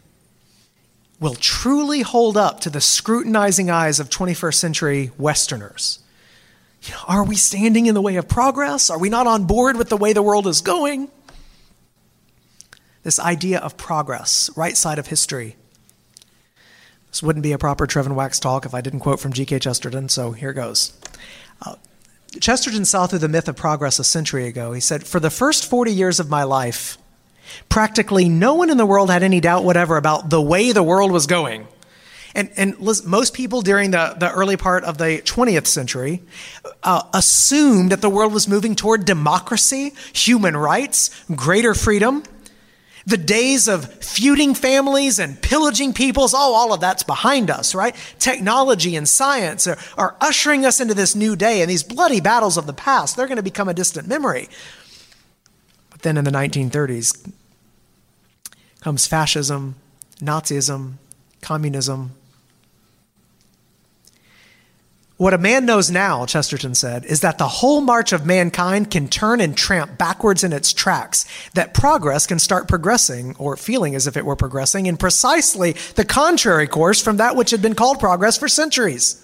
will 1.18 1.36
truly 1.36 2.02
hold 2.02 2.36
up 2.36 2.60
to 2.60 2.70
the 2.70 2.82
scrutinizing 2.82 3.70
eyes 3.70 4.02
of 4.02 4.10
21st 4.10 4.56
century 4.56 5.12
Westerners? 5.18 6.00
You 6.84 6.91
know, 6.91 7.04
are 7.08 7.24
we 7.24 7.38
standing 7.38 7.86
in 7.86 7.93
the 7.93 8.02
way 8.02 8.18
of 8.18 8.28
progress? 8.28 8.89
Are 8.89 9.00
we 9.00 9.08
not 9.08 9.28
on 9.28 9.45
board 9.45 9.78
with 9.78 9.88
the 9.88 9.95
way 9.95 10.12
the 10.12 10.22
world 10.22 10.45
is 10.45 10.60
going? 10.60 11.08
This 13.04 13.18
idea 13.18 13.60
of 13.60 13.78
progress, 13.78 14.50
right 14.58 14.76
side 14.76 15.00
of 15.00 15.08
history. 15.08 15.56
This 17.10 17.24
wouldn't 17.24 17.43
be 17.43 17.51
a 17.51 17.57
proper 17.57 17.88
Trevin 17.88 18.16
Wax 18.16 18.39
talk 18.39 18.66
if 18.66 18.74
I 18.74 18.82
didn't 18.82 18.99
quote 18.99 19.20
from 19.20 19.34
G.K. 19.34 19.60
Chesterton, 19.60 20.10
so 20.10 20.32
here 20.32 20.53
goes. 20.53 20.93
Uh, 21.62 21.76
Chesterton 22.39 22.86
saw 22.86 23.07
through 23.07 23.20
the 23.20 23.28
myth 23.28 23.47
of 23.47 23.55
progress 23.55 23.97
a 23.99 24.03
century 24.03 24.47
ago. 24.47 24.74
He 24.74 24.80
said, 24.80 25.07
For 25.07 25.20
the 25.20 25.32
first 25.32 25.68
40 25.68 25.91
years 25.91 26.20
of 26.20 26.30
my 26.30 26.43
life, 26.43 26.97
Practically 27.68 28.30
no 28.30 28.55
one 28.55 28.70
in 28.70 28.78
the 28.78 28.86
world 28.86 29.10
had 29.10 29.24
any 29.24 29.39
doubt 29.39 29.64
whatever 29.64 29.97
about 29.97 30.30
the 30.30 30.41
way 30.41 30.72
the 30.72 30.84
world 30.84 31.12
was 31.12 31.28
going. 31.28 31.68
And, 32.36 32.51
and 32.57 32.80
most 32.80 33.34
people 33.34 33.62
during 33.62 33.91
the, 33.91 34.16
the 34.18 34.32
early 34.32 34.55
part 34.55 34.84
of 34.84 34.99
the 34.99 35.22
20th 35.26 35.66
century 35.66 36.22
uh, 36.84 37.01
assumed 37.14 37.91
that 37.91 38.01
the 38.01 38.10
world 38.10 38.34
was 38.34 38.47
moving 38.47 38.76
toward 38.76 39.05
democracy, 39.05 39.93
human 40.14 40.55
rights, 40.55 41.10
greater 41.36 41.74
freedom. 41.74 42.24
The 43.06 43.18
days 43.18 43.68
of 43.68 43.93
feuding 44.04 44.54
families 44.54 45.20
and 45.20 45.41
pillaging 45.41 45.93
peoples, 45.93 46.34
oh, 46.34 46.54
all 46.54 46.74
of 46.74 46.80
that's 46.80 47.04
behind 47.04 47.50
us, 47.50 47.74
right? 47.74 47.95
Technology 48.20 48.95
and 48.95 49.08
science 49.08 49.68
are, 49.68 49.78
are 49.97 50.16
ushering 50.22 50.66
us 50.66 50.80
into 50.80 50.93
this 50.93 51.16
new 51.16 51.36
day, 51.36 51.62
and 51.62 51.70
these 51.70 51.84
bloody 51.84 52.20
battles 52.20 52.58
of 52.58 52.68
the 52.68 52.74
past, 52.74 53.16
they're 53.16 53.28
going 53.28 53.38
to 53.38 53.43
become 53.43 53.70
a 53.70 53.74
distant 53.74 54.08
memory. 54.08 54.50
But 55.89 56.02
then 56.02 56.18
in 56.18 56.26
the 56.26 56.32
1930s, 56.32 57.32
comes 58.82 59.08
fascism, 59.08 59.76
Nazism, 60.22 60.93
communism. 61.41 62.12
What 65.20 65.34
a 65.34 65.38
man 65.38 65.65
knows 65.65 65.91
now, 65.91 66.26
Chesterton 66.26 66.76
said, 66.76 67.03
is 67.03 67.20
that 67.20 67.38
the 67.38 67.47
whole 67.49 67.82
march 67.82 68.13
of 68.13 68.26
mankind 68.26 68.89
can 68.89 69.09
turn 69.09 69.41
and 69.41 69.53
tramp 69.53 69.97
backwards 69.97 70.45
in 70.45 70.53
its 70.53 70.72
tracks, 70.72 71.26
that 71.55 71.74
progress 71.74 72.26
can 72.26 72.39
start 72.39 72.70
progressing, 72.70 73.36
or 73.38 73.57
feeling 73.57 73.95
as 73.95 74.07
if 74.07 74.15
it 74.15 74.24
were 74.24 74.38
progressing, 74.38 74.86
in 74.86 74.95
precisely 74.95 75.74
the 75.95 76.05
contrary 76.05 76.67
course 76.67 77.01
from 77.01 77.17
that 77.17 77.36
which 77.36 77.51
had 77.51 77.61
been 77.61 77.76
called 77.76 77.99
progress 77.99 78.38
for 78.38 78.47
centuries. 78.47 79.22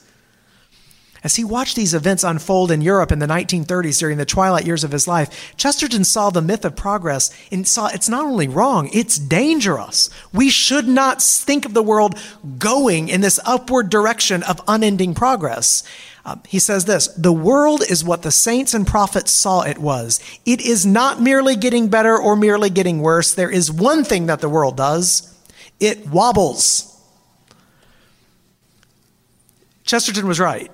As 1.25 1.37
he 1.37 1.43
watched 1.43 1.75
these 1.75 1.95
events 1.95 2.23
unfold 2.23 2.69
in 2.69 2.81
Europe 2.81 3.11
in 3.11 3.17
the 3.17 3.25
1930s 3.25 3.99
during 3.99 4.19
the 4.19 4.25
twilight 4.25 4.67
years 4.67 4.83
of 4.83 4.91
his 4.91 5.07
life, 5.07 5.55
Chesterton 5.57 6.03
saw 6.03 6.29
the 6.29 6.39
myth 6.39 6.63
of 6.63 6.75
progress 6.75 7.35
and 7.51 7.67
saw 7.67 7.87
it's 7.87 8.07
not 8.07 8.25
only 8.25 8.47
wrong, 8.47 8.91
it's 8.93 9.17
dangerous. 9.17 10.11
We 10.31 10.51
should 10.51 10.87
not 10.87 11.23
think 11.23 11.65
of 11.65 11.73
the 11.73 11.81
world 11.81 12.15
going 12.59 13.09
in 13.09 13.21
this 13.21 13.39
upward 13.43 13.89
direction 13.89 14.43
of 14.43 14.61
unending 14.67 15.15
progress. 15.15 15.81
Uh, 16.23 16.35
he 16.47 16.59
says 16.59 16.85
this 16.85 17.07
The 17.07 17.33
world 17.33 17.81
is 17.81 18.03
what 18.03 18.21
the 18.21 18.31
saints 18.31 18.75
and 18.75 18.85
prophets 18.85 19.31
saw 19.31 19.61
it 19.61 19.79
was. 19.79 20.19
It 20.45 20.61
is 20.61 20.85
not 20.85 21.19
merely 21.19 21.55
getting 21.55 21.87
better 21.87 22.15
or 22.15 22.35
merely 22.35 22.69
getting 22.69 22.99
worse. 23.01 23.33
There 23.33 23.49
is 23.49 23.71
one 23.71 24.03
thing 24.03 24.27
that 24.27 24.41
the 24.41 24.49
world 24.49 24.77
does 24.77 25.35
it 25.79 26.05
wobbles. 26.05 26.91
Chesterton 29.85 30.27
was 30.27 30.39
right. 30.39 30.71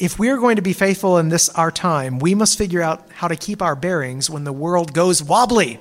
If 0.00 0.16
we 0.16 0.28
are 0.30 0.36
going 0.36 0.56
to 0.56 0.62
be 0.62 0.72
faithful 0.72 1.18
in 1.18 1.28
this 1.28 1.48
our 1.50 1.72
time, 1.72 2.20
we 2.20 2.34
must 2.34 2.56
figure 2.56 2.80
out 2.80 3.10
how 3.14 3.26
to 3.26 3.34
keep 3.34 3.60
our 3.60 3.74
bearings 3.74 4.30
when 4.30 4.44
the 4.44 4.52
world 4.52 4.92
goes 4.92 5.22
wobbly. 5.22 5.80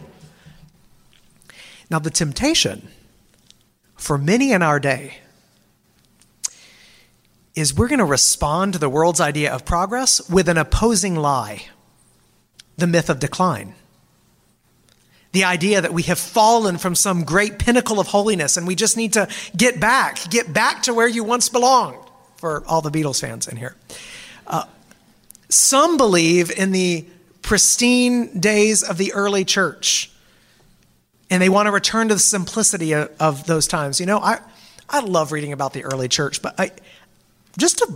Now, 1.92 2.00
the 2.00 2.10
temptation 2.10 2.88
for 3.96 4.18
many 4.18 4.52
in 4.52 4.64
our 4.64 4.80
day 4.80 5.20
is 7.56 7.76
we're 7.76 7.88
going 7.88 8.00
to 8.00 8.06
respond 8.06 8.74
to 8.74 8.80
the 8.80 8.90
world's 8.90 9.22
idea 9.22 9.54
of 9.54 9.66
progress 9.66 10.28
with 10.30 10.50
an 10.50 10.58
opposing 10.58 11.16
lie 11.16 11.66
the 12.78 12.88
myth 12.88 13.10
of 13.10 13.20
decline. 13.20 13.74
The 15.32 15.44
idea 15.44 15.82
that 15.82 15.94
we 15.94 16.04
have 16.04 16.20
fallen 16.20 16.78
from 16.78 16.96
some 16.96 17.24
great 17.24 17.60
pinnacle 17.60 18.00
of 18.00 18.08
holiness 18.08 18.58
and 18.58 18.66
we 18.66 18.76
just 18.76 18.98
need 18.98 19.14
to 19.14 19.28
get 19.56 19.80
back, 19.80 20.30
get 20.30 20.54
back 20.54 20.84
to 20.84 20.94
where 20.94 21.08
you 21.08 21.24
once 21.24 21.50
belonged, 21.50 22.07
for 22.38 22.64
all 22.68 22.82
the 22.82 22.92
Beatles 22.92 23.22
fans 23.22 23.48
in 23.48 23.58
here. 23.58 23.76
Uh, 24.46 24.66
some 25.50 25.98
believe 25.98 26.52
in 26.52 26.72
the 26.72 27.06
pristine 27.42 28.40
days 28.40 28.84
of 28.84 28.98
the 28.98 29.14
early 29.14 29.46
church 29.46 30.12
and 31.30 31.42
they 31.42 31.50
want 31.50 31.68
to 31.68 31.72
return 31.72 32.08
to 32.08 32.16
the 32.16 32.20
simplicity 32.20 32.94
of, 32.94 33.12
of 33.20 33.46
those 33.46 33.68
times. 33.68 34.00
You 34.00 34.06
know, 34.06 34.20
I, 34.20 34.40
I 34.90 35.02
love 35.02 35.32
reading 35.32 35.52
about 35.52 35.74
the 35.74 35.84
early 35.84 36.08
church, 36.08 36.42
but 36.42 36.60
I, 36.60 36.72
just 37.58 37.82
a 37.82 37.94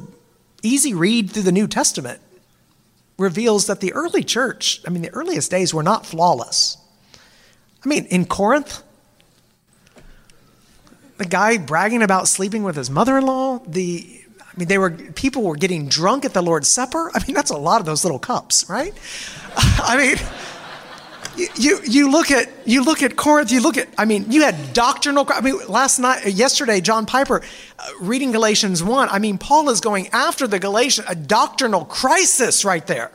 easy 0.64 0.94
read 0.94 1.32
through 1.32 1.44
the 1.44 1.52
New 1.52 1.68
Testament 1.68 2.20
reveals 3.18 3.68
that 3.68 3.80
the 3.80 3.94
early 3.94 4.24
church, 4.24 4.82
I 4.86 4.89
mean, 4.89 5.02
the 5.02 5.14
earliest 5.14 5.52
days 5.52 5.74
were 5.74 5.84
not 5.84 6.06
flawless. 6.06 6.78
I 7.84 7.88
mean, 7.88 8.06
in 8.06 8.26
Corinth, 8.26 8.84
the 11.18 11.26
guy 11.26 11.58
bragging 11.58 12.04
about 12.04 12.28
sleeping 12.28 12.64
with 12.64 12.76
his 12.76 12.89
mother-in-law, 12.89 13.60
the 13.68 14.20
I 14.54 14.60
mean, 14.60 14.68
they 14.68 14.78
were 14.78 14.91
people 14.91 15.43
were 15.43 15.56
getting 15.56 15.88
drunk 15.88 16.26
at 16.26 16.34
the 16.34 16.41
Lord's 16.41 16.68
Supper. 16.68 17.10
I 17.14 17.24
mean, 17.26 17.36
that's 17.36 17.52
a 17.52 17.58
lot 17.58 17.80
of 17.80 17.86
those 17.86 18.04
little 18.04 18.20
cups, 18.20 18.70
right? 18.70 18.93
I 19.56 19.97
mean, 19.97 20.18
you, 21.56 21.80
you 21.86 22.12
look 22.12 22.32
at 22.32 22.49
you 22.66 22.84
look 22.84 23.02
at 23.02 23.16
Corinth. 23.16 23.52
You 23.52 23.62
look 23.62 23.78
at 23.78 23.88
I 23.97 24.06
mean 24.06 24.32
you 24.32 24.41
had 24.41 24.74
doctrinal. 24.74 25.26
I 25.30 25.41
mean 25.41 25.58
last 25.68 25.99
night 25.99 26.26
yesterday 26.28 26.82
John 26.82 27.06
Piper 27.06 27.41
uh, 27.80 27.89
reading 28.02 28.32
Galatians 28.32 28.84
one. 28.84 29.08
I 29.10 29.20
mean 29.20 29.38
Paul 29.38 29.70
is 29.70 29.80
going 29.80 30.10
after 30.10 30.47
the 30.47 30.60
Galatian 30.60 31.06
a 31.08 31.16
doctrinal 31.16 31.86
crisis 31.86 32.66
right 32.66 32.86
there. 32.86 33.12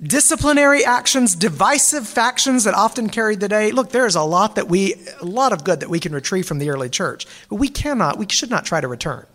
Disciplinary 0.00 0.84
actions, 0.84 1.34
divisive 1.34 2.06
factions 2.06 2.64
that 2.64 2.74
often 2.74 3.08
carried 3.10 3.40
the 3.40 3.48
day. 3.48 3.72
Look, 3.72 3.90
there 3.90 4.06
is 4.06 4.14
a 4.14 4.22
lot 4.22 4.54
that 4.54 4.68
we 4.68 4.94
a 5.20 5.24
lot 5.24 5.52
of 5.52 5.64
good 5.64 5.80
that 5.80 5.90
we 5.90 6.00
can 6.00 6.12
retrieve 6.12 6.46
from 6.46 6.58
the 6.58 6.70
early 6.70 6.88
church, 6.88 7.26
but 7.50 7.56
we 7.56 7.68
cannot. 7.68 8.16
We 8.16 8.26
should 8.30 8.50
not 8.50 8.64
try 8.64 8.80
to 8.80 8.88
return. 8.88 9.26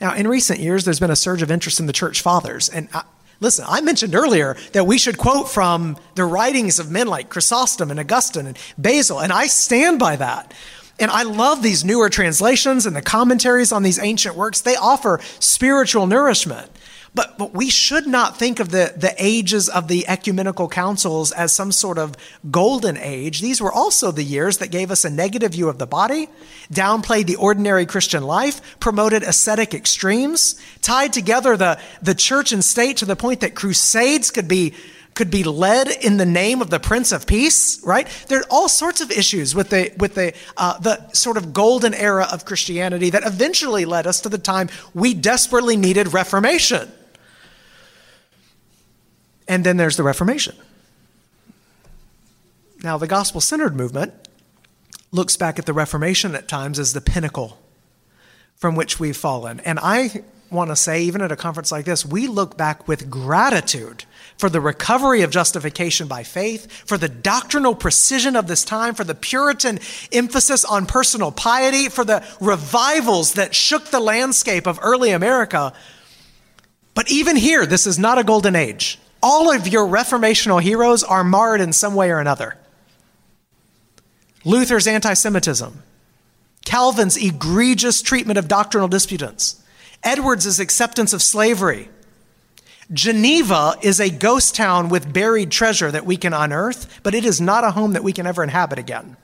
Now, 0.00 0.14
in 0.14 0.28
recent 0.28 0.60
years, 0.60 0.84
there's 0.84 1.00
been 1.00 1.10
a 1.10 1.16
surge 1.16 1.42
of 1.42 1.50
interest 1.50 1.80
in 1.80 1.86
the 1.86 1.92
church 1.92 2.20
fathers, 2.22 2.68
and 2.68 2.88
I, 2.92 3.02
Listen, 3.38 3.66
I 3.68 3.82
mentioned 3.82 4.14
earlier 4.14 4.56
that 4.72 4.86
we 4.86 4.96
should 4.96 5.18
quote 5.18 5.48
from 5.48 5.98
the 6.14 6.24
writings 6.24 6.78
of 6.78 6.90
men 6.90 7.06
like 7.06 7.28
Chrysostom 7.28 7.90
and 7.90 8.00
Augustine 8.00 8.46
and 8.46 8.58
Basil, 8.78 9.20
and 9.20 9.30
I 9.30 9.46
stand 9.46 9.98
by 9.98 10.16
that. 10.16 10.54
And 10.98 11.10
I 11.10 11.24
love 11.24 11.62
these 11.62 11.84
newer 11.84 12.08
translations 12.08 12.86
and 12.86 12.96
the 12.96 13.02
commentaries 13.02 13.72
on 13.72 13.82
these 13.82 13.98
ancient 13.98 14.34
works. 14.34 14.62
They 14.62 14.76
offer 14.76 15.20
spiritual 15.38 16.06
nourishment. 16.06 16.70
But, 17.16 17.38
but 17.38 17.54
we 17.54 17.70
should 17.70 18.06
not 18.06 18.38
think 18.38 18.60
of 18.60 18.68
the, 18.68 18.92
the 18.94 19.14
ages 19.16 19.70
of 19.70 19.88
the 19.88 20.06
ecumenical 20.06 20.68
councils 20.68 21.32
as 21.32 21.50
some 21.50 21.72
sort 21.72 21.96
of 21.96 22.14
golden 22.50 22.98
age. 22.98 23.40
These 23.40 23.58
were 23.58 23.72
also 23.72 24.12
the 24.12 24.22
years 24.22 24.58
that 24.58 24.70
gave 24.70 24.90
us 24.90 25.02
a 25.02 25.08
negative 25.08 25.52
view 25.52 25.70
of 25.70 25.78
the 25.78 25.86
body, 25.86 26.28
downplayed 26.70 27.26
the 27.26 27.36
ordinary 27.36 27.86
Christian 27.86 28.22
life, 28.22 28.60
promoted 28.80 29.22
ascetic 29.22 29.72
extremes, 29.72 30.60
tied 30.82 31.14
together 31.14 31.56
the, 31.56 31.80
the 32.02 32.14
church 32.14 32.52
and 32.52 32.62
state 32.62 32.98
to 32.98 33.06
the 33.06 33.16
point 33.16 33.40
that 33.40 33.54
crusades 33.54 34.30
could 34.30 34.46
be 34.46 34.74
could 35.14 35.30
be 35.30 35.44
led 35.44 35.88
in 35.88 36.18
the 36.18 36.26
name 36.26 36.60
of 36.60 36.68
the 36.68 36.78
Prince 36.78 37.10
of 37.10 37.26
Peace, 37.26 37.82
right? 37.82 38.06
There 38.28 38.40
are 38.40 38.46
all 38.50 38.68
sorts 38.68 39.00
of 39.00 39.10
issues 39.10 39.54
with 39.54 39.70
the 39.70 39.90
with 39.96 40.14
the 40.14 40.34
uh, 40.58 40.78
the 40.80 41.10
sort 41.12 41.38
of 41.38 41.54
golden 41.54 41.94
era 41.94 42.28
of 42.30 42.44
Christianity 42.44 43.08
that 43.08 43.26
eventually 43.26 43.86
led 43.86 44.06
us 44.06 44.20
to 44.20 44.28
the 44.28 44.36
time 44.36 44.68
we 44.92 45.14
desperately 45.14 45.78
needed 45.78 46.12
reformation. 46.12 46.92
And 49.48 49.64
then 49.64 49.76
there's 49.76 49.96
the 49.96 50.02
Reformation. 50.02 50.56
Now, 52.82 52.98
the 52.98 53.06
gospel 53.06 53.40
centered 53.40 53.74
movement 53.74 54.14
looks 55.10 55.36
back 55.36 55.58
at 55.58 55.66
the 55.66 55.72
Reformation 55.72 56.34
at 56.34 56.48
times 56.48 56.78
as 56.78 56.92
the 56.92 57.00
pinnacle 57.00 57.58
from 58.56 58.74
which 58.74 58.98
we've 58.98 59.16
fallen. 59.16 59.60
And 59.60 59.78
I 59.78 60.22
want 60.50 60.70
to 60.70 60.76
say, 60.76 61.02
even 61.02 61.20
at 61.22 61.32
a 61.32 61.36
conference 61.36 61.72
like 61.72 61.84
this, 61.84 62.04
we 62.04 62.26
look 62.26 62.56
back 62.56 62.86
with 62.86 63.10
gratitude 63.10 64.04
for 64.38 64.48
the 64.48 64.60
recovery 64.60 65.22
of 65.22 65.30
justification 65.30 66.06
by 66.06 66.22
faith, 66.22 66.70
for 66.70 66.98
the 66.98 67.08
doctrinal 67.08 67.74
precision 67.74 68.36
of 68.36 68.46
this 68.46 68.64
time, 68.64 68.94
for 68.94 69.04
the 69.04 69.14
Puritan 69.14 69.78
emphasis 70.12 70.64
on 70.64 70.86
personal 70.86 71.32
piety, 71.32 71.88
for 71.88 72.04
the 72.04 72.24
revivals 72.40 73.34
that 73.34 73.54
shook 73.54 73.86
the 73.86 74.00
landscape 74.00 74.66
of 74.66 74.78
early 74.82 75.10
America. 75.10 75.72
But 76.94 77.10
even 77.10 77.36
here, 77.36 77.66
this 77.66 77.86
is 77.86 77.98
not 77.98 78.18
a 78.18 78.24
golden 78.24 78.54
age 78.54 78.98
all 79.26 79.52
of 79.52 79.66
your 79.66 79.88
reformational 79.88 80.62
heroes 80.62 81.02
are 81.02 81.24
marred 81.24 81.60
in 81.60 81.72
some 81.72 81.96
way 81.96 82.12
or 82.12 82.20
another. 82.20 82.56
Luther's 84.44 84.86
anti 84.86 85.14
Semitism, 85.14 85.82
Calvin's 86.64 87.16
egregious 87.16 88.02
treatment 88.02 88.38
of 88.38 88.46
doctrinal 88.46 88.86
disputants, 88.86 89.60
Edwards' 90.04 90.60
acceptance 90.60 91.12
of 91.12 91.22
slavery. 91.22 91.88
Geneva 92.92 93.74
is 93.82 93.98
a 93.98 94.10
ghost 94.10 94.54
town 94.54 94.90
with 94.90 95.12
buried 95.12 95.50
treasure 95.50 95.90
that 95.90 96.06
we 96.06 96.16
can 96.16 96.32
unearth, 96.32 97.00
but 97.02 97.12
it 97.12 97.24
is 97.24 97.40
not 97.40 97.64
a 97.64 97.72
home 97.72 97.94
that 97.94 98.04
we 98.04 98.12
can 98.12 98.28
ever 98.28 98.44
inhabit 98.44 98.78
again. 98.78 99.16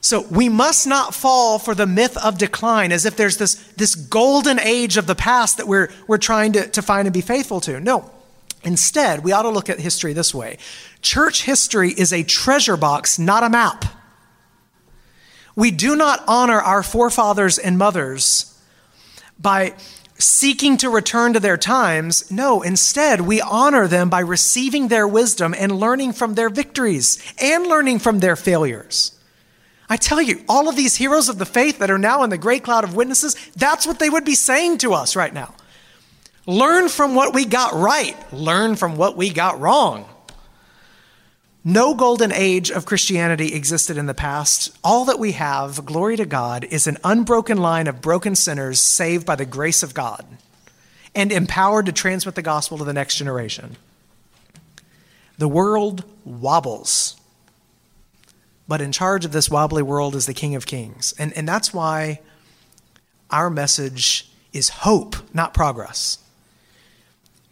So 0.00 0.22
we 0.30 0.48
must 0.48 0.86
not 0.86 1.14
fall 1.14 1.58
for 1.58 1.74
the 1.74 1.86
myth 1.86 2.16
of 2.18 2.38
decline 2.38 2.92
as 2.92 3.04
if 3.04 3.16
there's 3.16 3.36
this, 3.36 3.54
this 3.76 3.94
golden 3.94 4.60
age 4.60 4.96
of 4.96 5.06
the 5.06 5.14
past 5.14 5.56
that 5.56 5.66
we're, 5.66 5.90
we're 6.06 6.18
trying 6.18 6.52
to, 6.52 6.68
to 6.68 6.82
find 6.82 7.06
and 7.06 7.12
be 7.12 7.20
faithful 7.20 7.60
to. 7.62 7.80
No. 7.80 8.10
Instead, 8.62 9.24
we 9.24 9.32
ought 9.32 9.42
to 9.42 9.50
look 9.50 9.68
at 9.68 9.78
history 9.78 10.12
this 10.12 10.34
way 10.34 10.58
church 11.00 11.42
history 11.42 11.90
is 11.90 12.12
a 12.12 12.22
treasure 12.22 12.76
box, 12.76 13.18
not 13.18 13.44
a 13.44 13.48
map. 13.48 13.84
We 15.54 15.70
do 15.72 15.96
not 15.96 16.22
honor 16.28 16.60
our 16.60 16.84
forefathers 16.84 17.58
and 17.58 17.78
mothers 17.78 18.56
by 19.40 19.74
seeking 20.18 20.76
to 20.78 20.90
return 20.90 21.32
to 21.32 21.40
their 21.40 21.56
times. 21.56 22.30
No, 22.30 22.62
instead, 22.62 23.20
we 23.20 23.40
honor 23.40 23.86
them 23.88 24.08
by 24.10 24.20
receiving 24.20 24.88
their 24.88 25.06
wisdom 25.06 25.54
and 25.56 25.72
learning 25.72 26.12
from 26.12 26.34
their 26.34 26.48
victories 26.48 27.22
and 27.40 27.66
learning 27.66 28.00
from 28.00 28.20
their 28.20 28.36
failures. 28.36 29.17
I 29.88 29.96
tell 29.96 30.20
you, 30.20 30.42
all 30.48 30.68
of 30.68 30.76
these 30.76 30.96
heroes 30.96 31.28
of 31.28 31.38
the 31.38 31.46
faith 31.46 31.78
that 31.78 31.90
are 31.90 31.98
now 31.98 32.22
in 32.22 32.30
the 32.30 32.38
great 32.38 32.62
cloud 32.62 32.84
of 32.84 32.94
witnesses, 32.94 33.34
that's 33.56 33.86
what 33.86 33.98
they 33.98 34.10
would 34.10 34.24
be 34.24 34.34
saying 34.34 34.78
to 34.78 34.92
us 34.92 35.16
right 35.16 35.32
now. 35.32 35.54
Learn 36.46 36.88
from 36.88 37.14
what 37.14 37.34
we 37.34 37.44
got 37.44 37.74
right, 37.74 38.16
learn 38.32 38.76
from 38.76 38.96
what 38.96 39.16
we 39.16 39.30
got 39.30 39.60
wrong. 39.60 40.08
No 41.64 41.94
golden 41.94 42.32
age 42.32 42.70
of 42.70 42.86
Christianity 42.86 43.54
existed 43.54 43.98
in 43.98 44.06
the 44.06 44.14
past. 44.14 44.74
All 44.82 45.04
that 45.06 45.18
we 45.18 45.32
have, 45.32 45.84
glory 45.84 46.16
to 46.16 46.24
God, 46.24 46.64
is 46.64 46.86
an 46.86 46.96
unbroken 47.04 47.58
line 47.58 47.86
of 47.86 48.00
broken 48.00 48.34
sinners 48.34 48.80
saved 48.80 49.26
by 49.26 49.36
the 49.36 49.44
grace 49.44 49.82
of 49.82 49.92
God 49.92 50.24
and 51.14 51.32
empowered 51.32 51.86
to 51.86 51.92
transmit 51.92 52.36
the 52.36 52.42
gospel 52.42 52.78
to 52.78 52.84
the 52.84 52.92
next 52.92 53.16
generation. 53.16 53.76
The 55.36 55.48
world 55.48 56.04
wobbles 56.24 57.17
but 58.68 58.82
in 58.82 58.92
charge 58.92 59.24
of 59.24 59.32
this 59.32 59.50
wobbly 59.50 59.82
world 59.82 60.14
is 60.14 60.26
the 60.26 60.34
King 60.34 60.54
of 60.54 60.66
Kings. 60.66 61.14
And, 61.18 61.32
and 61.32 61.48
that's 61.48 61.72
why 61.72 62.20
our 63.30 63.48
message 63.48 64.30
is 64.52 64.68
hope, 64.68 65.16
not 65.34 65.54
progress. 65.54 66.18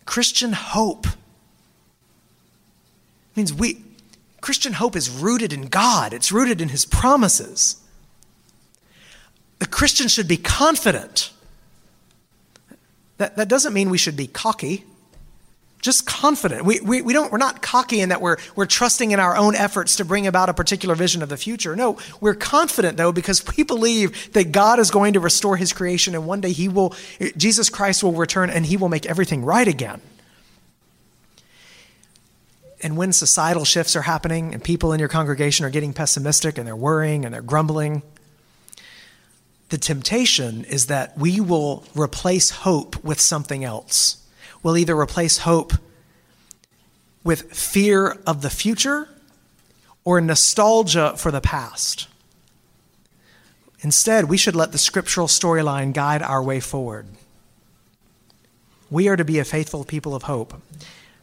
Christian 0.04 0.52
hope 0.52 1.06
means 3.34 3.52
we, 3.52 3.82
Christian 4.42 4.74
hope 4.74 4.94
is 4.94 5.08
rooted 5.08 5.52
in 5.52 5.68
God, 5.68 6.12
it's 6.12 6.30
rooted 6.30 6.60
in 6.60 6.68
His 6.68 6.84
promises. 6.84 7.82
The 9.58 9.66
Christian 9.66 10.08
should 10.08 10.28
be 10.28 10.36
confident. 10.36 11.32
That, 13.16 13.36
that 13.36 13.48
doesn't 13.48 13.72
mean 13.72 13.88
we 13.88 13.98
should 13.98 14.16
be 14.16 14.26
cocky 14.26 14.84
just 15.80 16.06
confident. 16.06 16.64
We, 16.64 16.80
we, 16.80 17.02
we 17.02 17.12
don't, 17.12 17.30
we're 17.30 17.38
not 17.38 17.62
cocky 17.62 18.00
in 18.00 18.08
that 18.08 18.20
we're, 18.20 18.38
we're 18.56 18.66
trusting 18.66 19.10
in 19.12 19.20
our 19.20 19.36
own 19.36 19.54
efforts 19.54 19.96
to 19.96 20.04
bring 20.04 20.26
about 20.26 20.48
a 20.48 20.54
particular 20.54 20.94
vision 20.94 21.22
of 21.22 21.28
the 21.28 21.36
future. 21.36 21.76
No, 21.76 21.98
we're 22.20 22.34
confident 22.34 22.96
though 22.96 23.12
because 23.12 23.44
we 23.56 23.62
believe 23.62 24.32
that 24.32 24.52
God 24.52 24.78
is 24.78 24.90
going 24.90 25.12
to 25.12 25.20
restore 25.20 25.56
his 25.56 25.72
creation 25.72 26.14
and 26.14 26.26
one 26.26 26.40
day 26.40 26.52
he 26.52 26.68
will, 26.68 26.94
Jesus 27.36 27.70
Christ 27.70 28.02
will 28.02 28.12
return 28.12 28.50
and 28.50 28.66
he 28.66 28.76
will 28.76 28.88
make 28.88 29.06
everything 29.06 29.44
right 29.44 29.68
again. 29.68 30.00
and 32.82 32.96
when 32.96 33.12
societal 33.12 33.64
shifts 33.64 33.96
are 33.96 34.02
happening 34.02 34.52
and 34.52 34.62
people 34.62 34.92
in 34.92 35.00
your 35.00 35.08
congregation 35.08 35.64
are 35.64 35.70
getting 35.70 35.92
pessimistic 35.92 36.58
and 36.58 36.66
they're 36.66 36.76
worrying 36.76 37.24
and 37.24 37.34
they're 37.34 37.42
grumbling, 37.42 38.02
the 39.70 39.78
temptation 39.78 40.64
is 40.64 40.86
that 40.86 41.18
we 41.18 41.40
will 41.40 41.84
replace 41.96 42.50
hope 42.50 43.02
with 43.02 43.20
something 43.20 43.64
else. 43.64 44.22
We'll 44.66 44.78
either 44.78 44.98
replace 44.98 45.38
hope 45.38 45.74
with 47.22 47.52
fear 47.52 48.18
of 48.26 48.42
the 48.42 48.50
future 48.50 49.08
or 50.04 50.20
nostalgia 50.20 51.16
for 51.16 51.30
the 51.30 51.40
past. 51.40 52.08
Instead, 53.82 54.24
we 54.24 54.36
should 54.36 54.56
let 54.56 54.72
the 54.72 54.78
scriptural 54.78 55.28
storyline 55.28 55.92
guide 55.92 56.20
our 56.20 56.42
way 56.42 56.58
forward. 56.58 57.06
We 58.90 59.06
are 59.06 59.14
to 59.14 59.24
be 59.24 59.38
a 59.38 59.44
faithful 59.44 59.84
people 59.84 60.16
of 60.16 60.24
hope. 60.24 60.60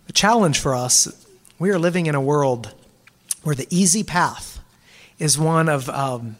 The 0.07 0.13
challenge 0.13 0.57
for 0.57 0.73
us, 0.73 1.27
we 1.59 1.69
are 1.69 1.77
living 1.77 2.05
in 2.05 2.15
a 2.15 2.21
world 2.21 2.73
where 3.43 3.55
the 3.55 3.67
easy 3.69 4.05
path 4.05 4.61
is 5.19 5.37
one 5.37 5.67
of 5.67 5.89
um, 5.89 6.37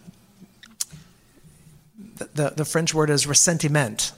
the, 2.34 2.54
the 2.56 2.64
French 2.64 2.94
word 2.94 3.10
is 3.10 3.28
ressentiment. 3.28 4.14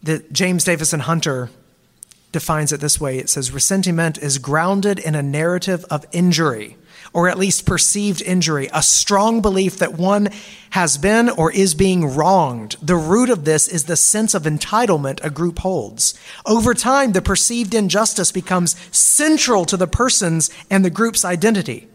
The, 0.00 0.24
James 0.30 0.62
Davison 0.62 1.00
Hunter 1.00 1.50
defines 2.32 2.72
it 2.72 2.80
this 2.80 3.00
way 3.00 3.18
it 3.18 3.28
says, 3.28 3.50
Ressentiment 3.50 4.18
is 4.18 4.38
grounded 4.38 4.98
in 4.98 5.14
a 5.14 5.22
narrative 5.22 5.84
of 5.90 6.04
injury, 6.12 6.76
or 7.12 7.28
at 7.28 7.38
least 7.38 7.66
perceived 7.66 8.20
injury, 8.22 8.68
a 8.72 8.82
strong 8.82 9.40
belief 9.40 9.78
that 9.78 9.94
one 9.94 10.28
has 10.70 10.98
been 10.98 11.30
or 11.30 11.50
is 11.52 11.74
being 11.74 12.14
wronged. 12.14 12.76
The 12.82 12.96
root 12.96 13.30
of 13.30 13.44
this 13.44 13.66
is 13.66 13.84
the 13.84 13.96
sense 13.96 14.34
of 14.34 14.42
entitlement 14.42 15.24
a 15.24 15.30
group 15.30 15.60
holds. 15.60 16.18
Over 16.44 16.74
time, 16.74 17.12
the 17.12 17.22
perceived 17.22 17.74
injustice 17.74 18.30
becomes 18.30 18.76
central 18.94 19.64
to 19.64 19.76
the 19.76 19.86
person's 19.86 20.50
and 20.70 20.84
the 20.84 20.90
group's 20.90 21.24
identity. 21.24 21.88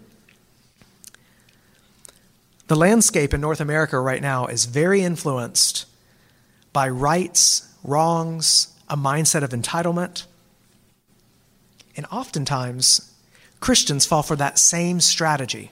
The 2.68 2.76
landscape 2.76 3.34
in 3.34 3.42
North 3.42 3.60
America 3.60 4.00
right 4.00 4.22
now 4.22 4.48
is 4.48 4.66
very 4.66 5.02
influenced 5.02 5.86
by 6.72 6.90
rights, 6.90 7.70
wrongs, 7.84 8.73
a 8.90 8.98
mindset 8.98 9.44
of 9.44 9.52
entitlement. 9.52 10.26
And 11.96 12.06
oftentimes, 12.12 13.12
Christians 13.60 14.06
fall 14.06 14.24
for 14.24 14.36
that 14.36 14.60
same 14.60 15.00
strategy. 15.00 15.72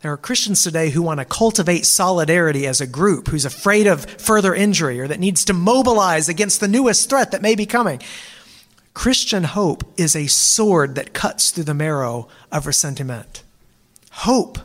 There 0.00 0.12
are 0.12 0.16
Christians 0.16 0.62
today 0.62 0.90
who 0.90 1.00
want 1.00 1.20
to 1.20 1.24
cultivate 1.24 1.86
solidarity 1.86 2.66
as 2.66 2.80
a 2.80 2.86
group, 2.88 3.28
who's 3.28 3.44
afraid 3.44 3.86
of 3.86 4.04
further 4.04 4.52
injury 4.52 5.00
or 5.00 5.06
that 5.06 5.20
needs 5.20 5.44
to 5.44 5.52
mobilize 5.52 6.28
against 6.28 6.60
the 6.60 6.66
newest 6.66 7.08
threat 7.08 7.30
that 7.30 7.40
may 7.40 7.54
be 7.54 7.66
coming. 7.66 8.02
Christian 8.94 9.44
hope 9.44 9.84
is 9.96 10.16
a 10.16 10.26
sword 10.26 10.96
that 10.96 11.14
cuts 11.14 11.50
through 11.50 11.64
the 11.64 11.72
marrow 11.72 12.28
of 12.50 12.66
resentment. 12.66 13.42
Hope 14.10 14.58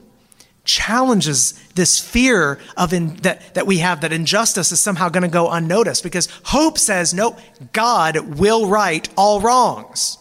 challenges 0.67 1.53
this 1.73 1.99
fear 1.99 2.59
of 2.75 2.93
in, 2.93 3.15
that, 3.17 3.55
that 3.55 3.65
we 3.65 3.79
have 3.79 4.01
that 4.01 4.13
injustice 4.13 4.71
is 4.71 4.79
somehow 4.79 5.09
going 5.09 5.23
to 5.23 5.29
go 5.29 5.49
unnoticed 5.49 6.03
because 6.03 6.27
hope 6.43 6.77
says, 6.77 7.13
nope, 7.13 7.39
God 7.73 8.37
will 8.37 8.67
right 8.67 9.07
all 9.15 9.41
wrongs. 9.41 10.19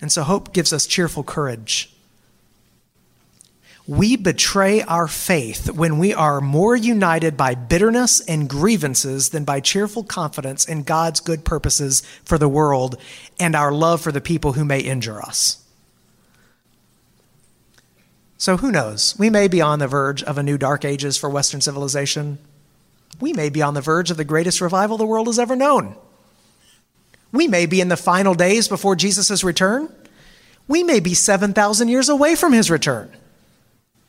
And 0.00 0.12
so 0.12 0.22
hope 0.22 0.52
gives 0.52 0.72
us 0.72 0.86
cheerful 0.86 1.24
courage. 1.24 1.92
We 3.86 4.14
betray 4.16 4.82
our 4.82 5.08
faith 5.08 5.68
when 5.72 5.98
we 5.98 6.14
are 6.14 6.40
more 6.40 6.76
united 6.76 7.36
by 7.36 7.56
bitterness 7.56 8.20
and 8.20 8.48
grievances 8.48 9.30
than 9.30 9.44
by 9.44 9.58
cheerful 9.58 10.04
confidence 10.04 10.64
in 10.64 10.84
God's 10.84 11.18
good 11.18 11.44
purposes 11.44 12.02
for 12.24 12.38
the 12.38 12.48
world 12.48 13.00
and 13.40 13.56
our 13.56 13.72
love 13.72 14.00
for 14.00 14.12
the 14.12 14.20
people 14.20 14.52
who 14.52 14.64
may 14.64 14.78
injure 14.78 15.20
us. 15.20 15.64
So 18.40 18.56
who 18.56 18.72
knows? 18.72 19.14
We 19.18 19.28
may 19.28 19.48
be 19.48 19.60
on 19.60 19.80
the 19.80 19.86
verge 19.86 20.22
of 20.22 20.38
a 20.38 20.42
new 20.42 20.56
dark 20.56 20.82
ages 20.82 21.18
for 21.18 21.28
Western 21.28 21.60
civilization. 21.60 22.38
We 23.20 23.34
may 23.34 23.50
be 23.50 23.60
on 23.60 23.74
the 23.74 23.82
verge 23.82 24.10
of 24.10 24.16
the 24.16 24.24
greatest 24.24 24.62
revival 24.62 24.96
the 24.96 25.04
world 25.04 25.26
has 25.26 25.38
ever 25.38 25.54
known. 25.54 25.94
We 27.32 27.46
may 27.46 27.66
be 27.66 27.82
in 27.82 27.90
the 27.90 27.98
final 27.98 28.32
days 28.32 28.66
before 28.66 28.96
Jesus' 28.96 29.44
return. 29.44 29.94
We 30.66 30.82
may 30.82 31.00
be 31.00 31.12
7,000 31.12 31.88
years 31.88 32.08
away 32.08 32.34
from 32.34 32.54
his 32.54 32.70
return. 32.70 33.14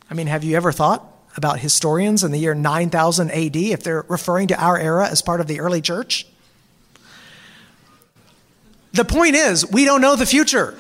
I 0.10 0.14
mean, 0.14 0.28
have 0.28 0.46
you 0.46 0.56
ever 0.56 0.72
thought 0.72 1.06
about 1.36 1.60
historians 1.60 2.24
in 2.24 2.32
the 2.32 2.40
year 2.40 2.56
9000 2.56 3.32
AD 3.32 3.58
if 3.58 3.84
they're 3.84 4.06
referring 4.08 4.48
to 4.48 4.64
our 4.64 4.78
era 4.78 5.10
as 5.10 5.22
part 5.22 5.42
of 5.42 5.48
the 5.48 5.60
early 5.60 5.82
church? 5.82 6.26
The 8.94 9.04
point 9.04 9.36
is, 9.36 9.70
we 9.70 9.84
don't 9.84 10.00
know 10.00 10.16
the 10.16 10.26
future, 10.26 10.78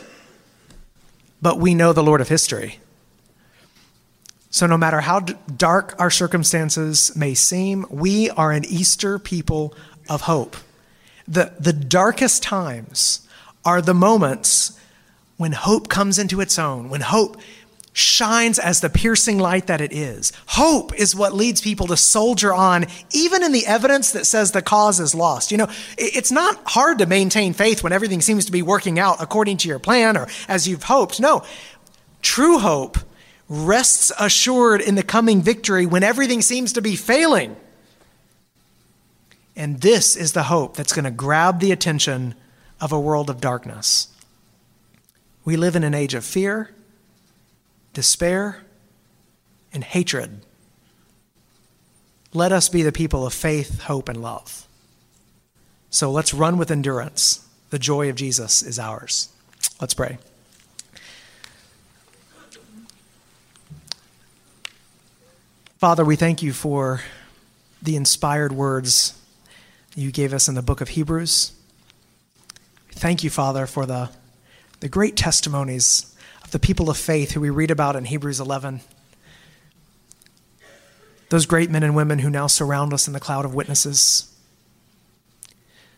but 1.42 1.60
we 1.60 1.76
know 1.76 1.92
the 1.92 2.02
Lord 2.02 2.22
of 2.22 2.30
history. 2.30 2.80
So, 4.54 4.68
no 4.68 4.78
matter 4.78 5.00
how 5.00 5.22
dark 5.22 5.96
our 5.98 6.12
circumstances 6.12 7.16
may 7.16 7.34
seem, 7.34 7.86
we 7.90 8.30
are 8.32 8.52
an 8.52 8.66
Easter 8.66 9.18
people 9.18 9.74
of 10.10 10.22
hope. 10.22 10.58
The, 11.26 11.54
the 11.58 11.72
darkest 11.72 12.44
times 12.44 13.26
are 13.64 13.82
the 13.82 13.94
moments 13.94 14.78
when 15.38 15.54
hope 15.54 15.88
comes 15.88 16.20
into 16.20 16.42
its 16.42 16.60
own, 16.60 16.90
when 16.90 17.00
hope 17.00 17.38
shines 17.94 18.60
as 18.60 18.82
the 18.82 18.90
piercing 18.90 19.40
light 19.40 19.68
that 19.68 19.80
it 19.80 19.94
is. 19.94 20.34
Hope 20.48 20.94
is 20.96 21.16
what 21.16 21.34
leads 21.34 21.62
people 21.62 21.88
to 21.88 21.96
soldier 21.96 22.54
on, 22.54 22.86
even 23.14 23.44
in 23.44 23.54
the 23.54 23.66
evidence 23.66 24.12
that 24.12 24.26
says 24.26 24.52
the 24.52 24.62
cause 24.62 25.00
is 25.00 25.16
lost. 25.16 25.52
You 25.52 25.60
know, 25.60 25.68
it's 25.98 26.32
not 26.32 26.60
hard 26.66 27.00
to 27.00 27.06
maintain 27.06 27.54
faith 27.54 27.84
when 27.84 27.94
everything 27.94 28.22
seems 28.22 28.46
to 28.46 28.52
be 28.52 28.62
working 28.62 29.00
out 29.00 29.22
according 29.22 29.58
to 29.58 29.70
your 29.70 29.80
plan 29.80 30.18
or 30.18 30.28
as 30.50 30.68
you've 30.68 30.84
hoped. 30.84 31.22
No, 31.22 31.44
true 32.22 32.60
hope 32.60 32.98
rests 33.52 34.14
assured 34.18 34.80
in 34.80 34.96
the 34.96 35.04
coming 35.04 35.42
victory 35.42 35.86
when 35.86 36.04
everything 36.04 36.42
seems 36.42 36.72
to 36.72 36.82
be 36.82 36.96
failing. 36.96 37.54
And 39.58 39.82
this 39.82 40.16
is 40.16 40.32
the 40.32 40.44
hope 40.44 40.78
that's 40.78 40.94
going 40.94 41.04
to 41.04 41.12
grab 41.12 41.60
the 41.60 41.74
attention 41.74 42.34
of 42.80 42.94
a 42.94 43.00
world 43.00 43.30
of 43.30 43.42
darkness. 43.42 44.08
We 45.44 45.58
live 45.58 45.76
in 45.76 45.84
an 45.84 45.94
age 45.94 46.14
of 46.14 46.24
fear, 46.24 46.72
despair, 47.94 48.64
and 49.74 49.84
hatred. 49.84 50.46
Let 52.34 52.54
us 52.54 52.70
be 52.70 52.84
the 52.84 52.94
people 52.94 53.26
of 53.26 53.34
faith, 53.34 53.82
hope, 53.82 54.08
and 54.08 54.22
love. 54.22 54.66
So 55.90 56.10
let's 56.10 56.34
run 56.34 56.58
with 56.58 56.72
endurance. 56.72 57.46
The 57.70 57.80
joy 57.80 58.10
of 58.10 58.16
Jesus 58.16 58.64
is 58.64 58.80
ours. 58.80 59.28
Let's 59.82 59.94
pray. 59.94 60.20
Father, 65.82 66.06
we 66.06 66.16
thank 66.16 66.44
you 66.44 66.54
for 66.54 67.02
the 67.82 67.96
inspired 67.96 68.52
words 68.52 69.20
you 69.96 70.12
gave 70.12 70.32
us 70.32 70.48
in 70.48 70.54
the 70.54 70.62
book 70.62 70.80
of 70.80 70.90
Hebrews. 70.90 71.54
Thank 72.92 73.24
you, 73.24 73.32
Father, 73.32 73.66
for 73.66 73.88
the, 73.88 74.12
the 74.80 74.88
great 74.88 75.16
testimonies 75.16 76.16
of 76.44 76.52
the 76.52 76.60
people 76.60 76.92
of 76.92 76.98
faith 76.98 77.32
who 77.32 77.42
we 77.42 77.50
read 77.50 77.72
about 77.72 77.96
in 77.96 78.06
Hebrews 78.06 78.40
11. 78.40 78.82
Those 81.30 81.48
great 81.48 81.72
men 81.72 81.82
and 81.82 81.96
women 81.96 82.20
who 82.20 82.30
now 82.30 82.46
surround 82.46 82.94
us 82.94 83.08
in 83.08 83.14
the 83.14 83.20
cloud 83.20 83.44
of 83.44 83.56
witnesses. 83.56 84.32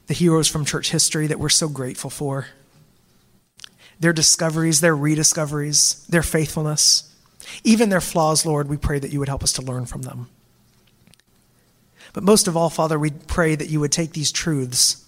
The 0.08 0.14
heroes 0.14 0.48
from 0.48 0.64
church 0.64 0.92
history 0.92 1.28
that 1.28 1.40
we're 1.40 1.50
so 1.50 1.68
grateful 1.68 2.10
for. 2.10 2.48
Their 4.00 4.14
discoveries, 4.14 4.80
their 4.80 4.96
rediscoveries, 4.96 6.06
their 6.08 6.24
faithfulness. 6.24 7.13
Even 7.64 7.90
their 7.90 8.02
flaws, 8.02 8.46
Lord, 8.46 8.70
we 8.70 8.78
pray 8.78 9.00
that 9.00 9.12
you 9.12 9.20
would 9.20 9.30
help 9.30 9.44
us 9.44 9.54
to 9.54 9.62
learn 9.62 9.86
from 9.86 10.04
them. 10.04 10.30
But 12.14 12.24
most 12.24 12.48
of 12.48 12.56
all, 12.56 12.70
Father, 12.70 13.00
we 13.00 13.12
pray 13.12 13.56
that 13.56 13.70
you 13.70 13.80
would 13.80 13.92
take 13.92 14.14
these 14.14 14.32
truths 14.32 15.06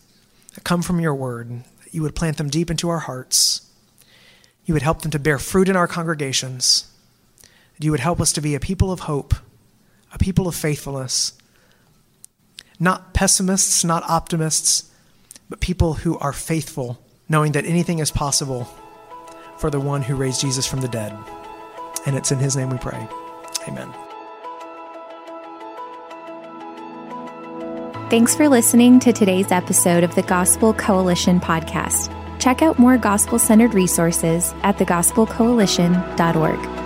that 0.56 0.64
come 0.64 0.82
from 0.82 1.00
your 1.00 1.14
word, 1.14 1.64
that 1.84 1.94
you 1.94 2.02
would 2.02 2.16
plant 2.16 2.38
them 2.38 2.50
deep 2.50 2.72
into 2.72 2.90
our 2.90 3.00
hearts. 3.00 3.70
You 4.66 4.74
would 4.74 4.84
help 4.84 5.02
them 5.02 5.12
to 5.12 5.20
bear 5.20 5.38
fruit 5.38 5.70
in 5.70 5.76
our 5.76 5.88
congregations. 5.88 6.92
That 7.78 7.86
you 7.86 7.92
would 7.92 8.00
help 8.00 8.20
us 8.20 8.34
to 8.34 8.42
be 8.42 8.56
a 8.56 8.60
people 8.60 8.92
of 8.92 9.02
hope, 9.02 9.36
a 10.12 10.18
people 10.18 10.48
of 10.48 10.56
faithfulness, 10.56 11.34
not 12.80 13.14
pessimists, 13.14 13.84
not 13.84 14.04
optimists, 14.10 14.92
but 15.50 15.60
people 15.60 15.96
who 15.96 16.18
are 16.18 16.34
faithful, 16.34 17.00
knowing 17.30 17.52
that 17.52 17.66
anything 17.66 18.00
is 18.00 18.12
possible 18.12 18.68
for 19.58 19.70
the 19.70 19.80
one 19.80 20.02
who 20.02 20.16
raised 20.16 20.42
Jesus 20.42 20.66
from 20.66 20.82
the 20.82 20.88
dead. 20.88 21.16
And 22.06 22.16
it's 22.16 22.32
in 22.32 22.40
his 22.40 22.56
name 22.56 22.70
we 22.70 22.78
pray. 22.78 23.08
Amen. 23.68 23.94
Thanks 28.10 28.36
for 28.36 28.48
listening 28.48 29.00
to 29.00 29.12
today's 29.12 29.52
episode 29.52 30.04
of 30.04 30.14
the 30.14 30.22
Gospel 30.22 30.76
Coalition 30.76 31.40
podcast. 31.40 32.12
Check 32.40 32.62
out 32.62 32.78
more 32.78 33.00
gospel 33.00 33.40
centered 33.40 33.74
resources 33.74 34.54
at 34.62 34.78
thegospelcoalition.org. 34.78 36.85